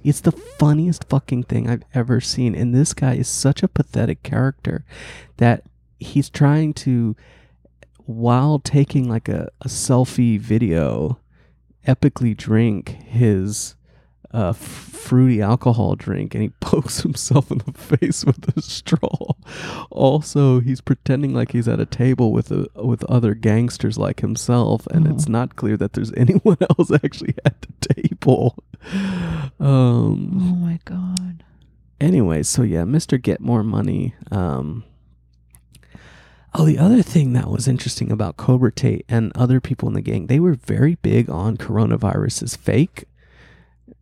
It's 0.01 0.21
the 0.21 0.31
funniest 0.31 1.03
fucking 1.09 1.43
thing 1.43 1.69
I've 1.69 1.83
ever 1.93 2.21
seen. 2.21 2.55
And 2.55 2.73
this 2.73 2.93
guy 2.93 3.15
is 3.15 3.27
such 3.27 3.61
a 3.63 3.67
pathetic 3.67 4.23
character 4.23 4.85
that 5.37 5.63
he's 5.99 6.29
trying 6.29 6.73
to, 6.75 7.17
while 8.09 8.57
taking 8.57 9.07
like 9.07 9.29
a, 9.29 9.51
a 9.61 9.67
selfie 9.67 10.39
video, 10.39 11.19
epically 11.87 12.35
drink 12.35 12.89
his 13.03 13.75
uh, 14.31 14.51
fruity 14.51 15.43
alcohol 15.43 15.95
drink 15.95 16.33
and 16.33 16.41
he 16.41 16.49
pokes 16.59 17.01
himself 17.01 17.51
in 17.51 17.59
the 17.59 17.71
face 17.71 18.25
with 18.25 18.57
a 18.57 18.61
straw. 18.63 19.33
Also, 19.91 20.59
he's 20.59 20.81
pretending 20.81 21.35
like 21.35 21.51
he's 21.51 21.67
at 21.67 21.79
a 21.79 21.85
table 21.85 22.31
with 22.31 22.51
a, 22.51 22.65
with 22.73 23.03
other 23.03 23.35
gangsters 23.35 23.99
like 23.99 24.21
himself, 24.21 24.87
and 24.87 25.05
it's 25.05 25.29
not 25.29 25.55
clear 25.55 25.77
that 25.77 25.93
there's 25.93 26.11
anyone 26.17 26.57
else 26.61 26.91
actually 26.91 27.35
at 27.45 27.61
the 27.61 27.93
table. 27.93 28.57
Um. 29.59 30.31
Oh 30.41 30.55
my 30.55 30.79
god. 30.83 31.43
Anyway, 32.01 32.41
so 32.41 32.63
yeah, 32.63 32.83
Mr. 32.85 33.21
Get 33.21 33.39
More 33.39 33.61
Money. 33.61 34.15
Um, 34.31 34.83
oh, 36.53 36.65
the 36.65 36.77
other 36.77 37.01
thing 37.01 37.33
that 37.33 37.49
was 37.49 37.67
interesting 37.67 38.11
about 38.11 38.37
Cobra 38.37 38.71
Tate 38.71 39.05
and 39.09 39.31
other 39.35 39.59
people 39.59 39.87
in 39.87 39.93
the 39.93 40.01
gang, 40.01 40.27
they 40.27 40.39
were 40.39 40.53
very 40.53 40.95
big 40.95 41.29
on 41.29 41.57
coronavirus 41.57 42.43
is 42.43 42.55
fake. 42.55 43.05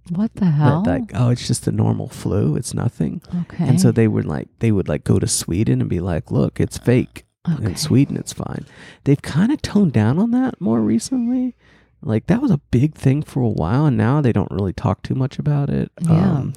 What 0.10 0.34
the 0.36 0.46
hell? 0.46 0.84
like, 0.86 1.12
oh, 1.14 1.30
it's 1.30 1.46
just 1.48 1.68
a 1.68 1.72
normal 1.72 2.08
flu. 2.08 2.56
It's 2.56 2.74
nothing. 2.74 3.22
okay. 3.42 3.68
And 3.68 3.82
so 3.82 3.92
they 3.92 4.08
would 4.08 4.26
like, 4.26 4.48
they 4.60 4.72
would 4.72 4.88
like 4.88 5.04
go 5.04 5.20
to 5.20 5.28
Sweden 5.28 5.82
and 5.82 5.90
be 5.90 6.00
like, 6.00 6.32
look, 6.32 6.60
it's 6.62 6.78
fake. 6.78 7.26
okay. 7.52 7.66
In 7.66 7.76
Sweden, 7.76 8.16
it's 8.16 8.32
fine. 8.34 8.66
They've 9.04 9.22
kind 9.22 9.52
of 9.52 9.62
toned 9.62 9.92
down 9.94 10.18
on 10.18 10.32
that 10.32 10.62
more 10.62 10.80
recently. 10.80 11.56
Like 12.02 12.28
that 12.28 12.42
was 12.42 12.52
a 12.52 12.60
big 12.72 12.94
thing 12.96 13.22
for 13.24 13.42
a 13.42 13.50
while, 13.50 13.86
and 13.88 13.98
now 13.98 14.22
they 14.22 14.32
don't 14.32 14.52
really 14.52 14.72
talk 14.74 15.02
too 15.02 15.16
much 15.16 15.40
about 15.40 15.70
it. 15.70 15.92
Yeah. 16.02 16.12
Um, 16.38 16.54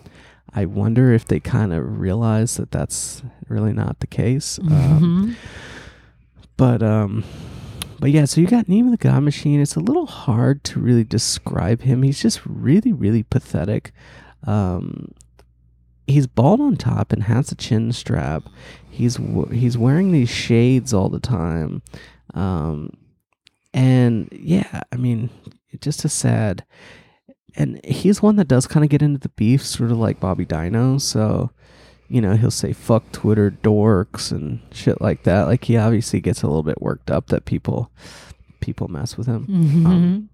I 0.55 0.67
wonder 0.67 1.13
if 1.13 1.25
they 1.25 1.41
kind 1.41 1.73
of 1.73 1.99
realize 1.99 2.57
that 2.57 2.71
that's 2.71 3.23
really 3.49 3.73
not 3.73 4.01
the 4.01 4.07
case. 4.07 4.59
Um, 4.61 4.69
Mhm. 4.71 5.37
But 6.61 6.83
um, 6.83 7.25
but 8.01 8.11
yeah, 8.11 8.27
so 8.27 8.39
you 8.39 8.47
got 8.47 8.67
Nima 8.67 8.91
the 8.91 8.99
God 8.99 9.23
Machine. 9.23 9.63
It's 9.63 9.77
a 9.77 9.81
little 9.81 10.05
hard 10.05 10.63
to 10.65 10.79
really 10.79 11.05
describe 11.05 11.81
him. 11.81 12.03
He's 12.03 12.21
just 12.21 12.43
really, 12.45 12.93
really 12.93 13.23
pathetic. 13.23 13.93
Um, 14.47 15.15
he's 16.07 16.27
bald 16.27 16.61
on 16.61 16.77
top 16.77 17.15
and 17.15 17.23
has 17.23 17.51
a 17.51 17.55
chin 17.55 17.93
strap. 17.93 18.43
He's 18.91 19.19
he's 19.51 19.79
wearing 19.79 20.13
these 20.13 20.29
shades 20.29 20.93
all 20.93 21.09
the 21.09 21.19
time. 21.19 21.81
Um, 22.35 22.91
and 23.73 24.29
yeah, 24.31 24.83
I 24.93 24.97
mean, 24.97 25.31
just 25.81 26.05
a 26.05 26.11
sad. 26.11 26.67
And 27.57 27.83
he's 27.87 28.21
one 28.21 28.37
that 28.37 28.49
does 28.49 28.67
kind 28.67 28.85
of 28.85 28.91
get 28.91 29.01
into 29.01 29.19
the 29.19 29.31
beef, 29.31 29.65
sort 29.65 29.91
of 29.91 29.97
like 29.97 30.21
Bobby 30.21 30.45
Dino. 30.45 30.99
So, 30.99 31.53
you 32.11 32.21
know, 32.21 32.37
he'll 32.37 32.51
say 32.51 32.73
"fuck 32.73 33.11
Twitter 33.13 33.51
dorks" 33.51 34.31
and 34.33 34.61
shit 34.73 35.01
like 35.01 35.23
that. 35.23 35.47
Like 35.47 35.65
he 35.65 35.77
obviously 35.77 36.21
gets 36.21 36.43
a 36.43 36.47
little 36.47 36.63
bit 36.65 36.83
worked 36.83 37.11
up 37.11 37.29
that 37.29 37.45
people 37.47 37.91
people 38.61 38.89
mess 38.89 39.17
with 39.17 39.27
him. 39.27 39.47
Mhm. 39.47 39.87
Um, 39.87 40.29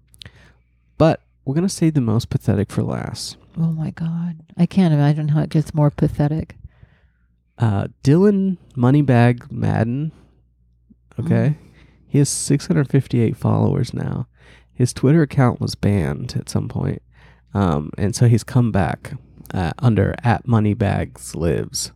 But 0.97 1.21
we're 1.45 1.55
gonna 1.55 1.69
say 1.69 1.89
the 1.89 2.01
most 2.01 2.29
pathetic 2.29 2.71
for 2.71 2.83
last. 2.83 3.37
oh 3.57 3.71
my 3.71 3.91
god. 3.91 4.35
I 4.57 4.65
can't 4.65 4.93
imagine 4.93 5.29
how 5.29 5.41
it 5.41 5.49
gets 5.49 5.73
more 5.73 5.89
pathetic. 5.91 6.55
Uh, 7.57 7.87
Dylan 8.03 8.57
Moneybag 8.75 9.51
Madden. 9.51 10.11
Okay. 11.19 11.55
He 12.07 12.19
has 12.19 12.29
658 12.29 13.35
followers 13.35 13.93
now. 13.93 14.27
His 14.73 14.93
Twitter 14.93 15.23
account 15.23 15.59
was 15.59 15.73
banned 15.75 16.35
at 16.37 16.49
some 16.49 16.67
point. 16.69 17.01
Um, 17.53 17.89
and 17.97 18.15
so 18.15 18.27
he's 18.27 18.43
come 18.43 18.71
back 18.71 19.13
uh, 19.53 19.71
under 19.79 20.15
at 20.23 20.47
Moneybags 20.47 21.35
Lives. 21.35 21.91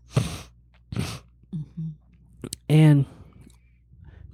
Mhm. 0.94 1.92
And 2.70 3.06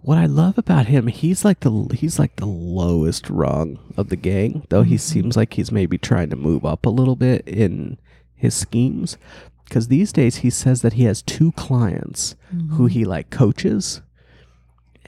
what 0.01 0.17
I 0.17 0.25
love 0.25 0.57
about 0.57 0.85
him, 0.87 1.07
he's 1.07 1.43
like 1.43 1.61
the 1.61 1.89
he's 1.93 2.19
like 2.19 2.35
the 2.37 2.45
lowest 2.45 3.29
rung 3.29 3.79
of 3.97 4.09
the 4.09 4.15
gang, 4.15 4.63
though 4.69 4.83
he 4.83 4.95
Mhm. 4.95 4.99
seems 4.99 5.35
like 5.37 5.53
he's 5.55 5.71
maybe 5.71 5.97
trying 5.97 6.29
to 6.29 6.35
move 6.35 6.63
up 6.65 6.85
a 6.85 6.89
little 6.89 7.15
bit 7.15 7.47
in 7.47 7.97
his 8.35 8.53
schemes. 8.53 9.17
Because 9.65 9.89
these 9.89 10.13
days 10.13 10.37
he 10.37 10.49
says 10.49 10.81
that 10.81 10.93
he 10.93 11.03
has 11.03 11.21
two 11.21 11.51
clients 11.53 12.35
who 12.71 12.87
Mhm. 12.87 12.91
he 12.91 13.03
like 13.05 13.29
coaches, 13.29 14.01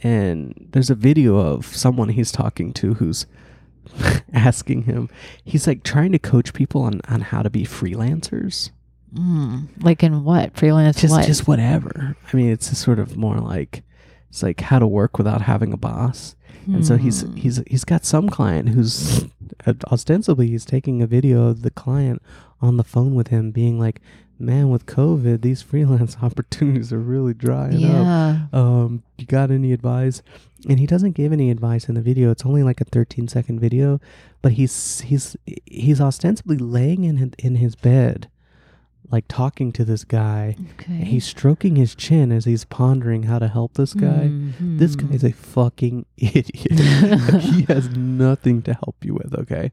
and 0.03 0.67
there's 0.71 0.89
a 0.89 0.95
video 0.95 1.37
of 1.37 1.65
someone 1.67 2.09
he's 2.09 2.31
talking 2.31 2.73
to 2.73 2.95
who's 2.95 3.25
asking 4.33 4.83
him. 4.83 5.09
He's 5.43 5.67
like 5.67 5.83
trying 5.83 6.11
to 6.11 6.19
coach 6.19 6.53
people 6.53 6.81
on 6.81 7.01
on 7.07 7.21
how 7.21 7.41
to 7.41 7.49
be 7.49 7.63
freelancers. 7.65 8.71
Mm. 9.13 9.67
Like 9.83 10.03
in 10.03 10.23
what 10.23 10.55
freelance? 10.55 11.01
just 11.01 11.11
what? 11.13 11.25
just 11.25 11.47
whatever. 11.47 12.15
I 12.31 12.35
mean, 12.35 12.51
it's 12.51 12.69
just 12.69 12.81
sort 12.81 12.99
of 12.99 13.17
more 13.17 13.37
like 13.37 13.83
it's 14.29 14.43
like 14.43 14.61
how 14.61 14.79
to 14.79 14.87
work 14.87 15.17
without 15.17 15.41
having 15.41 15.73
a 15.73 15.77
boss. 15.77 16.35
And 16.67 16.85
so 16.85 16.97
he's 16.97 17.21
Hmm. 17.21 17.35
he's 17.35 17.63
he's 17.65 17.83
got 17.83 18.05
some 18.05 18.29
client 18.29 18.69
who's 18.69 19.25
ostensibly 19.91 20.47
he's 20.47 20.65
taking 20.65 21.01
a 21.01 21.07
video 21.07 21.47
of 21.47 21.63
the 21.63 21.71
client 21.71 22.21
on 22.61 22.77
the 22.77 22.83
phone 22.83 23.15
with 23.15 23.29
him, 23.29 23.49
being 23.49 23.79
like, 23.79 24.01
"Man, 24.39 24.69
with 24.69 24.85
COVID, 24.85 25.41
these 25.41 25.61
freelance 25.61 26.17
opportunities 26.21 26.91
are 26.93 26.99
really 26.99 27.33
drying 27.33 27.83
up. 27.85 27.91
yeah. 27.91 28.37
Um, 28.53 29.03
you 29.17 29.25
got 29.25 29.51
any 29.51 29.73
advice?" 29.73 30.21
And 30.67 30.79
he 30.79 30.85
doesn't 30.87 31.11
give 31.13 31.31
any 31.31 31.51
advice 31.51 31.87
in 31.87 31.95
the 31.95 32.01
video. 32.01 32.31
It's 32.31 32.45
only 32.45 32.63
like 32.63 32.81
a 32.81 32.85
13 32.85 33.27
second 33.29 33.59
video, 33.59 33.99
but 34.41 34.53
he's 34.53 35.01
he's 35.01 35.37
he's 35.65 36.01
ostensibly 36.01 36.57
laying 36.57 37.03
in 37.05 37.17
his- 37.17 37.31
in 37.37 37.55
his 37.55 37.75
bed, 37.75 38.29
like 39.09 39.23
talking 39.29 39.71
to 39.71 39.85
this 39.85 40.03
guy. 40.03 40.57
Okay. 40.73 41.05
He's 41.05 41.25
stroking 41.25 41.77
his 41.77 41.95
chin 41.95 42.31
as 42.33 42.43
he's 42.45 42.65
pondering 42.65 43.23
how 43.23 43.39
to 43.39 43.47
help 43.47 43.75
this 43.75 43.93
guy. 43.93 44.29
This 44.59 44.95
Mhm. 44.97 45.11
guy's 45.11 45.23
a 45.23 45.31
fucking 45.31 46.05
idiot. 46.17 46.79
he 47.41 47.63
has 47.63 47.89
nothing 47.95 48.61
to 48.63 48.73
help 48.73 48.97
you 49.03 49.13
with, 49.13 49.33
okay? 49.33 49.71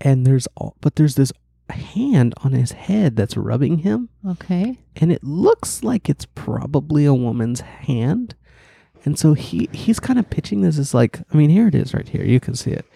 And 0.00 0.26
there's 0.26 0.48
all, 0.56 0.74
but 0.80 0.96
there's 0.96 1.14
this 1.14 1.32
hand 1.70 2.34
on 2.42 2.52
his 2.52 2.72
head 2.72 3.16
that's 3.16 3.36
rubbing 3.36 3.78
him, 3.78 4.08
okay. 4.26 4.78
and 4.96 5.10
it 5.12 5.24
looks 5.24 5.82
like 5.82 6.08
it's 6.08 6.26
probably 6.34 7.04
a 7.04 7.14
woman's 7.14 7.60
hand. 7.60 8.34
And 9.04 9.18
so 9.18 9.34
he 9.34 9.68
he's 9.72 10.00
kind 10.00 10.18
of 10.18 10.30
pitching 10.30 10.62
this 10.62 10.78
as 10.78 10.94
like, 10.94 11.20
I 11.32 11.36
mean, 11.36 11.50
here 11.50 11.68
it 11.68 11.74
is 11.74 11.92
right 11.92 12.08
here. 12.08 12.24
You 12.24 12.40
can 12.40 12.54
see 12.54 12.70
it. 12.70 12.86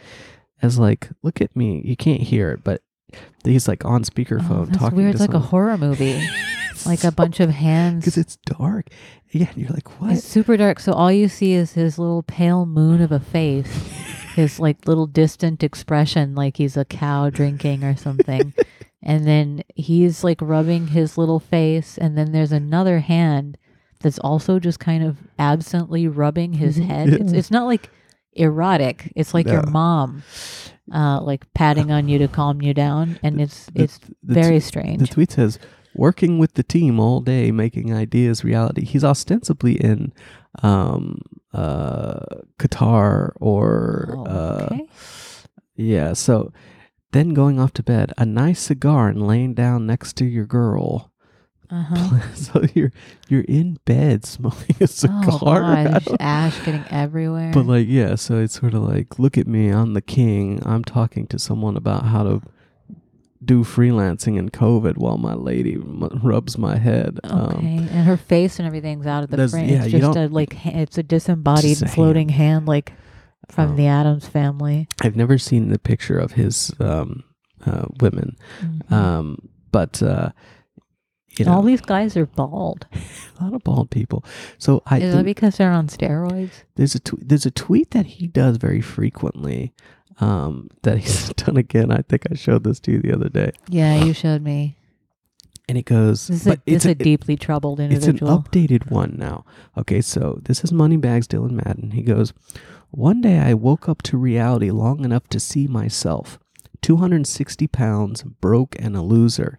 As 0.62 0.78
like, 0.78 1.10
look 1.22 1.40
at 1.40 1.54
me. 1.54 1.82
You 1.84 1.96
can't 1.96 2.22
hear 2.22 2.50
it, 2.50 2.64
but 2.64 2.82
he's 3.44 3.68
like 3.68 3.84
on 3.84 4.00
oh, 4.00 4.04
speakerphone 4.04 4.50
Oh, 4.50 4.64
that's 4.64 4.78
talking 4.78 4.96
weird. 4.98 5.12
It's 5.12 5.20
like 5.20 5.34
a 5.34 5.38
horror 5.38 5.76
movie. 5.76 6.26
like 6.86 7.04
a 7.04 7.12
bunch 7.12 7.40
of 7.40 7.50
hands. 7.50 8.04
because 8.04 8.16
it's 8.16 8.36
dark. 8.44 8.88
Yeah, 9.30 9.48
and 9.50 9.58
you're 9.58 9.70
like, 9.70 10.00
what? 10.00 10.12
It's 10.12 10.24
super 10.26 10.56
dark, 10.56 10.80
so 10.80 10.92
all 10.92 11.12
you 11.12 11.28
see 11.28 11.52
is 11.52 11.72
his 11.72 11.98
little 11.98 12.22
pale 12.22 12.64
moon 12.64 13.02
of 13.02 13.12
a 13.12 13.20
face, 13.20 13.68
his 14.38 14.58
like 14.60 14.86
little 14.86 15.06
distant 15.06 15.62
expression, 15.62 16.34
like 16.34 16.56
he's 16.56 16.76
a 16.76 16.84
cow 16.84 17.28
drinking 17.28 17.82
or 17.84 17.96
something. 17.96 18.54
and 19.02 19.26
then 19.26 19.62
he's 19.74 20.22
like 20.24 20.40
rubbing 20.40 20.88
his 20.88 21.18
little 21.18 21.40
face, 21.40 21.98
and 21.98 22.16
then 22.16 22.32
there's 22.32 22.52
another 22.52 23.00
hand 23.00 23.58
that's 24.00 24.18
also 24.20 24.58
just 24.60 24.78
kind 24.80 25.02
of 25.04 25.18
absently 25.38 26.06
rubbing 26.06 26.52
his 26.54 26.78
Mhm, 26.78 26.86
head. 26.86 27.08
It's 27.10 27.32
yeah. 27.32 27.38
it's 27.38 27.50
not 27.50 27.66
like 27.66 27.90
erotic. 28.32 29.12
It's 29.16 29.34
like 29.34 29.48
your 29.48 29.66
mom, 29.66 30.22
uh, 30.94 31.20
like 31.20 31.52
patting 31.54 31.90
on 31.90 32.08
you 32.08 32.18
to 32.18 32.28
calm 32.28 32.62
you 32.62 32.72
down, 32.74 33.18
and 33.22 33.40
it's 33.40 33.66
The- 33.66 33.82
it's 33.82 33.98
the 33.98 34.34
very 34.34 34.56
t- 34.60 34.60
strange. 34.60 35.00
The 35.00 35.06
tweet 35.08 35.32
says, 35.32 35.58
"Working 35.98 36.38
with 36.38 36.54
the 36.54 36.62
team 36.62 36.98
all 37.00 37.20
day, 37.20 37.50
making 37.50 37.92
ideas 37.92 38.44
reality." 38.44 38.84
He's 38.84 39.04
ostensibly 39.04 39.74
in 39.74 40.12
um, 40.62 41.20
uh, 41.52 42.20
Qatar 42.58 43.32
or 43.40 44.14
Oh, 44.16 44.24
uh, 44.24 44.68
okay. 44.72 44.86
yeah. 45.76 46.12
So 46.14 46.52
then 47.12 47.34
going 47.34 47.58
off 47.60 47.72
to 47.74 47.82
bed, 47.82 48.12
a 48.16 48.24
nice 48.24 48.60
cigar 48.60 49.08
and 49.08 49.26
laying 49.26 49.54
down 49.54 49.86
next 49.86 50.14
to 50.16 50.24
your 50.24 50.46
girl. 50.46 51.10
Uh-huh. 51.70 52.20
so 52.34 52.64
you're 52.74 52.92
you're 53.28 53.42
in 53.42 53.78
bed 53.84 54.24
smoking 54.24 54.76
a 54.80 54.86
cigar. 54.86 55.22
Oh 55.26 55.38
god, 55.40 56.02
ash 56.20 56.58
getting 56.64 56.84
everywhere. 56.90 57.50
But 57.52 57.66
like, 57.66 57.86
yeah, 57.88 58.14
so 58.14 58.38
it's 58.38 58.58
sort 58.58 58.72
of 58.74 58.82
like, 58.84 59.18
look 59.18 59.36
at 59.36 59.46
me, 59.46 59.68
I'm 59.68 59.92
the 59.92 60.00
king. 60.00 60.62
I'm 60.64 60.82
talking 60.84 61.26
to 61.26 61.38
someone 61.38 61.76
about 61.76 62.04
how 62.06 62.22
to 62.22 62.42
do 63.48 63.64
freelancing 63.64 64.36
in 64.38 64.50
COVID 64.50 64.98
while 64.98 65.16
my 65.18 65.34
lady 65.34 65.74
m- 65.74 66.20
rubs 66.22 66.56
my 66.58 66.76
head. 66.76 67.18
Okay, 67.24 67.32
Um, 67.34 67.88
and 67.90 68.06
her 68.06 68.16
face 68.18 68.58
and 68.60 68.66
everything's 68.68 69.06
out 69.06 69.24
of 69.24 69.30
the 69.30 69.48
frame. 69.48 69.68
yeah, 69.70 69.82
it's 69.84 69.90
just 69.92 70.16
a 70.16 70.28
like 70.28 70.52
ha- 70.54 70.70
it's 70.74 70.98
a 70.98 71.02
disembodied 71.02 71.82
a 71.82 71.88
floating 71.88 72.28
hand, 72.28 72.66
like 72.68 72.92
from 73.50 73.70
um, 73.70 73.76
the 73.76 73.86
Addams 73.86 74.28
Family. 74.28 74.86
I've 75.02 75.16
never 75.16 75.38
seen 75.38 75.70
the 75.70 75.78
picture 75.78 76.18
of 76.18 76.32
his 76.32 76.70
um, 76.78 77.24
uh, 77.66 77.86
women, 78.00 78.36
Mhm. 78.62 78.92
um, 78.92 79.48
but 79.72 80.02
uh, 80.02 80.30
you 81.38 81.46
All 81.46 81.62
these 81.62 81.80
guys 81.80 82.16
are 82.16 82.26
bald. 82.26 82.86
a 83.40 83.44
lot 83.44 83.54
of 83.54 83.62
bald 83.64 83.90
people. 83.90 84.24
So 84.58 84.82
I 84.86 84.98
Is 84.98 85.14
that 85.14 85.24
because 85.24 85.56
they're 85.56 85.70
on 85.72 85.86
steroids? 85.88 86.64
there's 86.76 86.94
a 86.94 87.00
tw- 87.00 87.26
there's 87.26 87.46
a 87.46 87.50
tweet 87.50 87.92
that 87.92 88.06
he 88.06 88.26
does 88.26 88.58
very 88.58 88.80
frequently. 88.82 89.72
Um, 90.20 90.68
that 90.82 90.98
he's 90.98 91.28
done 91.34 91.56
again. 91.56 91.90
I 91.92 92.02
think 92.08 92.24
I 92.30 92.34
showed 92.34 92.64
this 92.64 92.80
to 92.80 92.92
you 92.92 93.00
the 93.00 93.12
other 93.14 93.28
day, 93.28 93.52
Yeah, 93.68 94.02
you 94.04 94.12
showed 94.12 94.42
me. 94.42 94.76
and 95.68 95.76
he 95.76 95.82
goes, 95.82 96.26
This 96.26 96.40
is 96.40 96.46
a, 96.48 96.62
it's 96.66 96.84
a 96.86 96.90
a, 96.90 96.94
deeply 96.94 97.36
troubled 97.36 97.78
individual. 97.78 98.14
It's 98.14 98.22
an 98.22 98.28
updated 98.66 98.90
one 98.90 99.14
now. 99.16 99.44
Okay, 99.76 100.00
so 100.00 100.40
this 100.42 100.64
is 100.64 100.72
Moneybags 100.72 101.28
Dylan 101.28 101.52
Madden. 101.64 101.92
He 101.92 102.02
goes, 102.02 102.32
One 102.90 103.20
day 103.20 103.38
I 103.38 103.54
woke 103.54 103.88
up 103.88 104.02
to 104.04 104.16
reality 104.18 104.70
long 104.72 105.04
enough 105.04 105.28
to 105.28 105.38
see 105.38 105.66
myself 105.68 106.38
260 106.82 107.66
pounds, 107.68 108.22
broke, 108.24 108.74
and 108.80 108.96
a 108.96 109.02
loser. 109.02 109.58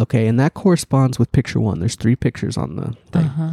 Okay, 0.00 0.26
and 0.26 0.38
that 0.40 0.54
corresponds 0.54 1.18
with 1.18 1.32
picture 1.32 1.60
one. 1.60 1.78
There's 1.80 1.96
three 1.96 2.16
pictures 2.16 2.56
on 2.56 2.76
the 2.76 2.96
thing. 3.12 3.24
uh-huh. 3.26 3.52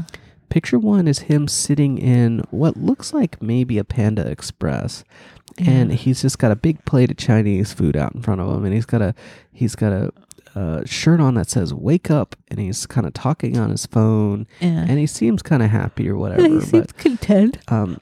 Picture 0.50 0.80
one 0.80 1.08
is 1.08 1.20
him 1.20 1.47
sitting 1.47 1.97
in 1.97 2.43
what 2.50 2.76
looks 2.78 3.14
like 3.14 3.41
maybe 3.41 3.78
a 3.78 3.84
Panda 3.84 4.28
Express, 4.28 5.04
and 5.58 5.91
he's 5.93 6.22
just 6.22 6.39
got 6.39 6.52
a 6.52 6.56
big 6.56 6.84
plate 6.86 7.12
of 7.12 7.18
Chinese 7.18 7.72
food 7.74 7.95
out 7.95 8.16
in 8.16 8.22
front 8.22 8.41
of 8.41 8.50
him, 8.56 8.66
and 8.66 8.74
he's 8.74 8.86
got 8.86 9.02
a 9.02 9.14
he's 9.52 9.76
got 9.76 9.91
a 9.93 10.12
uh, 10.56 10.82
shirt 10.86 11.20
on 11.20 11.36
that 11.36 11.50
says 11.50 11.74
"Wake 11.74 12.10
up," 12.10 12.36
and 12.50 12.60
he's 12.60 12.88
kind 12.88 13.06
of 13.06 13.14
talking 13.14 13.58
on 13.58 13.70
his 13.70 13.86
phone, 13.86 14.47
Yeah. 14.60 14.86
and 14.88 14.97
he 14.97 15.06
seems 15.06 15.41
kind 15.43 15.62
of 15.62 15.70
happy 15.70 16.10
or 16.10 16.18
whatever. 16.22 16.41
he 16.43 16.50
seems 16.62 16.70
but 16.72 16.97
content. 16.97 17.58
um, 17.68 18.00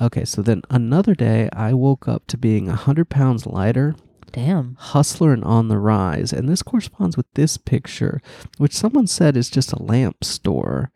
okay, 0.00 0.24
so 0.26 0.42
then 0.42 0.62
another 0.70 1.14
day, 1.14 1.48
I 1.54 1.72
woke 1.72 2.06
up 2.06 2.26
to 2.28 2.36
being 2.36 2.68
a 2.68 2.74
hundred 2.76 3.08
pounds 3.08 3.46
lighter, 3.46 3.94
Damn. 4.32 4.76
hustler, 4.78 5.32
and 5.32 5.42
on 5.44 5.68
the 5.68 5.78
rise, 5.78 6.32
and 6.34 6.48
this 6.48 6.62
corresponds 6.62 7.16
with 7.16 7.26
this 7.34 7.56
picture, 7.56 8.20
which 8.58 8.74
someone 8.76 9.06
said 9.06 9.36
is 9.36 9.48
just 9.48 9.72
a 9.72 9.82
lamp 9.82 10.22
store. 10.24 10.90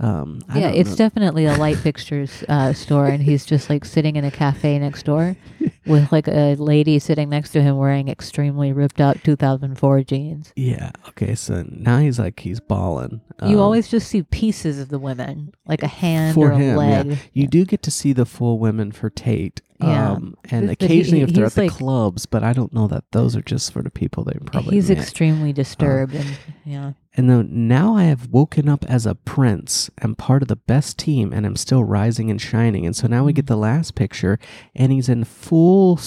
Um, 0.00 0.40
yeah, 0.54 0.70
it's 0.70 0.90
know. 0.90 0.96
definitely 0.96 1.44
a 1.44 1.54
light 1.56 1.76
fixtures 1.76 2.42
uh, 2.48 2.72
store, 2.72 3.06
and 3.08 3.22
he's 3.22 3.44
just 3.44 3.68
like 3.68 3.84
sitting 3.84 4.16
in 4.16 4.24
a 4.24 4.30
cafe 4.30 4.78
next 4.78 5.02
door 5.04 5.36
with 5.86 6.10
like 6.10 6.26
a 6.28 6.54
lady 6.54 6.98
sitting 6.98 7.28
next 7.28 7.50
to 7.50 7.60
him 7.62 7.76
wearing 7.76 8.08
extremely 8.08 8.72
ripped 8.72 9.02
out 9.02 9.22
2004 9.22 10.02
jeans. 10.04 10.52
Yeah. 10.56 10.92
Okay. 11.08 11.34
So 11.34 11.64
now 11.68 11.98
he's 11.98 12.18
like 12.18 12.40
he's 12.40 12.58
balling. 12.58 13.20
you 13.42 13.56
Um, 13.56 13.60
always 13.60 13.88
just 13.88 14.08
see 14.08 14.22
pieces 14.22 14.78
of 14.78 14.88
the 14.88 14.98
women, 14.98 15.52
like 15.66 15.82
a 15.82 15.88
hand 15.88 16.38
or 16.38 16.52
a 16.52 16.58
him. 16.58 16.76
leg. 16.76 17.06
Yeah. 17.08 17.16
You 17.34 17.46
do 17.46 17.66
get 17.66 17.82
to 17.82 17.90
see 17.90 18.14
the 18.14 18.24
full 18.24 18.58
women 18.58 18.92
for 18.92 19.10
Tate. 19.10 19.60
Yeah. 19.78 20.12
Um, 20.12 20.36
and 20.44 20.68
But- 20.68 20.78
but 20.78 20.88
he- 20.88 21.00
occasionally 21.00 21.22
if 21.22 21.34
they're 21.34 21.44
at 21.44 21.54
the 21.54 21.62
like- 21.62 21.70
clubs, 21.72 22.24
but 22.24 22.42
I 22.42 22.52
don't 22.54 22.72
know 22.72 22.86
that 22.86 23.04
those 23.12 23.36
are 23.36 23.42
just 23.42 23.72
for 23.72 23.82
the 23.82 23.90
people 23.90 24.24
they 24.24 24.38
probably. 24.46 24.76
He's 24.76 24.88
met. 24.88 24.96
extremely 24.98 25.52
disturbed, 25.52 26.14
and 26.14 26.38
yeah, 26.64 26.92
and 27.14 27.28
then 27.28 27.68
now 27.68 27.94
I 27.96 28.04
have 28.04 28.28
woken 28.28 28.68
up 28.68 28.84
as 28.88 29.04
a 29.06 29.14
prince, 29.14 29.90
am 30.00 30.14
part 30.14 30.42
of 30.42 30.48
the 30.48 30.56
best 30.56 30.98
team, 30.98 31.32
and 31.32 31.44
I'm 31.44 31.56
still 31.56 31.84
rising 31.84 32.30
and 32.30 32.40
shining. 32.40 32.86
And 32.86 32.96
so 32.96 33.06
now 33.06 33.24
we 33.24 33.32
get 33.32 33.46
the 33.46 33.56
last 33.56 33.94
picture, 33.94 34.38
and 34.74 34.92
he's 34.92 35.08
in 35.08 35.24
full 35.24 35.98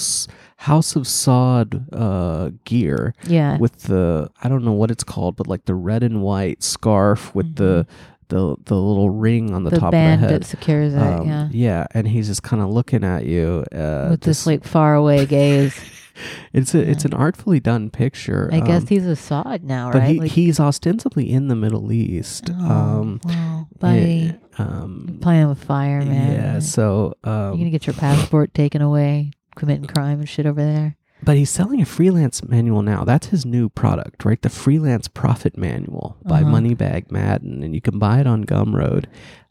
House 0.59 0.95
of 0.95 1.03
Saud 1.03 1.85
uh, 1.91 2.51
gear. 2.63 3.13
yeah. 3.27 3.57
with 3.57 3.83
the 3.83 4.29
I 4.41 4.47
don't 4.49 4.63
know 4.63 4.71
what 4.71 4.89
it's 4.89 5.03
called, 5.03 5.35
but 5.35 5.47
like 5.47 5.65
the 5.65 5.75
red 5.75 6.01
and 6.01 6.21
white 6.21 6.63
scarf 6.63 7.35
with 7.35 7.55
the 7.55 7.85
the 8.29 8.55
the 8.63 8.75
little 8.75 9.11
ring 9.11 9.53
on 9.53 9.63
the, 9.63 9.69
Mm-hmm. 9.69 9.75
the 9.75 9.79
top 9.81 9.91
band 9.91 10.13
of 10.23 10.27
the 10.29 10.33
head. 10.33 10.41
that 10.41 10.47
secures 10.47 10.93
it, 10.95 10.99
Um, 10.99 11.49
yeah, 11.51 11.85
and 11.91 12.07
he's 12.07 12.27
just 12.27 12.41
kind 12.41 12.63
of 12.63 12.69
looking 12.69 13.03
at 13.03 13.25
you 13.25 13.63
uh, 13.71 14.07
with 14.11 14.21
this 14.21 14.37
just- 14.39 14.47
like 14.47 14.63
faraway 14.63 15.25
gaze. 15.27 15.79
it's 16.53 16.73
a 16.73 16.79
it's 16.89 17.05
an 17.05 17.13
artfully 17.13 17.59
done 17.59 17.89
picture. 17.89 18.49
I 18.51 18.59
guess 18.59 18.81
um, 18.81 18.87
he's 18.87 19.05
a 19.05 19.11
Saud 19.11 19.63
now, 19.63 19.91
but 19.91 19.99
right? 19.99 20.13
he, 20.15 20.19
Like, 20.19 20.31
he's 20.31 20.59
ostensibly 20.59 21.29
in 21.31 21.47
the 21.47 21.55
Middle 21.55 21.91
East. 21.91 22.49
oh, 22.53 22.71
um, 22.71 23.21
well, 23.23 23.67
buddy, 23.79 24.33
yeah, 24.59 24.65
um, 24.65 25.19
playing 25.21 25.47
with 25.49 25.63
fire, 25.63 26.01
man. 26.03 26.31
yeah. 26.33 26.59
So 26.59 27.13
You're 27.25 27.33
gonna 27.51 27.63
um, 27.65 27.69
get 27.71 27.87
your 27.87 27.93
passport 27.95 28.53
taken 28.53 28.81
away, 28.81 29.31
committing 29.55 29.85
crime 29.87 30.19
and 30.19 30.29
shit 30.29 30.45
over 30.45 30.63
there. 30.63 30.95
but 31.23 31.37
he's 31.37 31.49
selling 31.49 31.81
a 31.81 31.85
freelance 31.85 32.43
manual 32.43 32.81
now. 32.83 33.03
That's 33.03 33.27
his 33.27 33.45
new 33.45 33.69
product, 33.69 34.25
right? 34.25 34.41
The 34.41 34.49
freelance 34.49 35.07
profit 35.07 35.57
manual 35.57 36.17
by 36.23 36.41
Uh-huh. 36.41 36.51
Moneybag 36.51 37.11
Madden, 37.11 37.63
and 37.63 37.73
you 37.73 37.81
can 37.81 37.97
buy 37.99 38.19
it 38.19 38.27
on 38.27 38.43
Gumroad. 38.45 39.05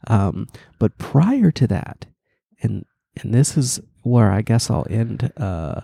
Um, 0.07 0.47
but 0.79 0.97
prior 0.97 1.51
to 1.51 1.67
that, 1.67 2.05
and 2.61 2.85
and 3.21 3.33
this 3.33 3.57
is 3.57 3.79
where 4.03 4.31
I 4.31 4.41
guess 4.41 4.69
I'll 4.69 4.85
end 4.89 5.31
uh, 5.37 5.81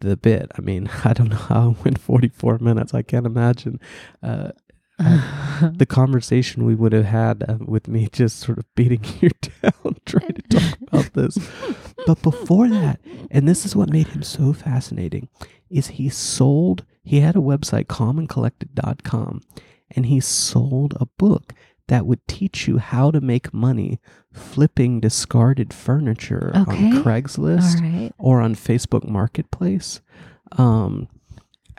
the 0.00 0.16
bit. 0.16 0.50
I 0.56 0.60
mean, 0.60 0.90
I 1.04 1.12
don't 1.12 1.30
know 1.30 1.36
how 1.36 1.70
I 1.70 1.82
went 1.82 1.98
44 1.98 2.58
minutes. 2.58 2.94
I 2.94 3.02
can't 3.02 3.26
imagine 3.26 3.80
uh, 4.22 4.52
the 4.98 5.86
conversation 5.88 6.64
we 6.64 6.74
would 6.74 6.92
have 6.92 7.04
had 7.04 7.44
uh, 7.48 7.58
with 7.60 7.86
me 7.88 8.08
just 8.12 8.38
sort 8.38 8.58
of 8.58 8.74
beating 8.74 9.04
you 9.20 9.30
down 9.62 9.96
trying 10.04 10.34
to 10.34 10.42
talk 10.42 10.78
about 10.88 11.12
this. 11.12 11.38
But 12.06 12.22
before 12.22 12.68
that, 12.68 13.00
and 13.30 13.46
this 13.46 13.64
is 13.64 13.76
what 13.76 13.90
made 13.90 14.08
him 14.08 14.22
so 14.22 14.52
fascinating, 14.52 15.28
is 15.70 15.88
he 15.88 16.08
sold, 16.08 16.84
he 17.04 17.20
had 17.20 17.36
a 17.36 17.40
website, 17.40 17.86
commoncollected.com, 17.86 19.42
and 19.90 20.06
he 20.06 20.20
sold 20.20 20.94
a 20.98 21.06
book 21.06 21.54
that 21.88 22.06
would 22.06 22.26
teach 22.28 22.68
you 22.68 22.78
how 22.78 23.10
to 23.10 23.20
make 23.20 23.52
money 23.52 23.98
flipping 24.32 25.00
discarded 25.00 25.72
furniture 25.74 26.52
Okay. 26.54 26.86
on 26.90 27.02
Craigslist 27.02 27.80
right. 27.80 28.12
or 28.18 28.40
on 28.40 28.54
Facebook 28.54 29.08
Marketplace. 29.08 30.00
Um, 30.52 31.08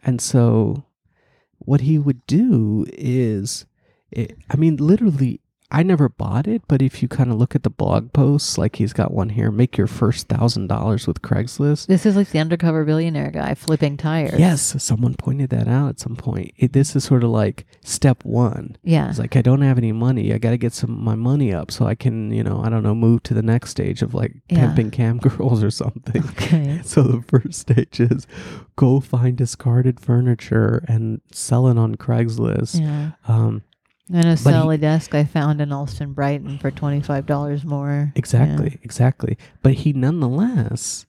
and 0.04 0.20
so 0.22 0.84
what 1.60 1.82
he 1.82 1.98
would 1.98 2.26
do 2.28 2.86
is, 2.94 3.66
it, 4.12 4.38
I 4.50 4.58
mean, 4.58 4.78
literally, 4.78 5.42
I 5.72 5.84
never 5.84 6.10
bought 6.10 6.48
it, 6.48 6.64
but 6.68 6.82
if 6.82 7.04
you 7.04 7.08
kind 7.08 7.32
of 7.32 7.38
look 7.38 7.54
at 7.54 7.62
the 7.62 7.70
blog 7.70 8.12
posts, 8.12 8.58
like 8.58 8.78
he's 8.78 8.92
got 8.92 9.14
one 9.14 9.30
here, 9.30 9.52
make 9.52 9.78
your 9.78 9.86
first 9.86 10.28
thousand 10.28 10.66
dollars 10.66 11.06
with 11.06 11.22
Craigslist. 11.22 11.86
This 11.86 12.08
is 12.08 12.16
like 12.16 12.30
the 12.32 12.40
undercover 12.40 12.84
billionaire 12.86 13.30
guy 13.30 13.54
flipping 13.54 13.96
tires. 13.96 14.40
Yes, 14.40 14.82
someone 14.84 15.14
pointed 15.14 15.52
that 15.52 15.68
out 15.68 15.90
at 15.90 16.00
some 16.00 16.16
point. 16.16 16.54
It, 16.58 16.74
this 16.74 16.96
is 16.96 17.04
sort 17.04 17.24
of 17.24 17.30
like 17.30 17.68
step 17.84 18.26
one. 18.26 18.78
Yeah. 18.84 19.10
It's 19.10 19.20
like 19.20 19.36
I 19.36 19.44
don't 19.44 19.62
have 19.62 19.78
any 19.78 19.92
money. 19.92 20.34
I 20.34 20.40
got 20.40 20.52
to 20.52 20.58
get 20.58 20.74
some 20.74 20.90
of 20.90 20.98
my 20.98 21.14
money 21.16 21.54
up 21.54 21.70
so 21.70 21.86
I 21.86 21.94
can, 21.94 22.32
you 22.32 22.44
know, 22.44 22.64
I 22.64 22.70
don't 22.70 22.82
know, 22.84 22.96
move 22.96 23.22
to 23.24 23.36
the 23.36 23.44
next 23.44 23.70
stage 23.70 24.02
of 24.02 24.16
like 24.16 24.34
Yeah. 24.50 24.66
pimping 24.66 24.90
cam 24.90 25.18
girls 25.20 25.64
or 25.64 25.70
something. 25.72 26.24
Okay. 26.32 26.82
So 26.90 27.04
the 27.04 27.22
first 27.22 27.60
stage 27.60 28.00
is 28.00 28.26
go 28.76 29.00
find 29.00 29.38
discarded 29.38 30.00
furniture 30.00 30.84
and 30.88 31.22
sell 31.32 31.68
it 31.68 31.78
on 31.78 31.96
Craigslist. 31.96 32.80
Yeah. 32.82 33.12
Um, 33.28 33.62
Gonna 34.12 34.32
But 34.32 34.38
sell 34.40 34.70
he- 34.72 34.78
desk 34.78 35.14
I 35.14 35.24
found 35.24 35.62
in 35.62 35.72
Allston 35.72 36.14
Brighton 36.14 36.58
for 36.58 36.72
twenty 36.72 37.00
five 37.02 37.26
dollars 37.26 37.64
more. 37.64 38.12
exactly, 38.16 38.80
exactly. 38.84 39.38
But 39.62 39.74
he 39.76 39.94
nonetheless, 39.94 41.06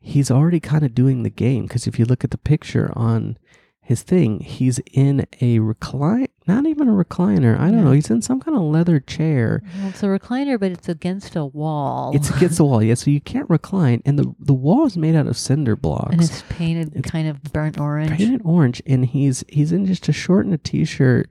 he's 0.00 0.30
already 0.30 0.60
kind 0.60 0.84
of 0.84 0.94
doing 0.94 1.22
the 1.22 1.30
game 1.30 1.66
because 1.66 1.86
if 1.86 1.98
you 1.98 2.04
look 2.04 2.24
at 2.24 2.30
the 2.32 2.38
picture 2.38 2.92
on 2.96 3.38
his 3.84 4.02
thing, 4.02 4.38
he's 4.40 4.80
in 4.92 5.26
a 5.40 5.58
recline, 5.58 6.28
not 6.46 6.66
even 6.66 6.88
a 6.88 6.92
recliner. 6.92 7.58
I 7.58 7.66
don't 7.66 7.78
Yeah. 7.78 7.84
know. 7.84 7.90
He's 7.92 8.10
in 8.10 8.22
some 8.22 8.38
kind 8.40 8.56
of 8.56 8.62
leather 8.62 9.00
chair. 9.00 9.60
Well, 9.78 9.88
it's 9.88 10.02
a 10.04 10.06
recliner, 10.06 10.58
but 10.58 10.70
it's 10.70 10.88
against 10.88 11.34
a 11.34 11.44
wall. 11.44 12.12
It's 12.14 12.30
against 12.30 12.58
the 12.58 12.64
wall, 12.64 12.80
yeah. 12.82 12.94
So 12.94 13.10
you 13.10 13.20
can't 13.20 13.50
recline, 13.50 14.00
and 14.04 14.18
the 14.18 14.34
the 14.38 14.54
wall 14.54 14.86
is 14.86 14.96
made 14.96 15.14
out 15.16 15.26
of 15.26 15.36
cinder 15.36 15.74
blocks. 15.76 16.12
and 16.12 16.22
it's 16.22 16.42
painted 16.48 16.92
It's 16.94 17.10
kind 17.10 17.28
of 17.28 17.42
burnt 17.52 17.78
orange 17.78 18.10
painted 18.18 18.42
orange, 18.44 18.82
and 18.86 19.04
he's 19.06 19.44
he's 19.48 19.72
in 19.72 19.84
just 19.86 20.08
a 20.08 20.12
short 20.12 20.44
and 20.44 20.54
a 20.54 20.58
t-shirt. 20.58 21.28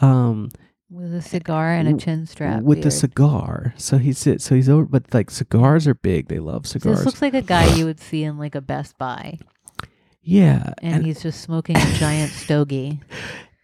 Um, 0.00 0.48
with 0.90 1.14
a 1.14 1.22
cigar 1.22 1.72
and 1.72 1.88
a 1.88 1.96
chin 1.96 2.26
strap. 2.26 2.62
with 2.62 2.78
the 2.78 2.82
beard. 2.88 2.92
cigar. 2.94 3.74
So 3.76 3.98
he 3.98 4.12
sits. 4.12 4.44
So 4.44 4.54
he's 4.56 4.68
over, 4.68 4.84
but 4.84 5.12
like 5.14 5.30
cigars 5.30 5.86
are 5.86 5.94
big. 5.94 6.28
They 6.28 6.40
love 6.40 6.66
cigars. 6.66 6.98
this 6.98 7.06
looks 7.06 7.22
like 7.22 7.34
a 7.34 7.42
guy 7.42 7.74
you 7.76 7.84
would 7.84 8.00
see 8.00 8.24
in 8.24 8.38
like 8.38 8.54
a 8.56 8.60
Best 8.60 8.98
Buy, 8.98 9.38
yeah, 10.22 10.72
and, 10.82 10.96
and, 10.96 11.06
he's 11.06 11.22
just 11.22 11.40
smoking 11.42 11.76
a 11.76 11.92
giant 11.94 12.30
stogie. 12.44 13.00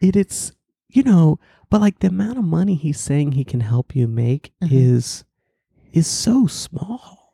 it, 0.00 0.14
it's 0.14 0.52
you 0.88 1.02
know, 1.02 1.38
but 1.68 1.80
like 1.80 1.98
the 1.98 2.08
amount 2.08 2.38
of 2.38 2.44
money 2.44 2.74
he's 2.76 3.00
saying 3.00 3.32
he 3.32 3.44
can 3.44 3.60
help 3.60 3.96
you 3.96 4.06
make 4.06 4.52
Mhm. 4.62 4.68
is 4.72 5.24
is 5.92 6.06
so 6.06 6.46
small. 6.46 7.25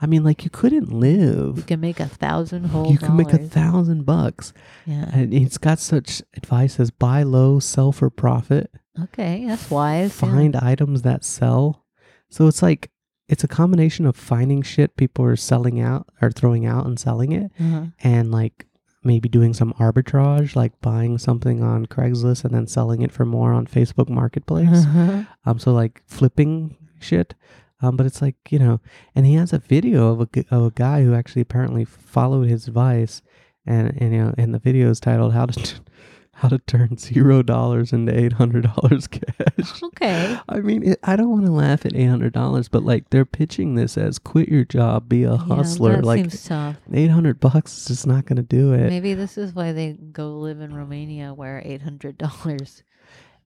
I 0.00 0.06
mean, 0.06 0.22
like 0.22 0.44
you 0.44 0.50
couldn't 0.50 0.92
live. 0.92 1.56
You 1.56 1.62
can 1.64 1.80
make 1.80 1.98
a 2.00 2.06
thousand 2.06 2.64
whole. 2.66 2.90
You 2.92 2.98
can 2.98 3.16
make 3.16 3.32
a 3.32 3.38
thousand 3.38 4.04
bucks, 4.06 4.52
Yeah. 4.86 5.10
and 5.12 5.32
he's 5.32 5.58
got 5.58 5.78
such 5.80 6.22
advice 6.36 6.78
as 6.78 6.90
buy 6.90 7.24
low, 7.24 7.58
sell 7.58 7.90
for 7.92 8.08
profit. 8.10 8.70
Okay, 9.02 9.44
that's 9.46 9.70
wise. 9.70 10.10
yeah. 10.22 10.28
find 10.30 10.56
items 10.56 11.02
that 11.02 11.24
sell. 11.24 11.84
So 12.30 12.46
it's 12.46 12.62
like 12.62 12.90
it's 13.28 13.44
a 13.44 13.48
combination 13.48 14.06
of 14.06 14.16
finding 14.16 14.62
shit 14.62 14.96
people 14.96 15.24
are 15.24 15.36
selling 15.36 15.80
out 15.80 16.06
or 16.22 16.30
throwing 16.30 16.64
out 16.64 16.86
and 16.86 16.98
selling 16.98 17.32
it, 17.32 17.50
Uh-huh. 17.60 17.86
and 18.02 18.30
like 18.30 18.66
maybe 19.04 19.28
doing 19.28 19.52
some 19.54 19.72
arbitrage, 19.74 20.54
like 20.56 20.80
buying 20.80 21.18
something 21.18 21.62
on 21.62 21.86
Craigslist 21.86 22.44
and 22.44 22.54
then 22.54 22.66
selling 22.66 23.02
it 23.02 23.12
for 23.12 23.24
more 23.24 23.52
on 23.52 23.66
Facebook 23.66 24.08
Marketplace. 24.08 24.84
Uh-huh. 24.84 25.22
Um, 25.44 25.58
so 25.58 25.72
like 25.72 26.02
flipping 26.06 26.76
shit. 27.00 27.34
Um, 27.80 27.96
but 27.96 28.06
it's 28.06 28.20
like 28.20 28.36
you 28.50 28.58
know, 28.58 28.80
and 29.14 29.24
he 29.26 29.34
has 29.34 29.52
a 29.52 29.58
video 29.58 30.08
of 30.08 30.20
a 30.20 30.44
of 30.50 30.64
a 30.64 30.70
guy 30.70 31.02
who 31.04 31.14
actually 31.14 31.42
apparently 31.42 31.84
followed 31.84 32.48
his 32.48 32.66
advice, 32.66 33.22
and 33.64 33.94
and 34.00 34.12
you 34.12 34.24
know, 34.24 34.34
and 34.36 34.52
the 34.52 34.58
video 34.58 34.90
is 34.90 34.98
titled 35.00 35.32
"How 35.32 35.46
to 35.46 35.52
T- 35.62 35.76
How 36.38 36.48
to 36.48 36.58
Turn 36.58 36.96
Zero 36.98 37.42
Dollars 37.42 37.92
into 37.92 38.16
Eight 38.16 38.34
Hundred 38.34 38.64
Dollars 38.64 39.06
Cash." 39.08 39.82
Okay. 39.82 40.38
I 40.48 40.58
mean, 40.58 40.88
it, 40.88 40.98
I 41.04 41.14
don't 41.14 41.30
want 41.30 41.46
to 41.46 41.52
laugh 41.52 41.86
at 41.86 41.94
eight 41.94 42.06
hundred 42.06 42.32
dollars, 42.32 42.68
but 42.68 42.82
like 42.82 43.10
they're 43.10 43.24
pitching 43.24 43.76
this 43.76 43.96
as 43.96 44.18
quit 44.18 44.48
your 44.48 44.64
job, 44.64 45.08
be 45.08 45.22
a 45.22 45.36
hustler. 45.36 45.90
Yeah, 45.90 45.96
that 45.96 46.04
like 46.04 46.20
seems 46.20 46.44
tough. 46.44 46.76
eight 46.92 47.10
hundred 47.10 47.38
bucks 47.38 47.78
is 47.78 47.84
just 47.86 48.06
not 48.08 48.26
going 48.26 48.36
to 48.36 48.42
do 48.42 48.72
it. 48.72 48.88
Maybe 48.88 49.14
this 49.14 49.38
is 49.38 49.54
why 49.54 49.70
they 49.70 49.92
go 49.92 50.38
live 50.38 50.60
in 50.60 50.74
Romania, 50.74 51.32
where 51.32 51.62
eight 51.64 51.82
hundred 51.82 52.18
dollars 52.18 52.82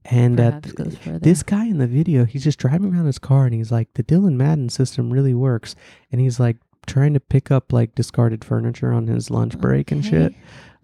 and 0.05 0.40
uh, 0.40 0.61
goes 0.61 0.96
this 1.05 1.42
guy 1.42 1.66
in 1.66 1.78
the 1.78 1.86
video, 1.86 2.24
he's 2.24 2.44
just 2.44 2.59
driving 2.59 2.92
around 2.94 3.07
his 3.07 3.18
car, 3.18 3.44
and 3.46 3.55
he's 3.55 3.70
like, 3.72 3.92
the 3.94 4.03
Dylan 4.03 4.34
Madden 4.34 4.68
system 4.68 5.12
really 5.12 5.34
works, 5.34 5.74
and 6.11 6.20
he's 6.20 6.40
like 6.40 6.57
trying 6.86 7.14
to 7.14 7.20
pick 7.20 7.50
up 7.50 7.72
like 7.72 7.94
discarded 7.94 8.44
furniture 8.44 8.92
on 8.92 9.07
his 9.07 9.30
lunch 9.30 9.57
break 9.59 9.92
and 9.92 10.05
shit. 10.05 10.34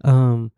Um, 0.05 0.51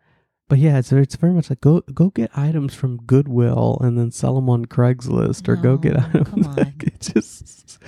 but 0.48 0.60
yeah, 0.60 0.78
it's 0.78 0.92
it's 0.92 1.16
very 1.16 1.34
much 1.34 1.50
like 1.50 1.62
go 1.62 1.82
go 1.94 2.10
get 2.10 2.38
items 2.38 2.76
from 2.76 2.98
Goodwill 3.04 3.78
and 3.82 3.98
then 3.98 4.12
sell 4.12 4.36
them 4.36 4.50
on 4.50 4.66
Craigslist, 4.66 5.48
or 5.48 5.56
go 5.56 5.78
get 5.78 5.94
No, 5.94 6.06
items. 6.06 6.30
come 6.30 6.44
on. 6.48 6.56
Like, 6.56 6.84
it 6.84 7.00
just 7.00 7.80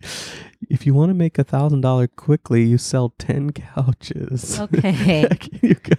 if 0.68 0.86
you 0.86 0.94
want 0.94 1.10
to 1.10 1.14
make 1.14 1.38
a 1.38 1.44
thousand 1.44 1.80
dollar 1.80 2.06
quickly, 2.06 2.64
you 2.64 2.78
sell 2.78 3.14
ten 3.18 3.50
couches. 3.52 4.60
Okay. 4.60 5.26
You 5.60 5.74
got, 5.74 5.98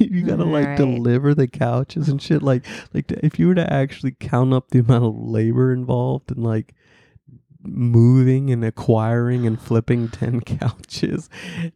you 0.00 0.22
gotta 0.22 0.44
like 0.44 0.64
Alright. 0.64 0.78
deliver 0.78 1.34
the 1.34 1.48
couches 1.48 2.08
and 2.08 2.20
shit. 2.22 2.42
Like 2.42 2.64
like 2.94 3.10
if 3.10 3.38
you 3.38 3.48
were 3.48 3.54
to 3.54 3.72
actually 3.72 4.12
count 4.18 4.54
up 4.54 4.70
the 4.70 4.78
amount 4.80 5.04
of 5.04 5.16
labor 5.16 5.72
involved 5.72 6.30
and 6.30 6.42
like 6.44 6.74
moving 7.62 8.50
and 8.50 8.64
acquiring 8.64 9.46
and 9.46 9.60
flipping 9.60 10.08
10 10.20 10.40
couches 10.40 11.28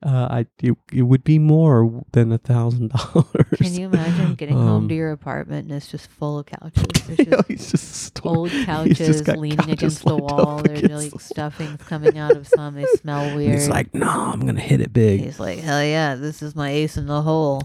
uh 0.03 0.28
i 0.30 0.47
it, 0.62 0.74
it 0.93 1.03
would 1.03 1.22
be 1.24 1.39
more 1.39 2.05
than 2.12 2.32
a 2.32 2.39
thousand 2.39 2.91
dollars 2.91 3.59
Can 3.59 3.74
you 3.74 3.87
imagine 3.87 4.35
getting 4.35 4.57
home 4.57 4.85
Um, 4.85 4.89
to 4.89 4.95
your 4.95 5.12
apartment 5.12 5.68
and 5.68 5.76
it's 5.76 5.89
just 5.89 6.07
full 6.09 6.39
of 6.39 6.47
couches? 6.47 6.85
Know, 7.28 7.37
just 7.37 7.49
he's 7.49 7.70
just 7.70 8.26
old 8.26 8.49
he's 8.51 8.64
couches 8.64 9.28
leaning 9.28 9.59
couches 9.59 9.72
against 9.74 10.05
the 10.05 10.16
wall. 10.16 10.62
There's 10.62 10.82
against 10.85 11.12
like 11.12 11.20
stuffings 11.20 11.82
coming 11.82 12.16
out 12.18 12.35
of 12.37 12.49
some. 12.49 12.74
They 12.74 12.87
smell 12.97 13.20
And 13.24 13.37
weird. 13.37 13.53
he's 13.55 13.68
like 13.68 13.93
no 13.95 14.09
i'm 14.09 14.41
gonna 14.47 14.61
hit 14.61 14.80
it 14.80 14.93
big 14.93 15.20
He's 15.20 15.39
like, 15.39 15.59
hell 15.59 15.85
yeah, 15.85 16.14
this 16.14 16.43
is 16.43 16.57
my 16.57 16.70
ace 16.70 16.97
in 16.97 17.07
the 17.07 17.22
hole. 17.22 17.62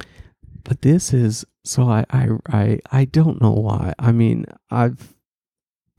but 0.66 0.82
this 0.82 1.14
is 1.14 1.46
so 1.64 1.84
I, 1.90 2.06
I 2.10 2.28
i 2.50 2.80
i 2.92 3.06
don't 3.06 3.42
know 3.42 3.52
why 3.52 3.94
i 4.00 4.12
mean 4.12 4.46
i've 4.72 5.14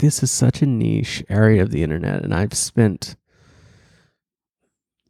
this 0.01 0.23
is 0.23 0.31
such 0.31 0.63
a 0.63 0.67
niche 0.67 1.23
area 1.29 1.63
of 1.63 1.71
the 1.71 1.83
internet 1.83 2.23
and 2.25 2.35
i've 2.35 2.55
spent 2.55 3.17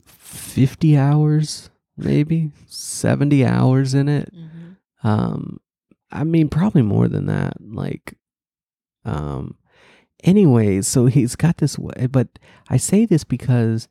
50 0.05 0.97
hours 0.97 1.71
maybe 1.97 2.51
70 2.67 3.45
hours 3.45 3.95
in 3.95 4.09
it 4.09 4.33
Mm-hmm. 4.35 5.07
um 5.07 5.61
i 6.11 6.25
mean 6.25 6.49
probably 6.49 6.83
more 6.83 7.09
than 7.09 7.27
that 7.27 7.55
like 7.61 8.15
um 9.05 9.57
anyways 10.25 10.87
so 10.87 11.07
he's 11.07 11.37
got 11.37 11.59
this 11.59 11.79
way 11.79 12.07
but 12.11 12.29
i 12.69 12.77
say 12.77 13.07
this 13.07 13.25
because 13.25 13.89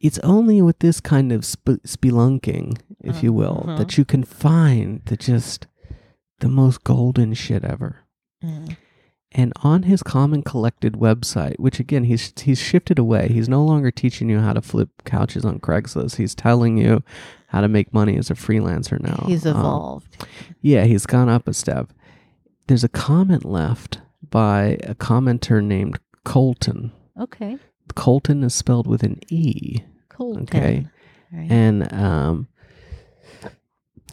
it's 0.00 0.18
only 0.20 0.62
with 0.62 0.78
this 0.78 1.00
kind 1.00 1.30
of 1.32 1.44
sp- 1.44 1.84
spelunking 1.86 2.78
if 3.04 3.22
you 3.22 3.32
will 3.32 3.64
Uh-huh. 3.66 3.76
that 3.78 3.98
you 3.98 4.04
can 4.04 4.24
find 4.24 5.02
the 5.06 5.16
just 5.16 5.66
the 6.40 6.48
most 6.48 6.84
golden 6.84 7.34
shit 7.34 7.64
ever 7.64 7.96
Mm. 8.42 8.74
And 9.32 9.52
on 9.62 9.84
his 9.84 10.02
common 10.02 10.42
collected 10.42 10.94
website 10.94 11.58
which 11.60 11.78
again 11.78 12.04
he's 12.04 12.32
he's 12.40 12.58
shifted 12.60 12.98
away 12.98 13.28
he's 13.28 13.48
no 13.48 13.64
longer 13.64 13.90
teaching 13.92 14.28
you 14.28 14.40
how 14.40 14.52
to 14.52 14.60
flip 14.60 14.88
couches 15.04 15.44
on 15.44 15.60
craigslist 15.60 16.16
he's 16.16 16.34
telling 16.34 16.76
you 16.78 17.02
how 17.48 17.60
to 17.60 17.68
make 17.68 17.94
money 17.94 18.16
as 18.16 18.28
a 18.30 18.34
freelancer 18.34 18.98
now 19.00 19.24
He's 19.28 19.46
Um, 19.46 19.56
evolved. 19.56 20.26
yeah, 20.60 20.84
he's 20.84 21.06
gone 21.06 21.28
up 21.28 21.46
a 21.46 21.54
step. 21.54 21.92
There's 22.66 22.82
a 22.84 22.88
comment 22.88 23.44
left 23.44 24.00
by 24.30 24.78
a 24.82 24.94
commenter 24.94 25.62
named 25.62 25.98
Colten. 26.24 26.90
okay. 27.18 27.58
Colten 27.94 28.44
is 28.44 28.54
spelled 28.54 28.86
with 28.86 29.02
an 29.02 29.18
E. 29.28 29.78
Cool. 30.08 30.38
Okay. 30.42 30.86
Right. 31.32 31.50
and 31.50 31.92
um 31.92 32.48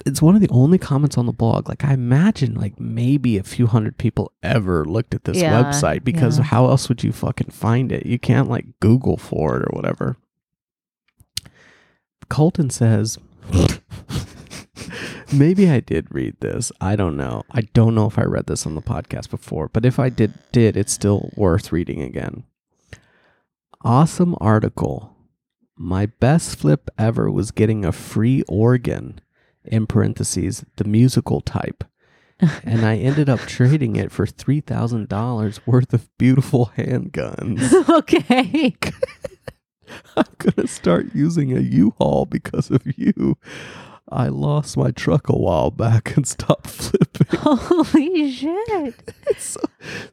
it's 0.06 0.22
one 0.22 0.36
of 0.36 0.42
the 0.42 0.50
only 0.50 0.78
comments 0.78 1.18
on 1.18 1.26
the 1.26 1.32
blog. 1.34 1.68
Like 1.70 1.84
i 1.86 1.94
imagine 1.94 2.54
like 2.56 2.80
maybe 2.80 3.38
a 3.38 3.44
few 3.44 3.68
hundred 3.68 3.98
people 3.98 4.32
ever 4.44 4.86
looked 4.86 5.14
at 5.14 5.24
this 5.24 5.38
Yeah, 5.38 5.62
website 5.64 6.04
because 6.04 6.38
yeah. 6.38 6.44
how 6.46 6.68
else 6.68 6.90
would 6.90 7.04
you 7.04 7.12
fucking 7.12 7.52
find 7.52 7.92
it? 7.92 8.06
You 8.06 8.20
can't 8.20 8.50
like 8.50 8.66
google 8.80 9.18
for 9.18 9.58
it 9.58 9.64
or 9.64 9.76
whatever. 9.76 10.18
Colten 12.30 12.72
says 12.72 13.18
maybe 15.34 15.70
i 15.70 15.80
did 15.80 16.08
read 16.14 16.36
this. 16.40 16.72
I 16.82 16.96
don't 16.96 17.18
know. 17.18 17.44
I 17.52 17.62
don't 17.62 17.96
know 17.96 18.08
if 18.08 18.18
i 18.20 18.24
read 18.24 18.48
this 18.48 18.66
on 18.66 18.76
the 18.76 18.82
podcast 18.82 19.30
before 19.30 19.70
but 19.70 19.86
if 19.86 20.00
i 20.00 20.10
did 20.10 20.34
did 20.52 20.76
it's 20.78 20.94
still 20.94 21.30
worth 21.36 21.72
reading 21.72 22.02
again. 22.02 22.44
Awesome 23.84 24.36
article. 24.42 25.14
My 25.78 26.08
best 26.08 26.58
flip 26.58 26.90
ever 26.98 27.30
was 27.32 27.52
getting 27.52 27.86
a 27.86 27.92
free 27.92 28.44
organ, 28.50 29.22
in 29.68 29.88
parentheses, 29.88 30.66
the 30.76 30.84
musical 30.84 31.42
type. 31.42 31.84
and 32.64 32.86
I 32.86 32.98
ended 32.98 33.30
up 33.30 33.40
trading 33.42 33.96
it 33.96 34.12
for 34.12 34.26
$3,000 34.26 35.60
worth 35.66 35.94
of 35.94 36.18
beautiful 36.18 36.72
handguns. 36.78 37.90
okay. 37.98 38.76
I'm 40.16 40.26
going 40.38 40.54
to 40.54 40.68
start 40.68 41.16
using 41.16 41.56
a 41.56 41.62
U-Haul 41.62 42.26
because 42.26 42.70
of 42.70 42.82
you. 42.98 43.38
I 44.10 44.28
lost 44.28 44.78
my 44.78 44.92
truck 44.92 45.30
a 45.30 45.38
while 45.38 45.72
back 45.72 46.16
and 46.16 46.28
stopped 46.28 46.68
flipping. 46.68 47.07
Holy 47.40 48.32
shit. 48.32 48.96
so, 49.38 49.60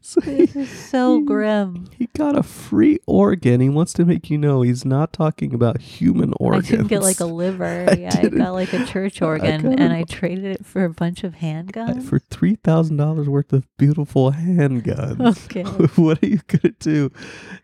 so 0.00 0.20
he, 0.22 0.46
This 0.46 0.56
is 0.56 0.68
so 0.70 1.20
grim. 1.20 1.88
he 1.96 2.06
got 2.16 2.36
a 2.36 2.42
free 2.42 2.98
organ. 3.06 3.60
He 3.60 3.68
wants 3.68 3.92
to 3.94 4.04
make 4.04 4.30
you 4.30 4.38
know 4.38 4.62
he's 4.62 4.84
not 4.84 5.12
talking 5.12 5.54
about 5.54 5.80
human 5.80 6.32
organs. 6.40 6.66
I 6.68 6.76
didn't 6.76 6.88
get 6.88 7.02
like 7.02 7.20
a 7.20 7.24
liver. 7.42 7.86
I 7.88 7.94
yeah, 7.94 8.20
I 8.22 8.28
got 8.28 8.52
like 8.52 8.72
a 8.72 8.84
church 8.86 9.22
organ 9.22 9.62
got 9.62 9.78
and 9.80 9.92
I 9.92 10.04
traded 10.04 10.44
it 10.44 10.66
for 10.66 10.84
a 10.84 10.90
bunch 10.90 11.24
of 11.24 11.34
handguns. 11.36 12.02
for 12.04 12.18
three 12.18 12.56
thousand 12.56 12.96
dollars 12.96 13.28
worth 13.28 13.52
of 13.52 13.66
beautiful 13.76 14.32
handguns. 14.32 15.44
Okay. 15.46 15.62
what 16.00 16.22
are 16.22 16.26
you 16.26 16.40
gonna 16.48 16.74
do? 16.78 17.10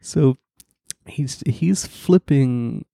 So 0.00 0.38
he's 1.06 1.42
he's 1.46 1.86
flipping 1.86 2.84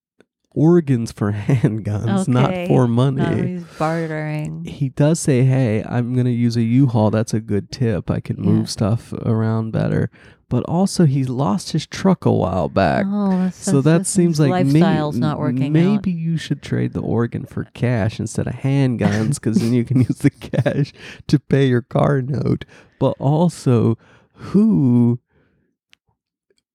organs 0.57 1.13
for 1.13 1.31
handguns, 1.47 2.27
not 2.27 2.51
Okay. 2.51 2.67
for 2.67 2.89
No, 2.89 2.95
money. 2.95 3.47
he's 3.59 3.65
bartering. 3.79 4.65
he 4.65 4.89
does 4.89 5.21
say, 5.21 5.45
"Hey, 5.45 5.85
I'm 5.85 6.17
gonna 6.17 6.31
use 6.31 6.57
a 6.57 6.63
U-Haul. 6.63 7.11
That's 7.13 7.33
a 7.35 7.41
good 7.41 7.71
tip. 7.71 8.11
I 8.11 8.19
can 8.19 8.41
move 8.41 8.61
Yeah. 8.61 8.65
stuff 8.65 9.13
around 9.13 9.71
better." 9.73 10.11
But 10.49 10.63
also, 10.67 11.07
he 11.07 11.25
lost 11.25 11.73
his 11.73 11.87
truck 11.89 12.25
a 12.25 12.31
while 12.33 12.69
back. 12.69 13.05
Oh, 13.09 13.31
that's, 13.31 13.57
So 13.57 13.81
that 13.81 13.83
that's- 13.91 14.09
seems 14.09 14.39
like 14.39 14.51
lifestyle's 14.53 15.17
maybe, 15.17 15.21
not 15.21 15.39
working 15.41 15.73
maybe 15.73 16.13
you 16.13 16.37
should 16.37 16.63
trade 16.63 16.93
the 16.93 17.03
organ 17.03 17.45
for 17.47 17.65
cash 17.75 18.21
instead 18.21 18.47
of 18.47 18.55
handguns 18.55 19.35
because 19.35 19.59
then 19.59 19.75
you 19.75 19.85
can 19.85 19.99
use 20.03 20.19
the 20.19 20.31
cash 20.31 20.93
to 21.27 21.39
pay 21.41 21.67
your 21.69 21.83
car 21.83 22.23
note. 22.23 22.65
But 23.01 23.15
also, 23.19 23.99
who 24.35 25.19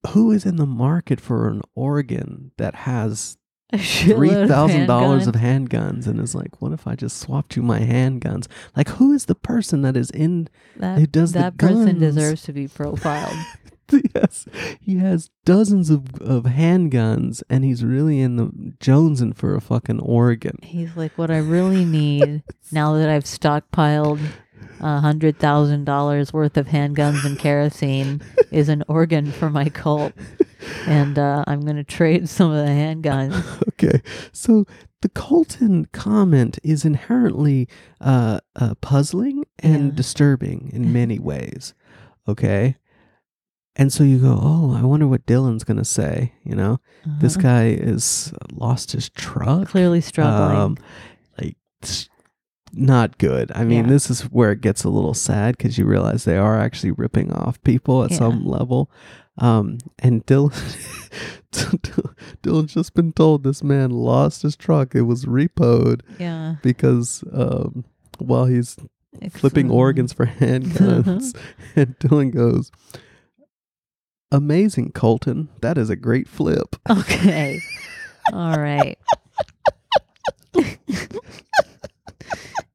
who 0.10 0.32
is 0.32 0.46
in 0.46 0.56
the 0.58 0.66
market 0.66 1.22
for 1.22 1.48
an 1.48 1.62
organ 1.76 2.52
that 2.58 2.76
has 2.76 3.38
out. 3.38 3.41
three 3.78 4.34
of 4.34 4.50
thousand 4.50 4.88
dollars 4.88 5.28
of 5.28 5.36
handguns. 5.36 6.08
and 6.08 6.20
is 6.20 6.36
like, 6.36 6.62
what 6.62 6.72
if 6.72 6.88
I 6.88 6.96
just 6.96 7.18
swapped 7.20 7.56
you 7.56 7.62
my 7.62 7.80
handguns? 7.80 8.48
Like, 8.76 8.90
who 8.90 9.14
is 9.14 9.26
the 9.26 9.36
person 9.36 9.82
that 9.84 9.96
is 9.96 10.10
in? 10.12 10.50
that, 10.78 11.00
who 11.00 11.08
does 11.08 11.34
that 11.34 11.58
person 11.58 12.00
deserves 12.00 12.44
to 12.44 12.54
be 12.54 12.68
profiled. 12.68 13.38
yes, 14.16 14.46
he 14.80 14.98
has 14.98 15.30
dozens 15.46 15.90
of, 15.90 16.22
of 16.22 16.44
handguns, 16.44 17.44
and 17.50 17.64
he's 17.64 17.84
really 17.84 18.20
in 18.20 18.38
the 18.38 18.48
jonesing 18.80 19.36
for 19.36 19.56
a 19.56 19.62
fucking 19.62 20.00
organ. 20.00 20.58
He's 20.64 20.96
like, 20.96 21.18
what 21.18 21.32
I 21.32 21.38
really 21.38 21.86
need 21.86 22.44
now 22.72 22.94
that 22.94 23.10
I've 23.10 23.24
stockpiled 23.24 24.20
a 24.80 25.00
hundred 25.00 25.38
thousand 25.38 25.86
dollars 25.86 26.34
worth 26.34 26.58
of 26.58 26.68
handguns 26.68 27.24
and 27.24 27.38
kerosene 27.38 28.22
is 28.52 28.70
an 28.70 28.84
organ 28.88 29.32
for 29.32 29.50
my 29.50 29.70
cult, 29.70 30.14
and 30.88 31.18
uh, 31.20 31.43
I'm 31.47 31.62
gonna 31.62 31.84
trade 31.84 32.30
some 32.30 32.51
of 32.51 32.57
the 32.66 32.72
handguns. 32.72 33.62
okay, 33.70 34.01
so 34.32 34.66
the 35.01 35.09
Colten 35.09 35.91
comment 35.91 36.59
is 36.64 36.86
inherently 36.86 37.68
uh, 37.99 38.39
uh, 38.55 38.76
puzzling 38.82 39.45
and 39.59 39.86
Yeah. 39.86 39.95
disturbing 39.95 40.70
in 40.74 40.93
many 40.99 41.18
ways. 41.20 41.74
Okay. 42.28 42.78
And 43.78 43.91
so 43.91 44.03
you 44.03 44.20
go, 44.20 44.38
oh, 44.39 44.76
I 44.78 44.82
wonder 44.84 45.07
what 45.07 45.26
Dylan's 45.26 45.64
gonna 45.64 45.86
say. 45.86 46.34
You 46.43 46.55
know, 46.55 46.80
this 47.05 47.36
Uh-huh. 47.38 47.41
guy 47.43 47.68
is 47.70 48.34
lost 48.51 48.91
his 48.91 49.09
truck. 49.09 49.70
clearly 49.70 50.01
struggling. 50.01 50.57
Um, 50.57 50.78
like 51.41 51.55
not 52.74 53.18
good. 53.18 53.51
I 53.55 53.64
mean, 53.66 53.86
Yeah. 53.86 53.91
this 53.91 54.09
is 54.09 54.22
where 54.24 54.51
it 54.51 54.62
gets 54.62 54.84
a 54.84 54.89
little 54.89 55.14
sad 55.14 55.57
because 55.57 55.78
you 55.78 55.86
realize 55.86 56.24
they 56.26 56.38
are 56.38 56.57
actually 56.59 56.91
ripping 56.91 57.32
off 57.34 57.62
people 57.64 58.03
at 58.03 58.12
Yeah. 58.12 58.18
some 58.18 58.45
level. 58.45 58.89
Um, 59.42 59.80
and 60.00 60.24
Dylan, 60.28 60.54
Dylan's 62.44 62.74
just 62.74 62.94
been 62.94 63.12
told 63.12 63.44
this 63.44 63.64
man 63.64 63.89
lost 63.89 64.44
his 64.44 64.56
truck. 64.56 64.96
It 64.96 65.02
was 65.02 65.26
repoed 65.26 66.02
yeah, 66.20 66.56
because 66.62 67.24
um, 67.34 67.84
while 68.20 68.46
he's 68.46 68.78
flipping 69.32 69.70
organs 69.70 70.14
for 70.14 70.26
handguns, 70.39 71.36
and 71.76 71.98
Dylan 72.00 72.34
goes. 72.34 72.72
Amazing, 74.34 74.94
Colten. 74.94 75.50
That 75.60 75.78
is 75.78 75.89
a 75.89 75.98
great 75.98 76.30
flip. 76.30 76.78
Okay. 76.89 77.60
All 78.32 78.56
right. 78.56 78.98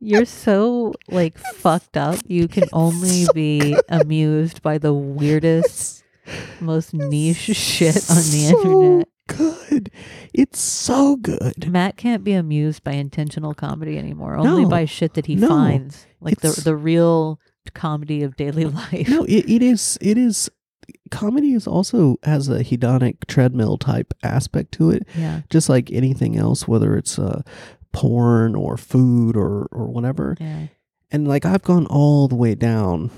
You're 0.00 0.26
so 0.26 0.92
like 1.08 1.38
fucked 1.38 1.96
up. 1.96 2.18
You 2.26 2.46
can 2.46 2.64
only 2.74 3.26
be 3.34 3.76
amused 3.88 4.60
by 4.62 4.76
the 4.76 4.92
weirdest, 4.92 6.04
most 6.60 6.92
niche 6.94 7.36
shit 7.56 7.96
on 8.10 8.16
the 8.16 8.22
So 8.50 8.58
internet. 8.60 9.08
Good. 9.28 9.90
It's 10.32 10.60
so 10.60 11.16
good. 11.16 11.68
Matt 11.70 11.96
can't 11.96 12.22
be 12.22 12.32
amused 12.32 12.84
by 12.84 12.92
intentional 12.92 13.54
comedy 13.54 13.98
anymore. 13.98 14.36
Only 14.36 14.62
No. 14.62 14.68
by 14.68 14.84
shit 14.84 15.14
that 15.14 15.26
he 15.26 15.34
No. 15.34 15.48
finds, 15.48 16.06
like 16.20 16.40
the 16.40 16.50
the 16.62 16.76
real 16.76 17.40
comedy 17.74 18.22
of 18.22 18.36
daily 18.36 18.64
life. 18.82 19.08
No, 19.08 19.24
it, 19.24 19.48
it 19.50 19.62
is. 19.62 19.98
It 20.00 20.16
is. 20.16 20.48
Comedy 21.10 21.52
is 21.54 21.66
also 21.66 22.16
has 22.22 22.48
a 22.48 22.62
hedonic 22.62 23.26
treadmill 23.26 23.76
type 23.78 24.14
aspect 24.22 24.70
to 24.72 24.90
it, 24.90 25.02
Yeah, 25.18 25.40
just 25.50 25.68
like 25.68 25.90
anything 25.90 26.36
else, 26.38 26.68
whether 26.68 26.96
it's 26.96 27.18
uh, 27.18 27.42
porn 27.92 28.54
or 28.54 28.76
food 28.76 29.36
or 29.36 29.66
or 29.72 29.86
whatever. 29.88 30.36
yeah. 30.40 30.66
And 31.10 31.26
like 31.26 31.44
I've 31.44 31.62
gone 31.62 31.86
all 31.86 32.28
the 32.28 32.36
way 32.36 32.54
down 32.54 33.10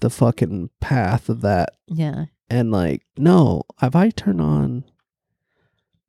the 0.00 0.10
fucking 0.10 0.70
path 0.80 1.28
of 1.28 1.40
that, 1.42 1.70
Yeah. 1.88 2.26
and 2.48 2.70
like 2.70 3.02
no, 3.16 3.62
have 3.78 3.94
I 3.96 4.10
turned 4.10 4.40
on 4.40 4.84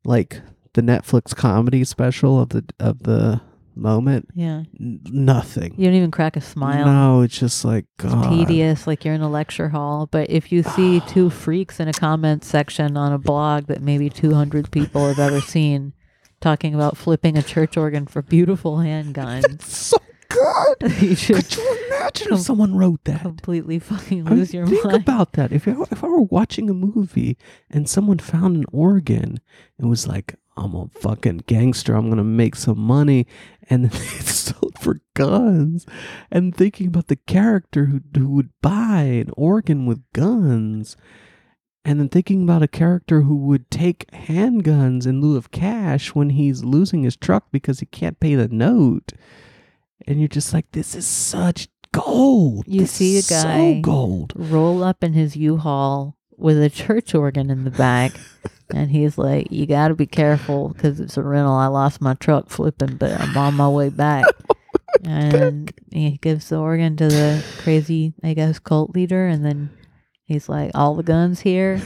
like 0.04 0.40
the 0.74 0.82
Netflix 0.82 1.34
comedy 1.34 1.84
special 1.84 2.40
of 2.40 2.50
the 2.50 2.64
of 2.80 3.00
the 3.04 3.40
moment? 3.74 4.28
Yeah. 4.34 4.62
N- 4.80 5.00
nothing. 5.10 5.74
You 5.78 5.86
don't 5.86 5.94
even 5.94 6.10
crack 6.10 6.36
a 6.36 6.40
smile. 6.40 6.84
No, 6.86 7.20
it's 7.22 7.38
just 7.38 7.64
like 7.64 7.86
It's 8.02 8.12
God. 8.12 8.28
tedious, 8.30 8.86
like 8.86 9.04
you're 9.04 9.14
in 9.14 9.20
a 9.22 9.30
lecture 9.30 9.68
hall. 9.70 10.08
But 10.10 10.28
if 10.30 10.50
you 10.52 10.62
see 10.62 11.00
two 11.08 11.30
freaks 11.30 11.80
in 11.80 11.88
a 11.88 11.92
comment 11.92 12.44
section 12.44 12.96
on 12.96 13.12
a 13.12 13.18
blog 13.18 13.66
that 13.66 13.80
maybe 13.82 14.08
200 14.10 14.70
people 14.70 15.06
have 15.08 15.18
ever 15.18 15.40
seen 15.54 15.92
talking 16.40 16.74
about 16.74 16.96
flipping 16.96 17.36
a 17.38 17.42
church 17.42 17.76
organ 17.76 18.06
for 18.06 18.20
beautiful 18.20 18.76
handguns, 18.78 19.44
It's 19.54 19.76
so 19.76 19.96
you 21.00 21.14
should 21.14 21.36
Could 21.36 21.56
you 21.56 21.86
imagine 21.88 22.32
if 22.32 22.40
someone 22.40 22.74
wrote 22.76 23.04
that? 23.04 23.22
completely 23.22 23.78
fucking 23.78 24.26
I 24.26 24.30
mean, 24.30 24.38
lose 24.40 24.54
your 24.54 24.66
think 24.66 24.84
mind. 24.84 24.96
about 24.96 25.32
that. 25.34 25.52
If 25.52 25.66
I, 25.68 25.72
if 25.90 26.02
I 26.02 26.08
were 26.08 26.22
watching 26.22 26.68
a 26.70 26.74
movie 26.74 27.36
and 27.70 27.88
someone 27.88 28.18
found 28.18 28.56
an 28.56 28.64
organ 28.72 29.40
and 29.78 29.88
was 29.90 30.06
like, 30.06 30.34
"I'm 30.56 30.74
a 30.74 30.88
fucking 30.88 31.44
gangster. 31.46 31.94
I'm 31.94 32.08
gonna 32.08 32.24
make 32.24 32.54
some 32.56 32.78
money," 32.78 33.26
and 33.70 33.84
then 33.84 33.90
they 34.00 34.06
sold 34.24 34.78
for 34.78 35.00
guns, 35.14 35.86
and 36.30 36.54
thinking 36.54 36.88
about 36.88 37.06
the 37.08 37.16
character 37.16 37.86
who 37.86 38.00
who 38.16 38.28
would 38.30 38.50
buy 38.60 39.02
an 39.02 39.30
organ 39.36 39.86
with 39.86 40.02
guns. 40.12 40.96
And 41.84 41.98
then 41.98 42.08
thinking 42.10 42.44
about 42.44 42.62
a 42.62 42.68
character 42.68 43.22
who 43.22 43.34
would 43.34 43.68
take 43.68 44.06
handguns 44.12 45.04
in 45.04 45.20
lieu 45.20 45.36
of 45.36 45.50
cash 45.50 46.14
when 46.14 46.30
he's 46.30 46.62
losing 46.62 47.02
his 47.02 47.16
truck 47.16 47.46
because 47.50 47.80
he 47.80 47.86
can't 47.86 48.20
pay 48.20 48.36
the 48.36 48.46
note. 48.46 49.10
And 50.06 50.18
you're 50.18 50.28
just 50.28 50.52
like, 50.52 50.70
this 50.72 50.94
is 50.94 51.06
such 51.06 51.68
gold. 51.92 52.64
You 52.66 52.80
This 52.82 52.92
see 52.92 53.16
a 53.16 53.18
is 53.18 53.26
so 53.26 53.42
guy- 53.42 53.80
gold. 53.80 54.32
Roll 54.36 54.82
up 54.82 55.02
in 55.04 55.12
his 55.12 55.36
U-Haul 55.36 56.16
with 56.36 56.60
a 56.62 56.70
church 56.70 57.14
organ 57.14 57.50
in 57.50 57.64
the 57.64 57.70
back. 57.70 58.12
And 58.74 58.90
he's 58.90 59.18
like, 59.18 59.48
"You 59.52 59.66
got 59.66 59.88
to 59.88 59.94
be 59.94 60.06
careful 60.06 60.70
because 60.70 60.98
it's 60.98 61.18
a 61.18 61.22
rental. 61.22 61.52
I 61.52 61.66
lost 61.66 62.00
my 62.00 62.14
truck 62.14 62.48
flipping, 62.48 62.96
but 62.96 63.12
I'm 63.20 63.36
on 63.36 63.52
my 63.52 63.68
way 63.68 63.88
back." 63.90 64.24
and 65.04 65.70
he 65.90 66.16
gives 66.22 66.48
the 66.48 66.56
organ 66.58 66.96
to 66.96 67.06
the 67.08 67.44
crazy, 67.58 68.14
I 68.22 68.32
guess, 68.32 68.58
cult 68.58 68.94
leader, 68.94 69.26
and 69.26 69.44
then 69.44 69.68
he's 70.24 70.48
like, 70.48 70.70
"All 70.74 70.94
the 70.94 71.02
guns 71.02 71.40
here. 71.40 71.82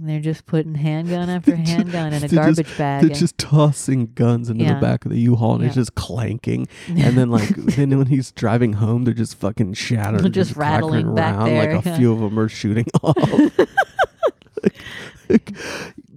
And 0.00 0.08
they're 0.08 0.20
just 0.20 0.46
putting 0.46 0.74
handgun 0.76 1.28
after 1.36 1.54
handgun 1.54 2.14
in 2.14 2.24
a 2.24 2.28
they're 2.28 2.28
just- 2.28 2.34
garbage 2.34 2.78
bag. 2.78 3.02
They're 3.02 3.10
just 3.14 3.36
tossing 3.36 4.12
guns 4.14 4.48
into 4.48 4.64
Yeah. 4.64 4.74
the 4.74 4.80
back 4.80 5.04
of 5.04 5.10
the 5.10 5.18
U-Haul 5.20 5.56
and 5.56 5.64
it's 5.64 5.74
just 5.74 5.94
clanking. 5.94 6.66
And 6.88 7.16
then 7.18 7.30
like 7.30 7.48
then 7.54 7.96
when 7.98 8.06
he's 8.06 8.32
driving 8.32 8.74
home, 8.74 9.04
they're 9.04 9.12
just 9.14 9.36
fucking 9.36 9.74
shattered, 9.74 10.22
They're 10.22 10.30
Just 10.30 10.56
rattling 10.56 11.14
back 11.14 11.34
around. 11.36 11.44
there, 11.50 11.74
Like 11.76 11.86
a 11.86 11.88
yeah. 11.90 11.96
few 11.98 12.12
of 12.12 12.20
them 12.20 12.38
are 12.38 12.48
shooting 12.48 12.86
off. 13.02 13.16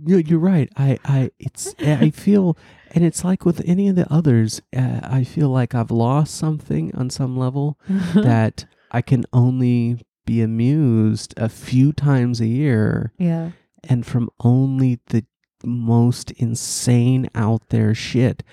you 0.06 0.18
you're 0.18 0.40
right. 0.40 0.70
I 0.76 0.98
I 1.06 1.32
it's 1.40 1.76
I 1.80 2.10
feel 2.10 2.58
and 2.92 3.04
it's 3.04 3.24
like 3.24 3.46
with 3.46 3.62
any 3.66 3.88
of 3.90 3.96
the 3.96 4.12
others. 4.12 4.62
Uh, 4.76 5.00
I 5.04 5.24
feel 5.24 5.50
like 5.50 5.76
I've 5.76 5.92
lost 5.92 6.36
something 6.36 6.94
on 6.96 7.10
some 7.10 7.38
level 7.38 7.78
that 8.16 8.66
I 8.92 9.02
can 9.02 9.26
only 9.34 10.00
be 10.26 10.42
amused 10.42 11.34
a 11.38 11.50
few 11.50 11.92
times 11.92 12.40
a 12.40 12.46
year 12.48 13.12
yeah. 13.18 13.52
And 13.88 14.06
from 14.06 14.30
only 14.40 15.00
the 15.08 15.26
most 15.64 16.32
insane 16.32 17.30
out 17.36 17.70
there 17.70 17.94
shit, 17.94 18.44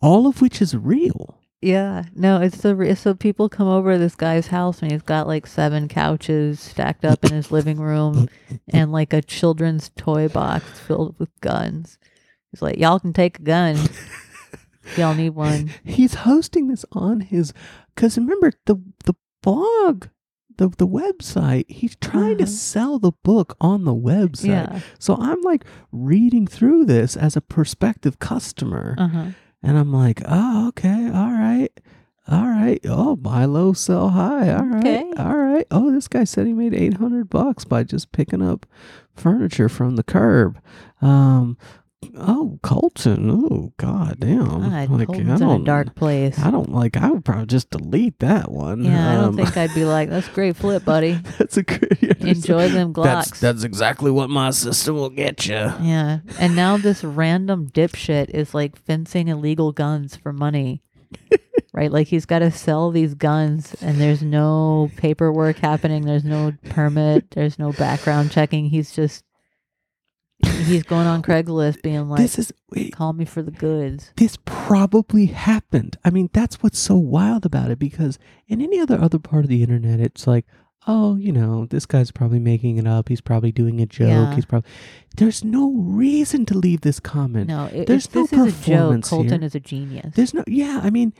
all 0.00 0.26
of 0.26 0.40
which 0.40 0.60
is 0.60 0.76
real. 0.76 1.38
Yeah, 1.62 2.04
no, 2.14 2.40
it's 2.40 2.58
the 2.58 2.76
re- 2.76 2.94
so 2.94 3.14
people 3.14 3.48
come 3.48 3.66
over 3.66 3.94
to 3.94 3.98
this 3.98 4.14
guy's 4.14 4.48
house 4.48 4.82
and 4.82 4.92
he's 4.92 5.02
got 5.02 5.26
like 5.26 5.46
seven 5.46 5.88
couches 5.88 6.60
stacked 6.60 7.04
up 7.04 7.24
in 7.24 7.32
his 7.32 7.50
living 7.50 7.80
room 7.80 8.28
and 8.68 8.92
like 8.92 9.12
a 9.12 9.22
children's 9.22 9.90
toy 9.96 10.28
box 10.28 10.78
filled 10.78 11.18
with 11.18 11.30
guns. 11.40 11.98
He's 12.52 12.62
like, 12.62 12.78
"Y'all 12.78 13.00
can 13.00 13.12
take 13.12 13.38
a 13.38 13.42
gun. 13.42 13.76
y'all 14.96 15.14
need 15.14 15.30
one." 15.30 15.70
He's 15.84 16.14
hosting 16.14 16.68
this 16.68 16.84
on 16.92 17.20
his 17.20 17.52
because 17.94 18.18
remember 18.18 18.52
the 18.66 18.76
the 19.04 19.14
blog. 19.42 20.06
The, 20.58 20.68
the 20.68 20.86
website 20.86 21.70
he's 21.70 21.96
trying 21.96 22.38
to 22.38 22.44
Uh-huh. 22.44 22.50
sell 22.52 22.98
the 22.98 23.12
book 23.22 23.56
on 23.60 23.84
the 23.84 23.94
website 23.94 24.44
Yeah. 24.46 24.80
so 24.98 25.16
i'm 25.20 25.40
like 25.42 25.64
reading 25.92 26.46
through 26.46 26.86
this 26.86 27.16
as 27.16 27.36
a 27.36 27.40
prospective 27.40 28.18
customer 28.18 28.94
Uh 28.98 29.08
huh. 29.08 29.24
And 29.62 29.76
I'm 29.78 29.92
like, 29.92 30.22
oh, 30.28 30.68
okay, 30.68 31.10
all 31.12 31.32
right, 31.32 31.70
all 32.28 32.46
right. 32.46 32.78
Oh, 32.84 33.16
buy 33.16 33.46
low, 33.46 33.72
sell 33.72 34.10
high. 34.10 34.52
All 34.52 34.64
right, 34.64 34.78
Okay. 34.78 35.12
all 35.18 35.36
right. 35.36 35.66
Oh, 35.72 35.90
this 35.90 36.06
guy 36.06 36.22
said 36.24 36.46
he 36.46 36.52
made 36.52 36.72
800 36.74 37.28
bucks 37.28 37.64
by 37.64 37.82
just 37.82 38.12
picking 38.12 38.42
up 38.42 38.64
furniture 39.12 39.68
from 39.68 39.96
the 39.96 40.04
curb. 40.04 40.60
Um, 41.02 41.56
oh, 42.16 42.58
Colten. 42.62 43.28
Oh, 43.30 43.72
god 43.76 44.20
damn. 44.20 44.44
God, 44.46 44.90
like, 44.90 45.08
Colten's 45.08 45.40
in 45.40 45.48
a 45.48 45.58
dark 45.64 45.94
place. 45.94 46.38
I 46.38 46.50
don't 46.50 46.70
like. 46.72 46.96
I 46.96 47.10
would 47.10 47.24
probably 47.24 47.46
just 47.46 47.70
delete 47.70 48.18
that 48.20 48.50
one. 48.50 48.84
Yeah, 48.84 49.10
I 49.10 49.14
don't 49.14 49.24
Um, 49.24 49.36
think 49.36 49.56
I'd 49.56 49.74
be 49.74 49.84
like, 49.84 50.08
"That's 50.10 50.28
a 50.28 50.32
great 50.32 50.56
flip, 50.56 50.84
buddy. 50.86 51.20
that's 51.38 51.56
a 51.56 51.62
good. 51.62 51.98
yeah, 52.00 52.12
Enjoy 52.20 52.68
them 52.68 52.92
Glocks." 52.92 53.04
That's 53.04 53.40
that's 53.40 53.62
exactly 53.64 54.10
what 54.10 54.30
my 54.30 54.50
system 54.50 54.96
will 54.96 55.10
get 55.10 55.46
you. 55.46 55.54
Yeah. 55.54 56.18
And 56.38 56.54
now 56.56 56.76
this 56.76 57.02
random 57.04 57.68
dipshit 57.68 58.30
is 58.30 58.54
like 58.54 58.76
fencing 58.76 59.28
illegal 59.28 59.72
guns 59.72 60.16
for 60.16 60.32
money. 60.32 60.82
right? 61.72 61.92
Like 61.92 62.08
he's 62.08 62.24
got 62.26 62.38
to 62.40 62.50
sell 62.50 62.90
these 62.90 63.14
guns 63.14 63.74
and 63.82 64.00
there's 64.00 64.22
no 64.22 64.90
paperwork 64.96 65.58
happening. 65.58 66.04
There's 66.06 66.24
no 66.24 66.52
permit. 66.70 67.30
There's 67.32 67.58
no 67.58 67.72
background 67.72 68.30
checking. 68.30 68.70
He's 68.70 68.92
just, 68.92 69.24
he's 70.64 70.82
going 70.82 71.06
on 71.06 71.22
Craigslist 71.24 71.82
being 71.82 72.08
like, 72.08 72.20
this 72.20 72.38
is 72.38 72.52
wait, 72.70 72.92
call 72.94 73.12
me 73.12 73.24
for 73.24 73.42
the 73.42 73.50
goods. 73.50 74.12
this 74.16 74.38
probably 74.44 75.26
happened. 75.26 75.96
I 76.04 76.10
mean, 76.10 76.30
that's 76.32 76.62
what's 76.62 76.78
so 76.78 76.96
wild 76.96 77.44
about 77.46 77.70
it 77.70 77.78
because 77.78 78.18
in 78.48 78.60
any 78.60 78.80
other 78.80 79.00
other 79.00 79.18
part 79.18 79.44
of 79.44 79.48
the 79.48 79.62
internet, 79.62 80.00
it's 80.00 80.26
like, 80.26 80.44
oh, 80.88 81.16
you 81.16 81.32
know, 81.32 81.66
this 81.66 81.84
guy's 81.86 82.10
probably 82.10 82.38
making 82.38 82.76
it 82.78 82.86
up. 82.86 83.08
He's 83.08 83.20
probably 83.20 83.50
doing 83.52 83.80
a 83.80 83.86
joke. 83.86 84.08
Yeah. 84.08 84.34
He's 84.34 84.44
probably. 84.46 84.70
There's 85.16 85.42
no 85.42 85.72
reason 85.72 86.44
to 86.46 86.58
leave 86.58 86.82
this 86.82 87.00
comment. 87.00 87.48
No, 87.48 87.64
i- 87.72 87.84
There's 87.86 88.14
no 88.14 88.22
this 88.26 88.32
is 88.32 88.38
a 88.68 88.70
joke, 88.70 89.00
Colten 89.02 89.30
here. 89.30 89.42
is 89.44 89.54
a 89.54 89.60
genius. 89.60 90.14
There's 90.14 90.34
no. 90.34 90.44
Yeah, 90.46 90.80
I 90.82 90.90
mean, 90.90 91.12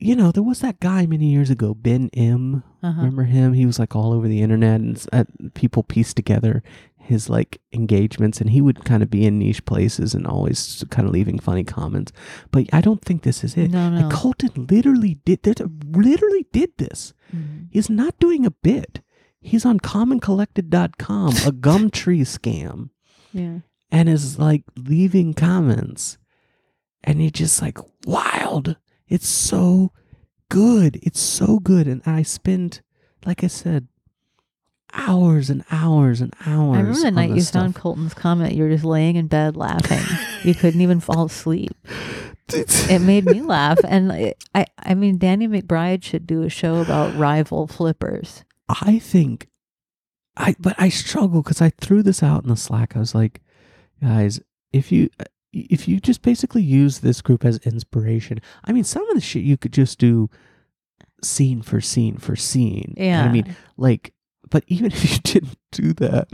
you 0.00 0.16
know, 0.16 0.32
there 0.32 0.42
was 0.42 0.60
that 0.60 0.80
guy 0.80 1.06
many 1.06 1.26
years 1.26 1.50
ago, 1.50 1.72
Ben 1.74 2.10
M. 2.14 2.62
uh-huh. 2.82 2.96
Remember 3.00 3.24
him? 3.24 3.52
He 3.52 3.64
was 3.66 3.78
like 3.78 3.94
all 3.94 4.12
over 4.12 4.26
the 4.26 4.42
internet, 4.42 4.80
and 4.80 5.06
uh, 5.12 5.24
people 5.54 5.82
pieced 5.82 6.16
together 6.16 6.62
his 7.04 7.28
like 7.28 7.60
engagements, 7.72 8.40
and 8.40 8.50
he 8.50 8.60
would 8.60 8.84
kind 8.84 9.02
of 9.02 9.10
be 9.10 9.24
in 9.26 9.38
niche 9.38 9.64
places 9.66 10.14
and 10.14 10.26
always 10.26 10.82
kind 10.90 11.06
of 11.06 11.12
leaving 11.14 11.38
funny 11.38 11.62
comments. 11.64 12.12
But 12.50 12.66
I 12.72 12.80
don't 12.80 13.02
think 13.04 13.22
this 13.22 13.44
is 13.44 13.56
it. 13.56 13.70
No, 13.70 13.90
no. 13.90 14.06
Like 14.08 14.14
Colten 14.14 14.70
literally 14.70 15.14
did. 15.24 15.60
A- 15.60 15.70
Literally 15.86 16.46
did 16.52 16.70
this. 16.78 17.12
Mhm. 17.34 17.68
He's 17.70 17.88
not 17.90 18.18
doing 18.18 18.44
a 18.46 18.50
bit. 18.50 19.00
He's 19.40 19.64
on 19.66 19.78
commoncollected.com, 19.80 21.28
a 21.28 21.52
Gumtree 21.52 22.22
scam, 22.38 22.90
Yeah. 23.32 23.58
and 23.90 24.08
is 24.08 24.38
like 24.38 24.64
leaving 24.76 25.34
comments. 25.34 26.18
And 27.02 27.20
you're 27.20 27.30
just 27.30 27.60
like, 27.60 27.78
wild. 28.06 28.76
It's 29.08 29.28
so 29.28 29.92
good. 30.48 30.98
It's 31.02 31.20
so 31.20 31.58
good. 31.58 31.86
And 31.86 32.00
I 32.06 32.22
spent, 32.22 32.80
like 33.26 33.44
I 33.44 33.48
said, 33.48 33.88
hours 34.94 35.50
and 35.50 35.64
hours 35.70 36.20
and 36.20 36.34
hours. 36.46 36.76
I 36.76 36.80
remember 36.80 37.00
the 37.00 37.10
night 37.10 37.28
you 37.30 37.36
this 37.36 37.50
found. 37.50 37.74
Colten's 37.74 38.14
comment. 38.14 38.54
You 38.54 38.64
were 38.64 38.70
just 38.70 38.84
laying 38.84 39.16
in 39.16 39.26
bed 39.26 39.56
laughing. 39.56 40.02
you 40.42 40.54
couldn't 40.54 40.80
even 40.80 41.00
fall 41.00 41.26
asleep. 41.26 41.72
It 42.52 43.00
made 43.00 43.24
me 43.24 43.40
laugh, 43.40 43.78
and 43.88 44.12
I, 44.12 44.34
I, 44.54 44.66
I 44.78 44.94
mean, 44.94 45.18
Danny 45.18 45.48
McBride 45.48 46.02
should 46.04 46.26
do 46.26 46.42
a 46.42 46.50
show 46.50 46.76
about 46.76 47.16
rival 47.16 47.66
flippers. 47.66 48.44
I 48.68 48.98
think 48.98 49.48
I 50.36 50.54
but 50.58 50.74
I 50.78 50.88
struggle 50.88 51.42
because 51.42 51.62
I 51.62 51.70
threw 51.70 52.02
this 52.02 52.22
out 52.22 52.42
in 52.42 52.50
the 52.50 52.56
Slack. 52.56 52.96
I 52.96 52.98
was 52.98 53.14
like, 53.14 53.40
guys, 54.02 54.40
if 54.72 54.92
you 54.92 55.08
uh, 55.20 55.24
if 55.52 55.86
you 55.88 56.00
just 56.00 56.22
basically 56.22 56.62
use 56.62 56.98
this 56.98 57.20
group 57.20 57.44
as 57.44 57.58
inspiration, 57.58 58.40
I 58.64 58.72
mean, 58.72 58.84
some 58.84 59.08
of 59.08 59.14
the 59.14 59.20
shit 59.20 59.44
you 59.44 59.56
could 59.56 59.72
just 59.72 59.98
do 59.98 60.28
scene 61.22 61.62
for 61.62 61.80
scene 61.80 62.16
for 62.18 62.36
scene. 62.36 62.94
Yeah, 62.96 63.24
I 63.24 63.28
mean, 63.30 63.54
like, 63.76 64.12
but 64.50 64.64
even 64.68 64.86
if 64.92 65.12
you 65.12 65.18
didn't 65.22 65.58
do 65.72 65.92
that. 65.94 66.28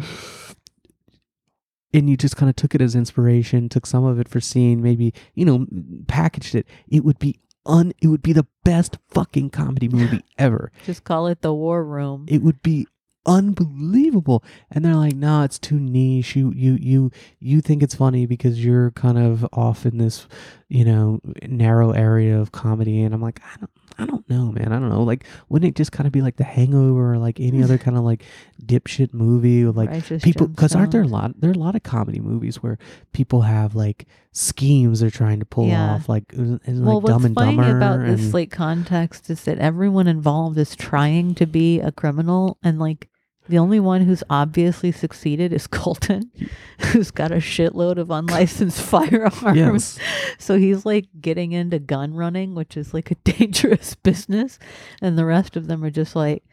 And 1.93 2.09
you 2.09 2.17
just 2.17 2.37
kind 2.37 2.49
of 2.49 2.55
took 2.55 2.77
it 2.77 2.81
as 2.81 2.95
inspiration, 2.95 3.69
took 3.69 3.85
some 3.85 4.05
of 4.05 4.21
it 4.21 4.29
for 4.29 4.41
scene, 4.41 4.81
maybe 4.81 5.13
you 5.35 5.45
know, 5.45 5.67
packaged 6.07 6.55
it. 6.55 6.67
It 6.87 7.05
would 7.05 7.19
be 7.19 7.41
un. 7.67 7.93
It 8.01 8.07
would 8.07 8.23
be 8.23 8.33
the 8.33 8.47
best 8.65 8.99
fucking 9.09 9.51
comedy 9.51 9.89
movie 9.89 10.23
ever 10.39 10.71
just 10.87 11.03
call 11.05 11.27
it 11.27 11.43
the 11.43 11.53
War 11.53 11.85
Room. 11.85 12.27
it 12.29 12.43
would 12.43 12.63
be 12.63 12.87
unbelievable 13.27 14.43
and 14.71 14.83
they're 14.85 14.95
like 14.95 15.15
no 15.15 15.43
it's 15.43 15.59
too 15.59 15.79
niche 15.79 16.35
you 16.35 16.51
you 16.57 16.75
you 16.81 17.11
you 17.39 17.61
think 17.61 17.83
it's 17.83 17.95
funny 17.95 18.25
because 18.25 18.65
you're 18.65 18.91
kind 18.93 19.19
of 19.19 19.47
off 19.53 19.85
in 19.85 19.99
this 19.99 20.27
you 20.69 20.85
know 20.85 21.21
narrow 21.47 21.91
area 21.93 22.39
of 22.39 22.51
comedy 22.51 23.03
and 23.03 23.13
i'm 23.15 23.21
like 23.21 23.41
i 23.45 23.57
don't 23.59 23.71
i 24.01 24.07
don't 24.07 24.29
know 24.31 24.51
man. 24.53 24.73
I 24.73 24.79
don't 24.81 24.89
know. 24.89 25.03
Like 25.03 25.25
wouldn't 25.49 25.69
it 25.69 25.77
just 25.77 25.93
kind 25.93 26.07
of 26.07 26.13
be 26.13 26.23
like 26.23 26.37
the 26.37 26.45
hangover 26.45 27.13
or 27.13 27.19
like 27.19 27.39
any 27.39 27.63
other 27.63 27.79
kind 27.85 27.97
of 27.97 28.03
like 28.05 28.25
dipshit 28.65 29.13
movie 29.13 29.63
or 29.65 29.73
like 29.73 29.91
Righteous 29.91 30.23
people 30.23 30.49
because 30.49 30.75
aren't 30.75 30.93
there 30.93 31.03
a 31.03 31.07
lot 31.07 31.41
there 31.41 31.51
are 31.51 31.55
a 31.55 31.59
lot 31.59 31.75
of 31.77 31.83
comedy 31.83 32.21
movies 32.21 32.63
where 32.63 32.79
people 33.13 33.43
have 33.43 33.75
like 33.75 34.07
schemes 34.33 35.01
they're 35.01 35.11
trying 35.11 35.41
to 35.41 35.45
pull 35.47 35.67
Yeah. 35.69 35.95
off 35.95 36.09
like 36.09 36.33
and 36.33 36.61
well, 36.67 37.01
like 37.01 37.05
dumb 37.07 37.23
what's 37.23 37.35
funny 37.35 37.57
dumber 37.57 37.77
about 37.77 38.01
this 38.07 38.21
and- 38.23 38.35
like 38.35 38.51
context 38.51 39.29
is 39.29 39.43
that 39.45 39.59
everyone 39.59 40.07
involved 40.07 40.57
is 40.59 40.75
trying 40.75 41.35
to 41.35 41.47
be 41.47 41.81
a 41.81 41.93
criminal, 41.93 42.57
and 42.63 42.79
like 42.79 43.09
the 43.51 43.59
only 43.59 43.81
one 43.81 44.03
who's 44.03 44.23
obviously 44.31 44.93
succeeded 44.93 45.53
is 45.53 45.67
Colten, 45.69 46.31
who's 46.79 47.11
got 47.11 47.33
a 47.33 47.37
shitload 47.37 47.99
of 47.99 48.11
unlicensed 48.11 48.81
firearms. 48.91 49.57
yes 49.57 49.99
So 50.39 50.57
he's 50.59 50.87
like 50.87 51.07
getting 51.21 51.53
into 51.53 51.79
gun 51.79 52.15
running, 52.15 52.55
which 52.55 52.77
is 52.77 52.95
like 52.95 53.11
a 53.11 53.15
dangerous 53.25 53.95
business. 53.95 54.59
And 55.03 55.19
the 55.19 55.25
rest 55.27 55.57
of 55.57 55.67
them 55.67 55.85
are 55.85 55.91
just 55.91 56.17
like, 56.17 56.45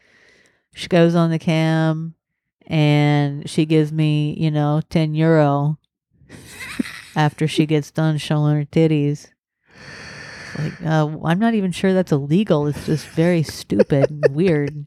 she 0.74 0.88
goes 0.88 1.14
on 1.14 1.30
the 1.30 1.38
cam 1.38 2.14
and 2.66 3.48
she 3.48 3.64
gives 3.64 3.90
me, 3.92 4.34
you 4.38 4.50
know, 4.50 4.82
10 4.90 5.14
euro 5.14 5.78
after 7.16 7.48
she 7.48 7.64
gets 7.66 7.90
done 7.90 8.18
showing 8.18 8.54
her 8.56 8.64
titties. 8.64 9.28
Like, 10.58 10.82
uh, 10.84 11.08
I'm 11.24 11.38
not 11.38 11.54
even 11.54 11.72
sure 11.72 11.94
that's 11.94 12.12
illegal. 12.12 12.66
It's 12.66 12.86
just 12.86 13.06
very 13.08 13.42
stupid 13.42 14.10
and 14.10 14.34
weird. 14.34 14.86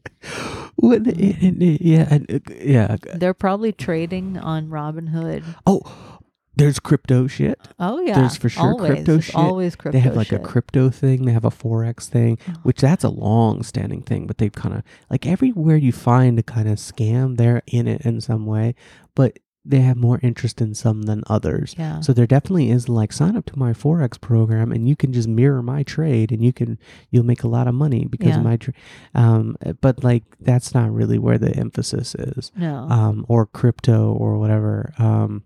What- 0.76 1.06
it- 1.06 1.80
yeah 1.82 2.18
uh, 2.28 2.38
yeah 2.60 2.96
They're 3.14 3.34
probably 3.34 3.72
trading 3.72 4.38
on 4.38 4.68
Robinhood. 4.68 5.44
Oh, 5.66 6.18
there's 6.56 6.78
crypto 6.78 7.26
shit. 7.28 7.58
Oh, 7.78 8.00
yeah. 8.00 8.18
There's 8.20 8.36
for 8.36 8.48
sure 8.50 8.72
always. 8.72 8.90
crypto 8.92 9.14
It's 9.16 9.24
shit. 9.26 9.34
Always 9.36 9.74
crypto 9.76 9.96
they 9.98 10.02
have 10.02 10.16
like 10.16 10.28
shit. 10.28 10.40
a 10.40 10.44
crypto 10.44 10.90
thing. 10.90 11.24
They 11.24 11.32
have 11.32 11.46
a 11.46 11.50
forex 11.50 12.08
thing, 12.08 12.38
Oh. 12.48 12.52
which 12.62 12.80
that's 12.80 13.04
a 13.04 13.08
long 13.08 13.62
standing 13.62 14.02
thing. 14.02 14.26
But 14.26 14.36
they've 14.38 14.52
kind 14.52 14.74
of 14.74 14.82
like 15.08 15.26
everywhere 15.26 15.76
you 15.76 15.92
find 15.92 16.38
a 16.38 16.42
kind 16.42 16.68
of 16.68 16.76
scam, 16.78 17.36
they're 17.38 17.62
in 17.68 17.86
it 17.88 18.02
in 18.02 18.20
some 18.20 18.44
way. 18.44 18.74
But 19.14 19.38
they 19.64 19.78
have 19.80 19.96
more 19.96 20.18
interest 20.24 20.60
in 20.60 20.74
some 20.74 21.02
than 21.02 21.22
others. 21.28 21.76
Yeah. 21.78 22.00
So 22.00 22.12
there 22.12 22.26
definitely 22.26 22.70
is 22.70 22.88
like 22.88 23.12
sign 23.12 23.36
up 23.36 23.44
to 23.46 23.58
my 23.58 23.72
forex 23.72 24.20
program, 24.20 24.72
and 24.72 24.88
you 24.88 24.96
can 24.96 25.12
just 25.12 25.28
mirror 25.28 25.62
my 25.62 25.84
trade, 25.84 26.32
and 26.32 26.44
you 26.44 26.52
can 26.52 26.78
you'll 27.10 27.24
make 27.24 27.44
a 27.44 27.48
lot 27.48 27.68
of 27.68 27.74
money 27.74 28.04
because 28.04 28.30
Yeah. 28.30 28.38
of 28.38 28.42
my 28.44 28.56
trade. 28.56 28.74
Um, 29.14 29.56
but 29.80 30.02
like 30.02 30.24
that's 30.40 30.74
not 30.74 30.92
really 30.92 31.18
where 31.18 31.38
the 31.38 31.54
emphasis 31.56 32.14
is, 32.16 32.50
no. 32.56 32.74
um, 32.90 33.24
or 33.28 33.46
crypto 33.46 34.12
or 34.12 34.36
whatever. 34.38 34.92
Um, 34.98 35.44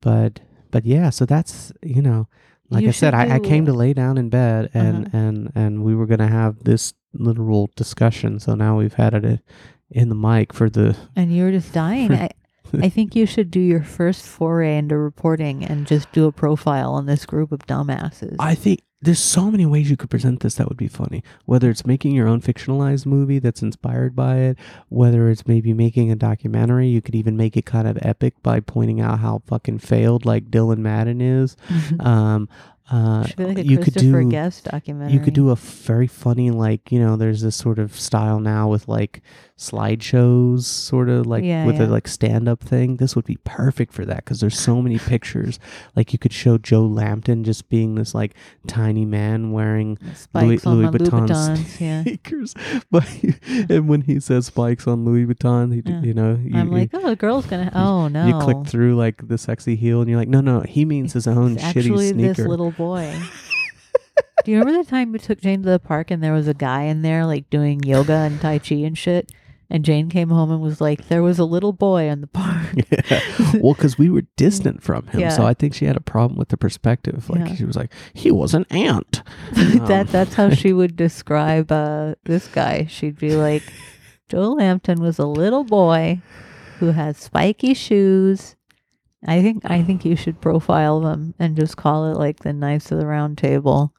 but 0.00 0.40
but 0.70 0.84
yeah, 0.84 1.10
so 1.10 1.24
that's 1.26 1.72
you 1.82 2.02
know, 2.02 2.28
like 2.70 2.82
You 2.82 2.88
I 2.88 2.92
said, 2.92 3.14
I, 3.14 3.36
I 3.36 3.38
came 3.40 3.66
to 3.66 3.72
lay 3.72 3.92
down 3.92 4.18
in 4.18 4.28
bed, 4.28 4.70
and 4.74 5.06
Uh-huh. 5.06 5.16
and 5.16 5.52
and 5.54 5.84
we 5.84 5.94
were 5.94 6.06
gonna 6.06 6.28
have 6.28 6.64
this 6.64 6.94
literal 7.14 7.70
discussion. 7.76 8.38
So 8.40 8.54
now 8.54 8.78
we've 8.78 8.94
had 8.94 9.14
it 9.14 9.40
in 9.90 10.08
the 10.08 10.14
mic 10.14 10.52
for 10.52 10.70
the 10.70 10.96
and 11.16 11.32
you 11.34 11.44
were 11.44 11.52
just 11.52 11.72
dying. 11.72 12.12
I, 12.12 12.30
I 12.82 12.88
think 12.88 13.14
you 13.14 13.26
should 13.26 13.50
do 13.50 13.60
your 13.60 13.82
first 13.82 14.24
foray 14.24 14.78
into 14.78 14.96
reporting 14.96 15.64
and 15.64 15.86
just 15.86 16.10
do 16.12 16.26
a 16.26 16.32
profile 16.32 16.92
on 16.94 17.06
this 17.06 17.26
group 17.26 17.52
of 17.52 17.60
dumbasses. 17.66 18.36
I 18.38 18.54
think 18.54 18.82
there's 19.00 19.18
so 19.18 19.50
many 19.50 19.66
ways 19.66 19.90
you 19.90 19.96
could 19.96 20.10
present 20.10 20.40
this 20.40 20.54
that 20.54 20.68
would 20.68 20.76
be 20.76 20.86
funny. 20.86 21.24
Whether 21.44 21.70
it's 21.70 21.84
making 21.84 22.12
your 22.12 22.28
own 22.28 22.40
fictionalized 22.40 23.04
movie 23.04 23.40
that's 23.40 23.60
inspired 23.60 24.14
by 24.14 24.36
it, 24.36 24.58
whether 24.90 25.28
it's 25.28 25.44
maybe 25.46 25.72
making 25.72 26.12
a 26.12 26.16
documentary, 26.16 26.86
you 26.86 27.02
could 27.02 27.16
even 27.16 27.36
make 27.36 27.56
it 27.56 27.66
kind 27.66 27.88
of 27.88 27.98
epic 28.02 28.34
by 28.44 28.60
pointing 28.60 29.00
out 29.00 29.18
how 29.18 29.42
fucking 29.46 29.80
failed 29.80 30.24
like 30.24 30.50
Dylan 30.52 30.78
Madden 30.78 31.20
is. 31.20 31.56
Mhm. 31.68 32.06
Um, 32.06 32.48
uh, 32.90 33.26
like 33.38 33.64
you 33.64 33.78
could 33.78 33.94
do 33.94 34.28
Guest 34.28 34.64
documentary. 34.64 35.14
you 35.14 35.20
could 35.20 35.34
do 35.34 35.50
a 35.50 35.56
very 35.56 36.06
funny 36.06 36.50
like 36.50 36.92
you 36.92 36.98
know 36.98 37.16
there's 37.16 37.40
this 37.40 37.56
sort 37.56 37.78
of 37.78 37.98
style 37.98 38.38
now 38.38 38.68
with 38.68 38.86
like 38.86 39.22
slideshows 39.70 40.62
sort 40.64 41.08
of 41.08 41.26
like 41.26 41.44
Yeah, 41.44 41.64
with 41.66 41.76
yeah. 41.76 41.86
a 41.86 41.88
like 41.88 42.08
stand 42.08 42.48
up 42.48 42.60
thing 42.60 42.96
this 42.96 43.14
would 43.14 43.24
be 43.24 43.38
perfect 43.44 43.92
for 43.92 44.04
that 44.04 44.18
because 44.18 44.40
there's 44.40 44.58
so 44.58 44.82
many 44.82 44.98
pictures 44.98 45.58
like 45.96 46.12
you 46.12 46.18
could 46.18 46.32
show 46.32 46.58
joe 46.58 46.84
lampton 46.84 47.44
just 47.44 47.68
being 47.68 47.94
this 47.94 48.14
like 48.14 48.34
tiny 48.66 49.04
man 49.04 49.52
wearing 49.52 49.98
spikes 50.14 50.66
on 50.66 50.78
Louis 50.78 50.88
Vuitton 50.88 51.28
Louboutins. 51.28 51.80
Yeah. 51.80 52.02
sneakers 52.02 52.54
but 52.90 53.06
and 53.70 53.88
when 53.88 54.02
he 54.02 54.20
says 54.20 54.46
spikes 54.46 54.86
on 54.86 55.04
louis 55.04 55.26
vuitton 55.26 55.72
he, 55.72 56.06
you 56.06 56.14
know 56.14 56.38
you, 56.42 56.56
I'm 56.56 56.68
you- 56.68 56.72
like, 56.78 56.90
oh, 56.92 57.08
the 57.08 57.16
girl's 57.16 57.46
gonna. 57.46 57.70
Oh 57.74 58.08
no! 58.08 58.26
you 58.26 58.38
click 58.40 58.66
through 58.66 58.96
like 58.96 59.26
the 59.28 59.38
sexy 59.38 59.76
heel 59.76 60.00
and 60.00 60.08
you're 60.10 60.18
like 60.18 60.28
no 60.28 60.40
no 60.40 60.60
he 60.62 60.84
means 60.84 61.12
his 61.12 61.26
own 61.26 61.54
It's 61.54 61.62
shitty 61.64 61.66
actually 61.68 62.08
sneaker 62.08 62.34
this 62.34 62.46
little 62.46 62.70
boy. 62.72 63.14
Do 64.44 64.50
you 64.50 64.58
remember 64.58 64.82
the 64.82 64.88
time 64.90 65.12
we 65.12 65.20
took 65.20 65.40
Jane 65.40 65.62
to 65.62 65.68
the 65.70 65.78
park 65.78 66.10
and 66.10 66.20
there 66.22 66.32
was 66.32 66.48
a 66.48 66.54
guy 66.54 66.82
in 66.84 67.02
there 67.02 67.24
like 67.24 67.48
doing 67.48 67.80
yoga 67.84 68.12
and 68.12 68.40
tai 68.40 68.58
chi 68.58 68.74
and 68.76 68.98
shit? 68.98 69.30
And 69.74 69.84
Jane 69.86 70.10
came 70.10 70.28
home 70.28 70.50
and 70.52 70.60
was 70.60 70.82
like, 70.82 71.08
"There 71.08 71.22
was 71.22 71.38
a 71.38 71.46
little 71.46 71.72
boy 71.72 72.04
in 72.10 72.20
the 72.20 72.26
park." 72.42 72.74
Yeah. 73.10 73.52
Well, 73.60 73.72
because 73.74 73.96
we 73.98 74.10
were 74.10 74.22
distant 74.36 74.82
from 74.88 75.06
him, 75.08 75.30
so 75.30 75.44
I 75.46 75.54
think 75.54 75.72
she 75.74 75.86
had 75.86 75.96
a 75.96 76.00
problem 76.00 76.38
with 76.38 76.48
the 76.50 76.56
perspective. 76.58 77.28
Like 77.30 77.48
Yeah. 77.48 77.54
she 77.54 77.64
was 77.64 77.74
like, 77.76 77.90
he 78.12 78.30
was 78.30 78.52
an 78.54 78.66
ant. 78.70 79.22
that 79.52 80.06
Um, 80.06 80.06
that's 80.12 80.34
how 80.34 80.50
she 80.50 80.72
would 80.74 80.94
describe 80.94 81.72
uh, 81.72 82.14
this 82.24 82.48
guy. 82.48 82.84
She'd 82.86 83.18
be 83.18 83.34
like, 83.34 83.62
"Joe 84.28 84.52
Lampton 84.52 85.00
was 85.00 85.18
a 85.18 85.26
little 85.26 85.64
boy 85.64 86.20
who 86.78 86.90
has 86.92 87.16
spiky 87.16 87.72
shoes." 87.74 88.56
I 89.26 89.40
think 89.40 89.62
I 89.70 89.82
think 89.82 90.04
you 90.04 90.16
should 90.16 90.40
profile 90.42 91.00
them 91.00 91.34
and 91.38 91.56
just 91.56 91.76
call 91.78 92.10
it 92.10 92.18
like 92.18 92.40
the 92.40 92.52
Knights 92.52 92.90
of 92.92 92.98
the 92.98 93.06
Round 93.06 93.38
Table. 93.38 93.94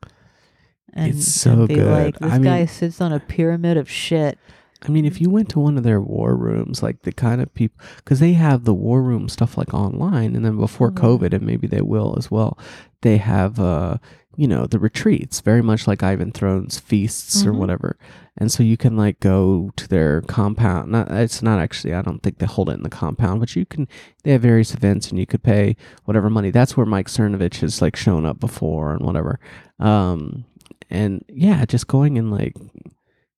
And, 0.94 1.16
It's 1.16 1.28
so 1.34 1.52
and 1.52 1.68
be 1.68 1.76
good. 1.76 1.88
like, 1.92 2.20
this 2.20 2.32
I 2.32 2.38
guy 2.38 2.58
mean- 2.60 2.68
sits 2.68 3.02
on 3.02 3.12
a 3.12 3.20
pyramid 3.20 3.78
of 3.78 3.90
shit. 3.90 4.38
I 4.86 4.90
mean, 4.90 5.06
if 5.06 5.22
you 5.22 5.30
went 5.30 5.50
to 5.50 5.60
one 5.60 5.78
of 5.78 5.84
their 5.84 6.02
war 6.02 6.36
rooms, 6.36 6.84
like 6.84 7.02
the 7.04 7.12
kind 7.12 7.42
of 7.42 7.54
people, 7.54 7.84
because 7.98 8.20
they 8.20 8.34
have 8.34 8.64
the 8.64 8.74
war 8.74 9.02
room 9.02 9.30
stuff 9.30 9.58
like 9.58 9.74
online, 9.74 10.36
and 10.36 10.44
then 10.46 10.58
before 10.58 10.92
yeah. 10.96 11.02
COVID, 11.02 11.34
and 11.34 11.46
maybe 11.46 11.68
they 11.68 11.82
will 11.82 12.16
as 12.18 12.30
well. 12.30 12.58
They 13.02 13.18
have, 13.18 13.60
uh, 13.60 13.98
you 14.36 14.48
know, 14.48 14.66
the 14.66 14.80
retreats, 14.80 15.42
very 15.42 15.62
much 15.62 15.88
like 15.88 16.02
Ivan 16.04 16.32
Throne's 16.32 16.80
feasts 16.80 17.46
or 17.46 17.54
Mhm. 17.54 17.58
whatever. 17.58 17.98
And 18.36 18.52
so 18.52 18.64
you 18.64 18.78
can 18.78 18.98
like 18.98 19.20
go 19.20 19.70
to 19.76 19.88
their 19.88 20.22
compound. 20.22 20.92
Not, 20.92 21.12
it's 21.12 21.44
not 21.44 21.60
actually. 21.60 21.94
I 21.94 22.02
don't 22.02 22.24
think 22.24 22.40
they 22.40 22.48
hold 22.48 22.70
it 22.70 22.74
in 22.78 22.84
the 22.84 22.90
compound, 22.90 23.40
but 23.42 23.56
you 23.56 23.66
can. 23.66 23.88
They 24.24 24.32
have 24.32 24.42
various 24.42 24.74
events, 24.74 25.10
and 25.10 25.20
you 25.20 25.28
could 25.28 25.44
pay 25.44 25.76
whatever 26.06 26.30
money. 26.32 26.50
That's 26.50 26.76
where 26.76 26.86
Mike 26.88 27.10
Cernovich 27.10 27.60
has 27.62 27.82
like 27.82 27.96
shown 27.96 28.26
up 28.26 28.40
before 28.40 28.92
and 28.94 29.06
whatever. 29.06 29.40
Um, 29.80 30.46
and 30.90 31.24
yeah, 31.30 31.64
just 31.66 31.88
going 31.88 32.18
and 32.18 32.32
like, 32.32 32.56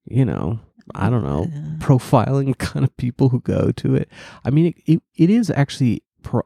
you 0.05 0.23
know, 0.23 0.59
I 0.93 1.09
don't 1.09 1.23
know, 1.23 1.47
profiling 1.79 2.57
kind 2.59 2.85
of 2.85 2.95
people 2.97 3.29
who 3.29 3.39
go 3.41 3.71
to 3.71 3.95
it. 3.95 4.09
I 4.43 4.49
mean, 4.49 4.67
it, 4.67 4.75
it, 4.85 5.01
it 5.15 5.29
is 5.29 5.49
actually, 5.49 6.03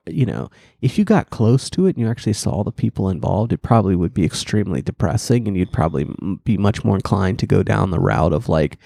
you 0.08 0.26
know, 0.26 0.50
if 0.82 0.98
you 0.98 1.04
got 1.04 1.30
close 1.30 1.70
to 1.72 1.88
it 1.88 1.96
and 1.96 2.00
you 2.00 2.10
actually 2.10 2.34
saw 2.34 2.64
the 2.64 2.72
people 2.72 3.10
involved, 3.10 3.52
it 3.52 3.62
probably 3.62 3.96
would 3.96 4.14
be 4.14 4.24
extremely 4.24 4.82
depressing 4.82 5.48
and 5.48 5.58
you'd 5.58 5.74
probably 5.74 6.08
be 6.44 6.58
much 6.58 6.84
more 6.86 6.96
inclined 6.96 7.40
to 7.40 7.48
go 7.48 7.64
down 7.64 7.92
the 7.92 8.00
route 8.00 8.34
of 8.34 8.48
like, 8.48 8.78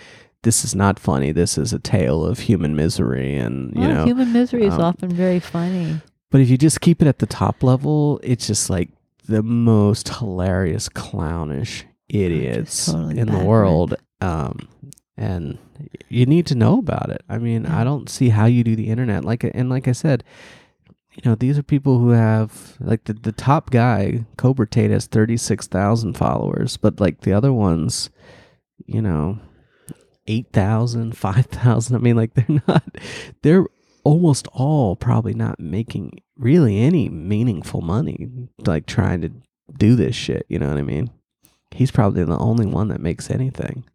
this 0.44 0.64
is 0.66 0.76
not 0.76 1.00
funny. 1.00 1.32
This 1.32 1.58
is 1.58 1.72
a 1.72 1.80
tale 1.80 2.26
of 2.26 2.40
human 2.40 2.76
misery. 2.76 3.36
And, 3.36 3.74
you 3.76 3.82
well, 3.82 3.94
know, 3.94 4.06
human 4.06 4.34
misery 4.34 4.66
is 4.66 4.74
um, 4.74 4.82
often 4.82 5.10
very 5.10 5.40
funny. 5.40 6.02
but 6.32 6.42
if 6.42 6.50
you 6.50 6.58
just 6.58 6.82
keep 6.82 7.02
it 7.02 7.08
at 7.08 7.20
the 7.20 7.26
top 7.26 7.64
level, 7.64 8.20
it's 8.24 8.48
just 8.48 8.70
like 8.70 8.90
the 9.26 9.42
most 9.42 10.10
hilarious, 10.10 10.90
clownish 10.90 11.86
idiots 12.10 12.88
totally 12.88 13.20
in 13.20 13.28
the 13.28 13.40
world. 13.40 13.96
Um, 14.22 14.68
and 15.18 15.58
you 16.10 16.26
need 16.26 16.46
to 16.48 16.56
know 16.56 16.80
about 16.80 17.10
it. 17.10 17.24
I 17.30 17.38
mean, 17.38 17.66
I 17.66 17.82
mm. 17.82 17.86
don't 17.86 18.10
see 18.10 18.30
how 18.30 18.46
you 18.46 18.64
do 18.64 18.76
the 18.76 18.90
internet. 18.90 19.24
Like, 19.24 19.44
and 19.44 19.70
like 19.70 19.88
I 19.88 19.92
said, 19.92 20.24
you 21.14 21.22
know, 21.26 21.36
these 21.36 21.58
are 21.58 21.64
people 21.64 22.00
who 22.00 22.10
have 22.10 22.76
like 22.80 23.04
the, 23.04 23.14
the 23.14 23.32
top 23.32 23.70
guy, 23.70 24.26
Cobra 24.38 24.68
Tate, 24.68 24.92
has 24.92 25.06
thirty 25.06 25.38
six 25.38 25.68
thousand 25.68 26.18
followers, 26.18 26.78
but 26.78 27.00
like 27.00 27.22
the 27.22 27.34
other 27.34 27.54
ones, 27.54 28.10
you 28.86 29.02
know, 29.02 29.40
8,000, 30.28 31.16
5,000. 31.18 31.96
I 31.96 32.00
mean, 32.00 32.16
like 32.16 32.34
they're 32.36 32.62
not, 32.68 32.84
they're 33.42 33.66
almost 34.04 34.48
all 34.54 34.96
probably 34.96 35.34
not 35.34 35.60
making 35.60 36.20
really 36.38 36.80
any 36.80 37.10
meaningful 37.10 37.82
money, 37.82 38.30
like 38.66 38.86
trying 38.86 39.22
to 39.22 39.32
do 39.78 39.96
this 39.96 40.16
shit. 40.16 40.46
You 40.50 40.60
know 40.60 40.70
what 40.70 40.78
I 40.78 40.84
mean? 40.84 41.10
He's 41.72 41.92
probably 41.92 42.24
the 42.24 42.38
only 42.38 42.66
one 42.66 42.90
that 42.90 43.02
makes 43.02 43.30
anything. 43.30 43.86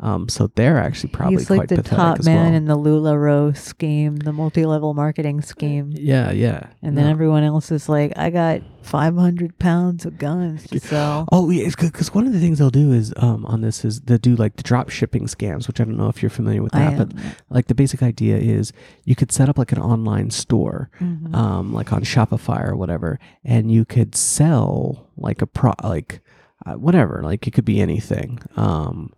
Um, 0.00 0.28
so 0.28 0.46
they're 0.54 0.78
actually 0.78 1.10
probably 1.10 1.38
He's 1.38 1.50
like 1.50 1.68
the 1.68 1.82
top 1.82 2.22
man 2.24 2.46
well. 2.46 2.54
in 2.54 2.64
the 2.66 2.76
LuLaRoe 2.76 3.56
scheme, 3.56 4.14
the 4.16 4.32
multi-level 4.32 4.94
marketing 4.94 5.42
scheme. 5.42 5.90
yeah, 5.92 6.30
yeah. 6.30 6.68
And 6.82 6.96
then 6.96 7.06
everyone 7.08 7.42
else 7.42 7.72
is 7.72 7.88
like, 7.88 8.12
I 8.16 8.30
got 8.30 8.62
500 8.82 9.58
pounds 9.58 10.06
of 10.06 10.16
guns 10.16 10.66
to 10.68 10.78
sell. 10.78 11.26
Oh 11.32 11.50
yeah, 11.50 11.66
it's 11.66 11.74
good 11.74 11.90
because 11.92 12.14
one 12.14 12.26
of 12.28 12.32
the 12.32 12.38
things 12.40 12.58
they'll 12.58 12.70
do 12.70 12.92
is 12.92 13.12
um 13.16 13.44
on 13.46 13.60
this 13.60 13.84
is 13.84 14.00
they 14.02 14.18
do 14.18 14.36
like 14.36 14.54
the 14.56 14.62
drop 14.62 14.88
shipping 14.88 15.24
scams, 15.26 15.66
which 15.66 15.80
I 15.80 15.84
don't 15.84 15.96
know 15.96 16.08
if 16.08 16.22
you're 16.22 16.30
familiar 16.30 16.62
with 16.62 16.72
that, 16.72 16.96
but 16.96 17.12
like 17.50 17.66
the 17.66 17.74
basic 17.74 18.02
idea 18.02 18.36
is 18.38 18.72
you 19.04 19.16
could 19.16 19.32
set 19.32 19.48
up 19.48 19.58
like 19.58 19.72
an 19.72 19.78
online 19.80 20.30
store, 20.30 20.90
Mhm. 21.00 21.34
um, 21.34 21.72
like 21.74 21.92
on 21.92 22.02
Shopify 22.02 22.64
or 22.66 22.76
whatever, 22.76 23.18
and 23.44 23.70
you 23.70 23.84
could 23.84 24.14
sell 24.14 25.08
like 25.16 25.42
a 25.42 25.46
pro 25.46 25.72
like 25.82 26.20
uh, 26.66 26.74
whatever, 26.74 27.20
like 27.22 27.46
it 27.46 27.52
could 27.52 27.64
be 27.64 27.80
anything, 27.80 28.38
um, 28.56 29.12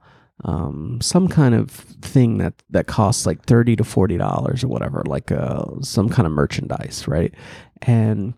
um, 0.45 1.01
some 1.01 1.29
kind 1.29 1.55
of 1.55 1.71
thing 1.71 2.39
that 2.39 2.55
that 2.71 2.87
costs 2.87 3.27
like 3.27 3.43
thirty 3.45 3.77
to 3.77 3.85
forty 3.85 4.17
dollars 4.17 4.65
or 4.65 4.69
whatever, 4.69 5.03
like 5.07 5.31
uh, 5.33 5.65
some 5.83 6.09
kind 6.09 6.27
of 6.27 6.33
merchandise, 6.33 7.05
right? 7.07 7.35
And 7.83 8.35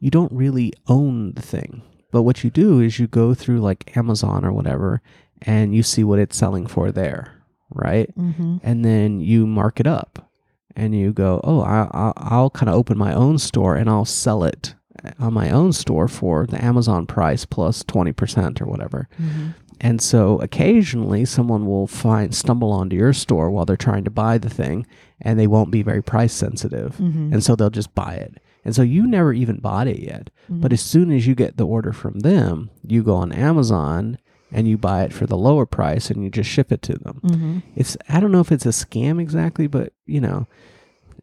you 0.00 0.10
don't 0.10 0.32
really 0.32 0.72
own 0.88 1.32
the 1.32 1.42
thing, 1.42 1.82
but 2.10 2.22
what 2.22 2.42
you 2.44 2.50
do 2.50 2.80
is 2.80 2.98
you 2.98 3.06
go 3.06 3.34
through 3.34 3.60
like 3.60 3.96
Amazon 3.96 4.44
or 4.44 4.52
whatever, 4.52 5.00
and 5.42 5.74
you 5.74 5.82
see 5.82 6.04
what 6.04 6.18
it's 6.18 6.36
selling 6.36 6.66
for 6.66 6.90
there, 6.92 7.32
right? 7.70 8.10
Mhm. 8.16 8.60
and 8.62 8.84
then 8.84 9.20
you 9.20 9.46
mark 9.46 9.78
it 9.80 9.86
up 9.86 10.30
and 10.74 10.94
you 10.94 11.12
go 11.12 11.38
oh 11.44 11.60
I, 11.60 12.12
i'll 12.16 12.48
kind 12.48 12.70
of 12.70 12.74
open 12.74 12.96
my 12.96 13.12
own 13.12 13.36
store 13.38 13.76
and 13.76 13.90
i'll 13.90 14.06
sell 14.06 14.42
it 14.42 14.74
on 15.18 15.34
my 15.34 15.50
own 15.50 15.72
store 15.74 16.08
for 16.08 16.46
the 16.46 16.62
amazon 16.64 17.06
price 17.06 17.44
plus 17.44 17.82
20% 17.82 18.60
or 18.62 18.66
whatever 18.66 19.06
Mhm. 19.20 19.54
And 19.84 20.00
so 20.00 20.40
occasionally 20.40 21.24
someone 21.24 21.66
will 21.66 21.86
find 21.86 22.34
stumble 22.34 22.70
onto 22.72 22.96
your 22.96 23.12
store 23.12 23.50
while 23.50 23.64
they're 23.66 23.76
trying 23.76 24.04
to 24.04 24.10
buy 24.10 24.38
the 24.38 24.48
thing 24.50 24.86
and 25.20 25.38
they 25.38 25.46
won't 25.46 25.70
be 25.70 25.82
very 25.82 26.02
price 26.02 26.32
sensitive 26.32 26.96
Mhm. 26.98 27.32
and 27.32 27.42
so 27.44 27.54
they'll 27.56 27.68
just 27.70 27.94
buy 27.94 28.14
it 28.14 28.38
and 28.64 28.74
so 28.74 28.82
you 28.82 29.06
never 29.06 29.32
even 29.32 29.58
bought 29.58 29.88
it 29.88 29.98
yet 30.00 30.30
but 30.48 30.70
Mhm. 30.70 30.74
as 30.74 30.80
soon 30.80 31.10
as 31.10 31.26
you 31.26 31.34
get 31.34 31.56
the 31.56 31.66
order 31.66 31.92
from 31.92 32.20
them 32.20 32.70
you 32.86 33.02
go 33.02 33.16
on 33.16 33.32
amazon 33.32 34.18
and 34.54 34.68
you 34.68 34.76
buy 34.78 35.02
it 35.02 35.12
for 35.12 35.26
the 35.26 35.36
lower 35.36 35.64
price 35.66 36.10
and 36.10 36.22
you 36.22 36.30
just 36.30 36.48
ship 36.50 36.70
it 36.70 36.82
to 36.82 36.94
them 36.98 37.20
Mhm. 37.24 37.62
it's 37.74 37.96
I 38.08 38.20
don't 38.20 38.32
know 38.32 38.40
if 38.40 38.52
it's 38.52 38.66
a 38.66 38.70
scam 38.70 39.20
exactly, 39.20 39.66
but 39.66 39.92
you 40.06 40.20
know, 40.20 40.46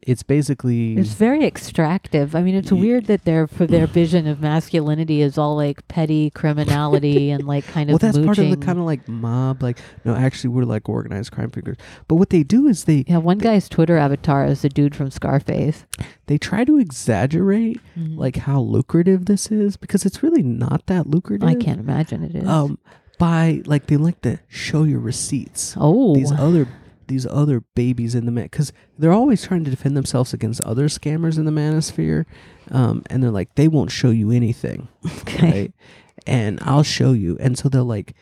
it's 0.02 0.24
basically 0.24 0.96
It's 0.98 1.14
very 1.14 1.44
extractive. 1.46 2.34
I 2.36 2.42
mean, 2.42 2.56
it's 2.56 2.72
Ye- 2.72 2.80
weird 2.80 3.06
that 3.08 3.26
their 3.26 3.48
for 3.48 3.68
their 3.68 3.86
vision 3.86 4.28
of 4.28 4.40
masculinity 4.42 5.22
is 5.22 5.38
all 5.38 5.56
like 5.56 5.86
petty 5.88 6.30
criminality 6.32 7.30
and 7.36 7.46
like 7.46 7.66
kind 7.68 7.90
well, 7.90 7.98
of 7.98 8.02
well 8.04 8.12
that's 8.14 8.26
part 8.26 8.38
of 8.40 8.50
the 8.50 8.58
kind 8.66 8.80
of 8.80 8.86
like 8.86 9.08
mob. 9.08 9.62
Like, 9.62 9.78
no, 10.06 10.16
actually, 10.16 10.52
we're 10.52 10.64
like 10.64 10.88
organized 10.88 11.32
crime 11.32 11.52
figures. 11.52 11.78
But 12.08 12.16
what 12.16 12.30
they 12.30 12.44
do 12.44 12.68
is 12.68 12.86
they 12.86 13.04
yeah, 13.08 13.18
one 13.18 13.38
guy's 13.40 13.68
Twitter 13.70 13.98
avatar 13.98 14.46
is 14.46 14.62
the 14.62 14.70
dude 14.70 14.96
from 14.96 15.12
Scarface. 15.12 15.86
they 16.28 16.38
try 16.38 16.64
to 16.64 16.78
exaggerate 16.78 17.80
Mhm. 17.98 18.18
like 18.18 18.38
how 18.38 18.62
lucrative 18.62 19.26
this 19.26 19.52
is 19.52 19.78
because 19.78 20.06
it's 20.06 20.24
really 20.24 20.44
not 20.44 20.86
that 20.88 21.08
lucrative. 21.08 21.48
I 21.48 21.56
can't 21.56 21.80
imagine 21.80 22.24
it 22.24 22.36
is. 22.36 22.48
Um, 22.48 22.78
by 23.18 23.62
like 23.66 23.88
they 23.88 23.98
like 23.98 24.22
to 24.22 24.40
show 24.48 24.84
your 24.84 25.00
receipts. 25.02 25.76
oh, 25.78 26.16
These 26.16 26.32
other 26.32 26.68
these 27.10 27.26
other 27.26 27.62
babies 27.76 28.16
in 28.16 28.26
the 28.26 28.32
man 28.32 28.46
because 28.46 28.72
they're 28.98 29.12
always 29.12 29.44
trying 29.44 29.66
to 29.66 29.70
defend 29.70 29.98
themselves 29.98 30.34
against 30.34 30.62
other 30.62 30.88
scammers 30.88 31.38
in 31.38 31.46
the 31.46 31.52
manosphere, 31.52 32.26
um, 32.72 33.04
and 33.10 33.22
they're 33.22 33.32
like 33.32 33.56
they 33.56 33.68
won't 33.68 33.92
show 33.92 34.10
you 34.10 34.32
anything. 34.32 34.88
okay. 35.22 35.52
right? 35.52 35.74
And 36.26 36.60
I'll 36.62 36.84
show 36.84 37.12
you. 37.12 37.38
And 37.40 37.58
so 37.58 37.70
they'll 37.70 37.86
like, 37.86 38.14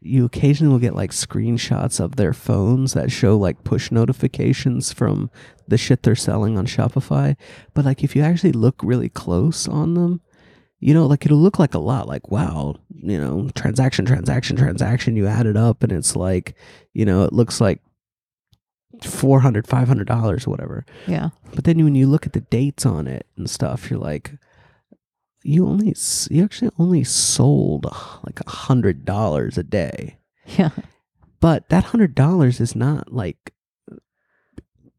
you 0.00 0.24
occasionally 0.24 0.72
will 0.72 0.78
get 0.78 0.94
like 0.94 1.10
screenshots 1.10 2.00
of 2.00 2.16
their 2.16 2.32
phones 2.32 2.92
that 2.92 3.10
show 3.10 3.36
like 3.36 3.64
push 3.64 3.90
notifications 3.90 4.92
from 4.92 5.30
the 5.66 5.78
shit 5.78 6.02
they're 6.02 6.14
selling 6.14 6.56
on 6.56 6.66
Shopify. 6.66 7.36
But 7.74 7.84
like, 7.84 8.04
if 8.04 8.14
you 8.14 8.22
actually 8.22 8.52
look 8.52 8.76
really 8.82 9.08
close 9.08 9.66
on 9.66 9.94
them, 9.94 10.20
you 10.78 10.92
know, 10.92 11.06
like 11.06 11.24
it'll 11.24 11.38
look 11.38 11.58
like 11.58 11.74
a 11.74 11.78
lot 11.78 12.06
like, 12.06 12.30
wow, 12.30 12.76
you 12.90 13.18
know, 13.18 13.48
transaction, 13.54 14.04
transaction, 14.04 14.56
transaction. 14.56 15.16
You 15.16 15.26
add 15.26 15.46
it 15.46 15.56
up 15.56 15.82
and 15.82 15.90
it's 15.90 16.14
like, 16.14 16.54
you 16.92 17.04
know, 17.04 17.24
it 17.24 17.32
looks 17.32 17.60
like 17.60 17.80
400 19.02 19.66
$500 19.66 20.46
or 20.46 20.50
whatever. 20.50 20.84
Yeah. 21.06 21.30
But 21.54 21.64
then 21.64 21.82
when 21.84 21.94
you 21.94 22.06
look 22.06 22.26
at 22.26 22.32
the 22.32 22.40
dates 22.42 22.84
on 22.86 23.06
it 23.06 23.26
and 23.36 23.48
stuff, 23.50 23.90
you're 23.90 24.00
like, 24.00 24.32
you 25.42 25.66
only 25.66 25.94
you 26.30 26.42
actually 26.42 26.70
only 26.78 27.04
sold 27.04 27.84
like 28.24 28.40
a 28.40 28.50
hundred 28.50 29.04
dollars 29.04 29.56
a 29.56 29.62
day, 29.62 30.18
Yeah. 30.58 30.70
but 31.40 31.68
that 31.68 31.84
hundred 31.84 32.14
dollars 32.16 32.60
is 32.60 32.74
not 32.74 33.12
like 33.12 33.52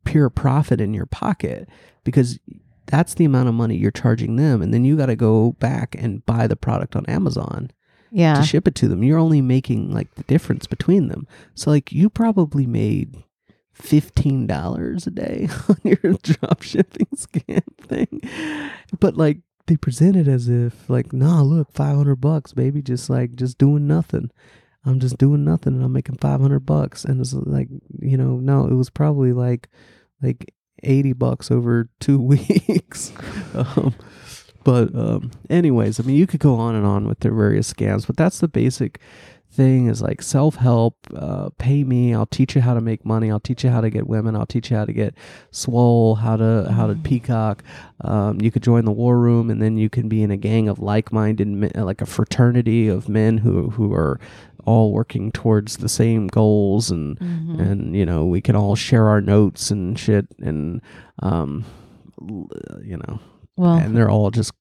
pure 0.06 0.30
profit 0.30 0.80
in 0.80 0.94
your 0.94 1.06
pocket 1.06 1.68
because 2.06 2.40
that's 2.86 3.14
the 3.16 3.26
amount 3.26 3.50
of 3.50 3.56
money 3.56 3.76
you're 3.76 3.92
charging 3.92 4.38
them, 4.38 4.62
and 4.62 4.74
then 4.74 4.86
you 4.86 4.96
got 4.96 5.08
to 5.08 5.16
go 5.18 5.52
back 5.60 5.96
and 6.00 6.26
buy 6.26 6.48
the 6.48 6.56
product 6.56 6.96
on 6.96 7.06
Amazon 7.08 7.70
Yeah. 8.12 8.36
to 8.36 8.44
ship 8.44 8.66
it 8.70 8.76
to 8.76 8.88
them. 8.88 9.04
You're 9.04 9.20
only 9.20 9.42
making 9.42 9.92
like 9.92 10.16
the 10.16 10.24
difference 10.24 10.66
between 10.66 11.10
them. 11.10 11.28
So 11.56 11.70
like 11.72 11.92
you 11.92 12.10
probably 12.10 12.66
made 12.66 13.22
fifteen 13.78 14.48
dollars 14.48 15.08
a 15.08 15.12
day 15.12 15.48
on 15.70 15.78
your 15.84 16.14
drop 16.24 16.62
shipping 16.62 17.08
scam 17.16 17.64
thing. 17.82 18.22
But 19.00 19.16
like 19.16 19.40
they 19.68 19.76
present 19.78 20.16
it 20.16 20.28
as 20.28 20.50
if 20.50 20.90
like, 20.90 21.14
nah, 21.14 21.42
look, 21.42 21.72
five 21.72 21.96
hundred 21.96 22.18
bucks, 22.18 22.54
baby, 22.54 22.82
just 22.82 23.10
like 23.10 23.36
just 23.36 23.58
doing 23.58 23.88
nothing. 23.88 24.32
I'm 24.86 25.00
just 25.00 25.18
doing 25.18 25.44
nothing 25.44 25.74
and 25.76 25.84
I'm 25.84 25.94
making 25.94 26.18
five 26.18 26.40
hundred 26.42 26.62
bucks. 26.62 27.04
And 27.06 27.20
it's 27.20 27.34
like, 27.34 27.68
you 28.00 28.18
know, 28.18 28.38
no, 28.38 28.66
it 28.68 28.74
was 28.74 28.90
probably 28.90 29.34
like 29.34 29.70
like 30.22 30.54
eighty 30.84 31.14
bucks 31.14 31.52
over 31.52 31.90
two 32.00 32.20
weeks. 32.20 33.12
um, 33.54 33.94
but 34.64 34.94
um, 34.96 35.32
anyways, 35.50 36.00
I 36.00 36.04
mean, 36.04 36.16
you 36.16 36.28
could 36.28 36.40
go 36.40 36.56
on 36.56 36.76
and 36.76 36.86
on 36.86 37.08
with 37.08 37.20
their 37.20 37.34
various 37.34 37.72
scams, 37.72 38.08
but 38.08 38.18
that's 38.18 38.40
the 38.40 38.48
basic 38.48 39.00
thing 39.58 39.88
is 39.88 40.02
like 40.02 40.22
self-help 40.22 40.96
uh, 41.16 41.50
pay 41.58 41.84
me 41.84 42.14
i'll 42.14 42.28
teach 42.38 42.56
you 42.56 42.62
how 42.62 42.74
to 42.76 42.82
make 42.82 43.04
money 43.04 43.32
i'll 43.32 43.40
teach 43.50 43.64
you 43.64 43.72
how 43.72 43.82
to 43.82 43.90
get 43.90 44.06
women 44.08 44.36
i'll 44.36 44.46
teach 44.46 44.70
you 44.70 44.78
how 44.78 44.86
to 44.86 44.94
get 44.94 45.16
swole 45.52 46.14
how 46.16 46.36
to 46.38 46.72
how 46.78 46.86
to 46.86 46.94
peacock 47.10 47.64
um, 48.02 48.40
you 48.40 48.52
could 48.52 48.62
join 48.62 48.86
the 48.86 48.92
war 48.92 49.18
room 49.18 49.50
and 49.50 49.60
then 49.62 49.76
you 49.76 49.90
can 49.90 50.08
be 50.08 50.22
in 50.22 50.30
a 50.32 50.38
gang 50.38 50.70
of 50.70 50.78
like-minded 50.80 51.48
men, 51.48 51.72
like 51.76 52.02
a 52.02 52.06
fraternity 52.06 52.88
of 52.88 53.10
men 53.10 53.40
who 53.40 53.72
who 53.72 53.92
are 53.94 54.20
all 54.66 54.92
working 54.92 55.32
towards 55.32 55.78
the 55.78 55.90
same 55.90 56.28
goals 56.28 56.92
and 56.92 57.18
Mhm. 57.20 57.60
and 57.60 57.96
you 57.96 58.06
know 58.06 58.26
we 58.26 58.42
can 58.42 58.56
all 58.56 58.76
share 58.76 59.08
our 59.08 59.22
notes 59.22 59.72
and 59.72 59.98
shit 59.98 60.28
and 60.40 60.82
um 61.24 61.66
you 62.84 62.98
know 62.98 63.20
well, 63.56 63.76
and 63.78 63.96
they're 63.98 64.10
all 64.10 64.30
just 64.30 64.52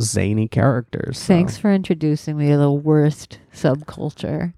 zany 0.00 0.48
characters 0.48 1.18
so. 1.18 1.26
thanks 1.26 1.56
for 1.58 1.72
introducing 1.72 2.36
me 2.36 2.48
to 2.50 2.56
the 2.56 2.72
worst 2.72 3.38
subculture. 3.52 4.54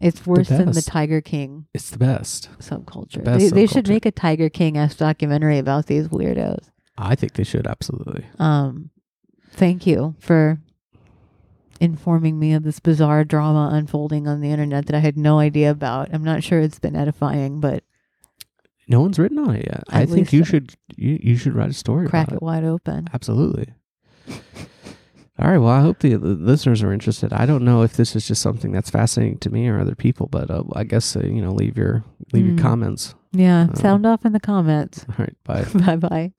It's 0.00 0.26
worse 0.26 0.48
than 0.48 0.72
the. 0.72 0.82
Tiger 0.82 1.20
King 1.20 1.66
it's 1.72 1.90
the 1.90 1.98
best 1.98 2.48
subculture. 2.58 3.22
best 3.22 3.38
They, 3.40 3.48
they 3.48 3.66
should 3.66 3.88
make 3.88 4.04
a 4.04 4.10
Tiger 4.10 4.48
King 4.48 4.76
s 4.76 4.96
documentary 4.96 5.58
about 5.58 5.86
these 5.86 6.08
weirdos. 6.08 6.70
i 6.98 7.14
think 7.14 7.34
they 7.34 7.44
should 7.44 7.66
absolutely 7.66 8.26
Um, 8.38 8.90
thank 9.50 9.86
you 9.86 10.16
for 10.18 10.58
informing 11.80 12.38
me 12.38 12.52
of 12.52 12.62
this 12.62 12.78
bizarre 12.80 13.24
drama 13.24 13.70
unfolding 13.72 14.28
on 14.28 14.40
the 14.40 14.50
internet 14.50 14.86
that 14.86 14.94
I 14.94 15.00
had 15.00 15.16
no 15.16 15.40
idea 15.40 15.70
about. 15.70 16.10
I'm 16.12 16.22
not 16.22 16.44
sure 16.44 16.60
it's 16.60 16.78
been 16.78 16.94
edifying, 16.94 17.58
but 17.60 17.82
no 18.88 19.00
one's 19.00 19.18
written 19.18 19.38
on 19.38 19.54
it 19.54 19.64
yet 19.64 19.84
i 19.90 20.04
think 20.04 20.32
you 20.32 20.44
should 20.44 20.74
you, 20.96 21.18
you 21.22 21.36
should 21.36 21.54
write 21.54 21.70
a 21.70 21.72
story 21.72 22.08
crack 22.08 22.28
about 22.28 22.36
it 22.36 22.42
wide 22.42 22.64
open. 22.64 23.08
Absolutely. 23.14 23.72
All 25.38 25.48
right. 25.50 25.58
Well, 25.58 25.70
I 25.70 25.80
hope 25.80 26.00
the, 26.00 26.14
the 26.16 26.28
listeners 26.34 26.82
are 26.82 26.92
interested. 26.92 27.32
I 27.32 27.46
don't 27.46 27.64
know 27.64 27.82
if 27.82 27.94
this 27.94 28.14
is 28.14 28.28
just 28.28 28.42
something 28.42 28.70
that's 28.70 28.90
fascinating 28.90 29.38
to 29.38 29.50
me 29.50 29.66
or 29.66 29.80
other 29.80 29.94
people, 29.94 30.28
but 30.30 30.50
uh, 30.50 30.62
I 30.74 30.84
guess 30.84 31.16
uh, 31.16 31.20
you 31.20 31.40
know, 31.42 31.52
leave 31.52 31.76
your 31.76 32.04
leave 32.32 32.44
Mm. 32.44 32.48
your 32.54 32.58
comments. 32.58 33.14
Yeah, 33.32 33.68
Uh, 33.72 33.74
sound 33.74 34.04
off 34.06 34.24
in 34.26 34.32
the 34.32 34.40
comments. 34.40 35.04
All 35.08 35.16
right. 35.18 35.36
Bye. 35.44 35.64
bye 35.86 35.96
bye. 35.96 36.32